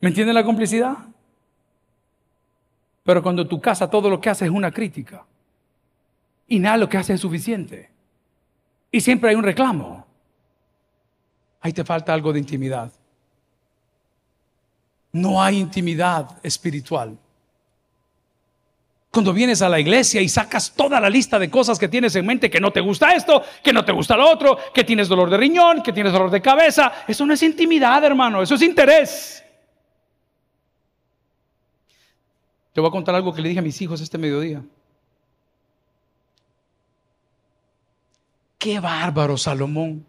¿Me 0.00 0.08
entiende 0.08 0.32
la 0.32 0.44
complicidad? 0.44 0.98
Pero 3.06 3.22
cuando 3.22 3.46
tu 3.46 3.58
casa 3.58 3.88
todo 3.88 4.10
lo 4.10 4.20
que 4.20 4.28
hace 4.28 4.44
es 4.44 4.50
una 4.50 4.70
crítica 4.70 5.24
y 6.46 6.58
nada 6.58 6.76
lo 6.76 6.88
que 6.88 6.98
hace 6.98 7.14
es 7.14 7.20
suficiente 7.20 7.90
y 8.90 9.00
siempre 9.00 9.30
hay 9.30 9.36
un 9.36 9.44
reclamo 9.44 10.06
ahí 11.66 11.72
te 11.72 11.84
falta 11.84 12.14
algo 12.14 12.32
de 12.32 12.38
intimidad. 12.38 12.92
No 15.12 15.42
hay 15.42 15.58
intimidad 15.58 16.38
espiritual. 16.42 17.18
Cuando 19.10 19.32
vienes 19.32 19.62
a 19.62 19.68
la 19.68 19.80
iglesia 19.80 20.20
y 20.20 20.28
sacas 20.28 20.72
toda 20.72 21.00
la 21.00 21.10
lista 21.10 21.38
de 21.38 21.50
cosas 21.50 21.78
que 21.78 21.88
tienes 21.88 22.14
en 22.14 22.26
mente, 22.26 22.50
que 22.50 22.60
no 22.60 22.70
te 22.70 22.80
gusta 22.80 23.12
esto, 23.12 23.42
que 23.64 23.72
no 23.72 23.84
te 23.84 23.92
gusta 23.92 24.16
lo 24.16 24.30
otro, 24.30 24.58
que 24.72 24.84
tienes 24.84 25.08
dolor 25.08 25.28
de 25.30 25.38
riñón, 25.38 25.82
que 25.82 25.92
tienes 25.92 26.12
dolor 26.12 26.30
de 26.30 26.42
cabeza, 26.42 26.92
eso 27.08 27.26
no 27.26 27.32
es 27.32 27.42
intimidad, 27.42 28.04
hermano, 28.04 28.42
eso 28.42 28.54
es 28.54 28.62
interés. 28.62 29.42
Te 32.76 32.82
voy 32.82 32.88
a 32.88 32.92
contar 32.92 33.14
algo 33.14 33.32
que 33.32 33.40
le 33.40 33.48
dije 33.48 33.60
a 33.60 33.62
mis 33.62 33.80
hijos 33.80 34.02
este 34.02 34.18
mediodía. 34.18 34.62
Qué 38.58 38.78
bárbaro, 38.78 39.38
Salomón. 39.38 40.04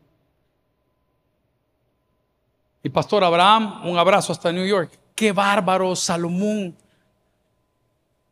Y 2.84 2.90
Pastor 2.90 3.24
Abraham, 3.24 3.88
un 3.88 3.98
abrazo 3.98 4.34
hasta 4.34 4.52
New 4.52 4.66
York. 4.66 5.00
Qué 5.16 5.32
bárbaro 5.32 5.96
Salomón. 5.96 6.76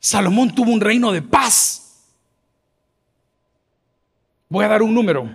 Salomón 0.01 0.53
tuvo 0.53 0.73
un 0.73 0.81
reino 0.81 1.13
de 1.13 1.21
paz. 1.21 2.03
Voy 4.49 4.65
a 4.65 4.67
dar 4.67 4.81
un 4.81 4.93
número. 4.93 5.29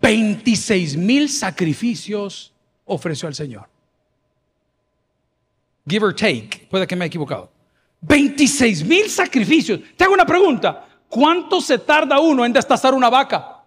26 0.00 0.96
mil 0.96 1.28
sacrificios 1.28 2.52
ofreció 2.84 3.26
al 3.26 3.34
Señor. 3.34 3.73
Give 5.86 6.04
or 6.04 6.14
take. 6.14 6.66
Puede 6.70 6.86
que 6.86 6.96
me 6.96 7.04
haya 7.04 7.08
equivocado. 7.08 7.50
26 8.00 8.84
mil 8.84 9.08
sacrificios. 9.08 9.80
Te 9.96 10.04
hago 10.04 10.14
una 10.14 10.26
pregunta. 10.26 10.86
¿Cuánto 11.08 11.60
se 11.60 11.78
tarda 11.78 12.18
uno 12.20 12.44
en 12.44 12.52
destazar 12.52 12.94
una 12.94 13.08
vaca? 13.08 13.62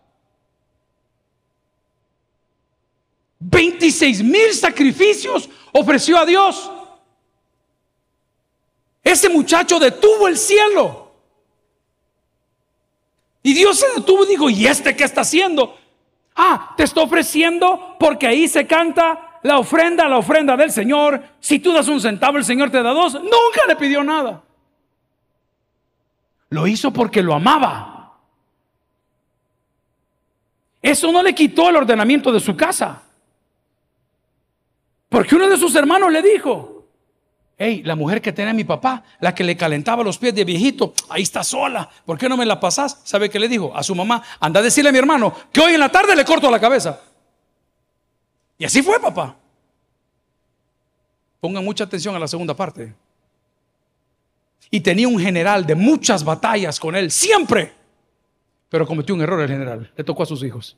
26 3.39 4.23
mil 4.23 4.53
sacrificios 4.53 5.49
ofreció 5.71 6.17
a 6.17 6.25
Dios. 6.25 6.71
Ese 9.03 9.29
muchacho 9.29 9.79
detuvo 9.79 10.27
el 10.27 10.37
cielo. 10.37 11.11
Y 13.41 13.53
Dios 13.53 13.79
se 13.79 13.87
detuvo 13.95 14.25
y 14.25 14.27
dijo, 14.27 14.49
¿y 14.49 14.67
este 14.67 14.95
qué 14.95 15.05
está 15.05 15.21
haciendo? 15.21 15.77
Ah, 16.35 16.73
te 16.75 16.83
está 16.83 17.01
ofreciendo 17.01 17.95
porque 17.99 18.27
ahí 18.27 18.47
se 18.47 18.67
canta 18.67 19.26
la 19.47 19.57
ofrenda, 19.57 20.07
la 20.07 20.17
ofrenda 20.17 20.55
del 20.55 20.71
Señor. 20.71 21.23
Si 21.39 21.59
tú 21.59 21.73
das 21.73 21.87
un 21.87 21.99
centavo, 21.99 22.37
el 22.37 22.45
Señor 22.45 22.69
te 22.69 22.83
da 22.83 22.91
dos. 22.91 23.13
Nunca 23.15 23.65
le 23.67 23.75
pidió 23.75 24.03
nada. 24.03 24.43
Lo 26.49 26.67
hizo 26.67 26.91
porque 26.91 27.23
lo 27.23 27.33
amaba. 27.33 28.13
Eso 30.81 31.11
no 31.11 31.23
le 31.23 31.33
quitó 31.33 31.69
el 31.69 31.77
ordenamiento 31.77 32.31
de 32.31 32.39
su 32.39 32.55
casa. 32.55 33.01
Porque 35.09 35.35
uno 35.35 35.47
de 35.47 35.57
sus 35.57 35.75
hermanos 35.75 36.11
le 36.11 36.21
dijo, 36.21 36.85
hey, 37.57 37.81
la 37.83 37.95
mujer 37.95 38.21
que 38.21 38.31
tenía 38.31 38.53
mi 38.53 38.63
papá, 38.63 39.03
la 39.19 39.33
que 39.33 39.43
le 39.43 39.57
calentaba 39.57 40.03
los 40.03 40.17
pies 40.17 40.35
de 40.35 40.43
viejito, 40.43 40.93
ahí 41.09 41.23
está 41.23 41.43
sola, 41.43 41.89
¿por 42.05 42.17
qué 42.17 42.29
no 42.29 42.37
me 42.37 42.45
la 42.45 42.59
pasás? 42.59 43.01
¿Sabe 43.03 43.29
qué 43.29 43.39
le 43.39 43.47
dijo? 43.47 43.75
A 43.75 43.83
su 43.83 43.95
mamá, 43.95 44.21
anda 44.39 44.59
a 44.59 44.63
decirle 44.63 44.89
a 44.89 44.93
mi 44.93 44.99
hermano 44.99 45.33
que 45.51 45.61
hoy 45.61 45.73
en 45.73 45.79
la 45.79 45.89
tarde 45.89 46.15
le 46.15 46.25
corto 46.25 46.51
la 46.51 46.59
cabeza. 46.59 46.99
Y 48.57 48.65
así 48.65 48.81
fue, 48.81 48.99
papá. 48.99 49.37
Pongan 51.39 51.63
mucha 51.63 51.83
atención 51.83 52.15
a 52.15 52.19
la 52.19 52.27
segunda 52.27 52.55
parte. 52.55 52.93
Y 54.69 54.79
tenía 54.81 55.07
un 55.07 55.19
general 55.19 55.65
de 55.65 55.75
muchas 55.75 56.23
batallas 56.23 56.79
con 56.79 56.95
él, 56.95 57.11
siempre. 57.11 57.73
Pero 58.69 58.85
cometió 58.85 59.15
un 59.15 59.21
error 59.21 59.39
el 59.41 59.47
general, 59.47 59.91
le 59.95 60.03
tocó 60.03 60.23
a 60.23 60.25
sus 60.25 60.43
hijos. 60.43 60.75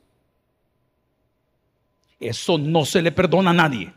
Eso 2.20 2.58
no 2.58 2.84
se 2.84 3.00
le 3.00 3.10
perdona 3.10 3.50
a 3.50 3.54
nadie. 3.54 3.92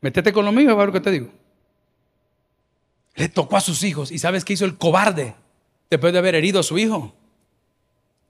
Métete 0.00 0.32
con 0.32 0.44
lo 0.44 0.52
mío, 0.52 0.70
a 0.70 0.74
ver 0.76 0.86
lo 0.86 0.92
que 0.92 1.00
te 1.00 1.10
digo. 1.10 1.30
Le 3.16 3.28
tocó 3.28 3.56
a 3.56 3.60
sus 3.60 3.82
hijos. 3.82 4.12
¿Y 4.12 4.18
sabes 4.20 4.44
qué 4.44 4.52
hizo 4.52 4.64
el 4.64 4.78
cobarde 4.78 5.34
después 5.90 6.12
de 6.12 6.20
haber 6.20 6.36
herido 6.36 6.60
a 6.60 6.62
su 6.62 6.78
hijo? 6.78 7.17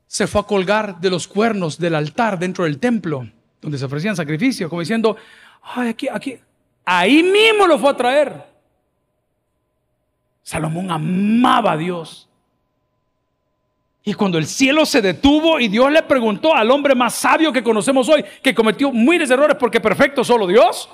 Se 0.08 0.26
fue 0.26 0.40
a 0.40 0.44
colgar 0.44 0.98
de 0.98 1.10
los 1.10 1.28
cuernos 1.28 1.78
del 1.78 1.94
altar 1.94 2.36
dentro 2.36 2.64
del 2.64 2.80
templo, 2.80 3.28
donde 3.60 3.78
se 3.78 3.84
ofrecían 3.84 4.16
sacrificios, 4.16 4.68
como 4.68 4.80
diciendo, 4.80 5.16
ay, 5.62 5.90
aquí, 5.90 6.08
aquí. 6.08 6.36
Ahí 6.84 7.22
mismo 7.22 7.68
lo 7.68 7.78
fue 7.78 7.90
a 7.90 7.96
traer. 7.96 8.42
Salomón 10.42 10.90
amaba 10.90 11.72
a 11.72 11.76
Dios. 11.76 12.28
Y 14.02 14.14
cuando 14.14 14.38
el 14.38 14.46
cielo 14.46 14.84
se 14.84 15.00
detuvo 15.00 15.60
y 15.60 15.68
Dios 15.68 15.92
le 15.92 16.02
preguntó 16.02 16.52
al 16.52 16.70
hombre 16.72 16.96
más 16.96 17.14
sabio 17.14 17.52
que 17.52 17.62
conocemos 17.62 18.08
hoy, 18.08 18.24
que 18.42 18.54
cometió 18.54 18.90
miles 18.90 19.28
de 19.28 19.34
errores 19.34 19.56
porque 19.60 19.80
perfecto 19.80 20.24
solo 20.24 20.46
Dios, 20.46 20.88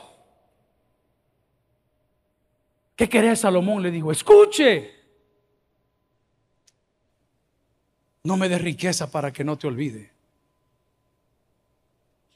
¿Qué 2.97 3.09
querés, 3.09 3.41
Salomón? 3.41 3.83
Le 3.83 3.91
dijo, 3.91 4.13
escuche. 4.13 4.94
No 8.25 8.37
me 8.37 8.49
des 8.49 8.61
riqueza 8.61 9.11
para 9.11 9.33
que 9.33 9.45
no 9.45 9.57
te 9.57 9.67
olvide. 9.67 10.11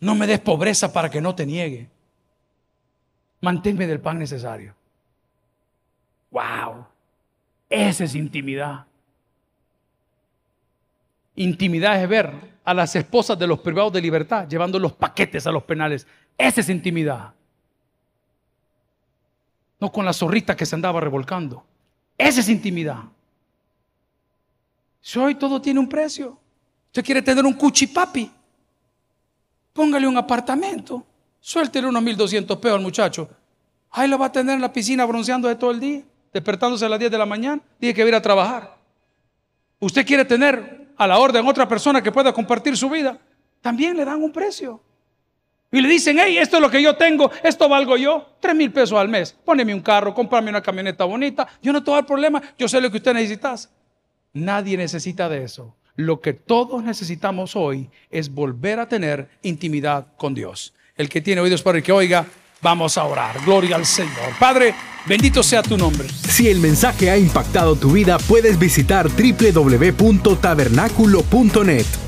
No 0.00 0.14
me 0.14 0.26
des 0.26 0.38
pobreza 0.38 0.92
para 0.92 1.10
que 1.10 1.20
no 1.20 1.34
te 1.34 1.44
niegue. 1.44 1.88
Manténme 3.40 3.86
del 3.86 4.00
pan 4.00 4.18
necesario. 4.18 4.74
Wow. 6.30 6.86
Esa 7.68 8.04
es 8.04 8.14
intimidad. 8.14 8.86
Intimidad 11.36 12.02
es 12.02 12.08
ver 12.08 12.32
a 12.64 12.74
las 12.74 12.94
esposas 12.94 13.38
de 13.38 13.46
los 13.46 13.60
privados 13.60 13.92
de 13.92 14.00
libertad 14.00 14.46
llevando 14.48 14.78
los 14.78 14.92
paquetes 14.92 15.46
a 15.46 15.52
los 15.52 15.64
penales. 15.64 16.06
Esa 16.36 16.60
es 16.60 16.68
intimidad 16.68 17.32
no 19.80 19.92
con 19.92 20.04
la 20.04 20.12
zorrita 20.12 20.56
que 20.56 20.66
se 20.66 20.74
andaba 20.74 21.00
revolcando. 21.00 21.64
Esa 22.16 22.40
es 22.40 22.48
intimidad. 22.48 23.04
Si 25.00 25.18
hoy 25.18 25.34
todo 25.34 25.60
tiene 25.60 25.80
un 25.80 25.88
precio. 25.88 26.38
Usted 26.86 27.04
quiere 27.04 27.22
tener 27.22 27.44
un 27.44 27.54
cuchipapi. 27.54 28.30
Póngale 29.72 30.06
un 30.06 30.16
apartamento. 30.16 31.04
Suéltele 31.40 31.86
unos 31.86 32.02
1200 32.02 32.58
pesos 32.58 32.76
al 32.76 32.82
muchacho. 32.82 33.28
Ahí 33.90 34.08
lo 34.08 34.18
va 34.18 34.26
a 34.26 34.32
tener 34.32 34.54
en 34.54 34.60
la 34.60 34.72
piscina 34.72 35.04
bronceando 35.04 35.48
de 35.48 35.54
todo 35.54 35.70
el 35.70 35.80
día, 35.80 36.02
despertándose 36.32 36.84
a 36.84 36.88
las 36.88 36.98
10 36.98 37.10
de 37.10 37.18
la 37.18 37.26
mañana. 37.26 37.62
Dije 37.80 37.94
que 37.94 38.02
va 38.02 38.06
a 38.06 38.08
ir 38.08 38.14
a 38.14 38.22
trabajar. 38.22 38.76
Usted 39.80 40.04
quiere 40.06 40.24
tener 40.24 40.88
a 40.96 41.06
la 41.06 41.18
orden 41.18 41.46
otra 41.46 41.68
persona 41.68 42.02
que 42.02 42.10
pueda 42.10 42.32
compartir 42.32 42.76
su 42.76 42.90
vida, 42.90 43.16
también 43.60 43.96
le 43.96 44.04
dan 44.04 44.22
un 44.22 44.32
precio. 44.32 44.82
Y 45.70 45.80
le 45.80 45.88
dicen, 45.88 46.18
hey, 46.18 46.38
esto 46.38 46.56
es 46.56 46.62
lo 46.62 46.70
que 46.70 46.82
yo 46.82 46.96
tengo, 46.96 47.30
esto 47.42 47.68
valgo 47.68 47.96
yo, 47.96 48.26
tres 48.40 48.54
mil 48.54 48.72
pesos 48.72 48.98
al 48.98 49.08
mes. 49.08 49.36
Póneme 49.44 49.74
un 49.74 49.80
carro, 49.80 50.14
cómprame 50.14 50.50
una 50.50 50.62
camioneta 50.62 51.04
bonita. 51.04 51.46
Yo 51.62 51.72
no 51.72 51.84
tengo 51.84 51.98
el 51.98 52.06
problema, 52.06 52.42
yo 52.58 52.66
sé 52.66 52.80
lo 52.80 52.90
que 52.90 52.96
usted 52.96 53.12
necesita. 53.12 53.54
Nadie 54.32 54.76
necesita 54.76 55.28
de 55.28 55.44
eso. 55.44 55.74
Lo 55.96 56.20
que 56.20 56.32
todos 56.32 56.84
necesitamos 56.84 57.56
hoy 57.56 57.90
es 58.10 58.32
volver 58.32 58.78
a 58.78 58.88
tener 58.88 59.28
intimidad 59.42 60.06
con 60.16 60.34
Dios. 60.34 60.72
El 60.96 61.08
que 61.08 61.20
tiene 61.20 61.40
oídos 61.40 61.62
para 61.62 61.78
el 61.78 61.84
que 61.84 61.92
oiga, 61.92 62.26
vamos 62.62 62.96
a 62.98 63.04
orar. 63.04 63.36
Gloria 63.44 63.76
al 63.76 63.86
Señor. 63.86 64.36
Padre, 64.38 64.74
bendito 65.06 65.42
sea 65.42 65.62
tu 65.62 65.76
nombre. 65.76 66.08
Si 66.08 66.48
el 66.48 66.60
mensaje 66.60 67.10
ha 67.10 67.18
impactado 67.18 67.76
tu 67.76 67.92
vida, 67.92 68.18
puedes 68.18 68.58
visitar 68.58 69.08
www.tabernaculo.net 69.08 72.07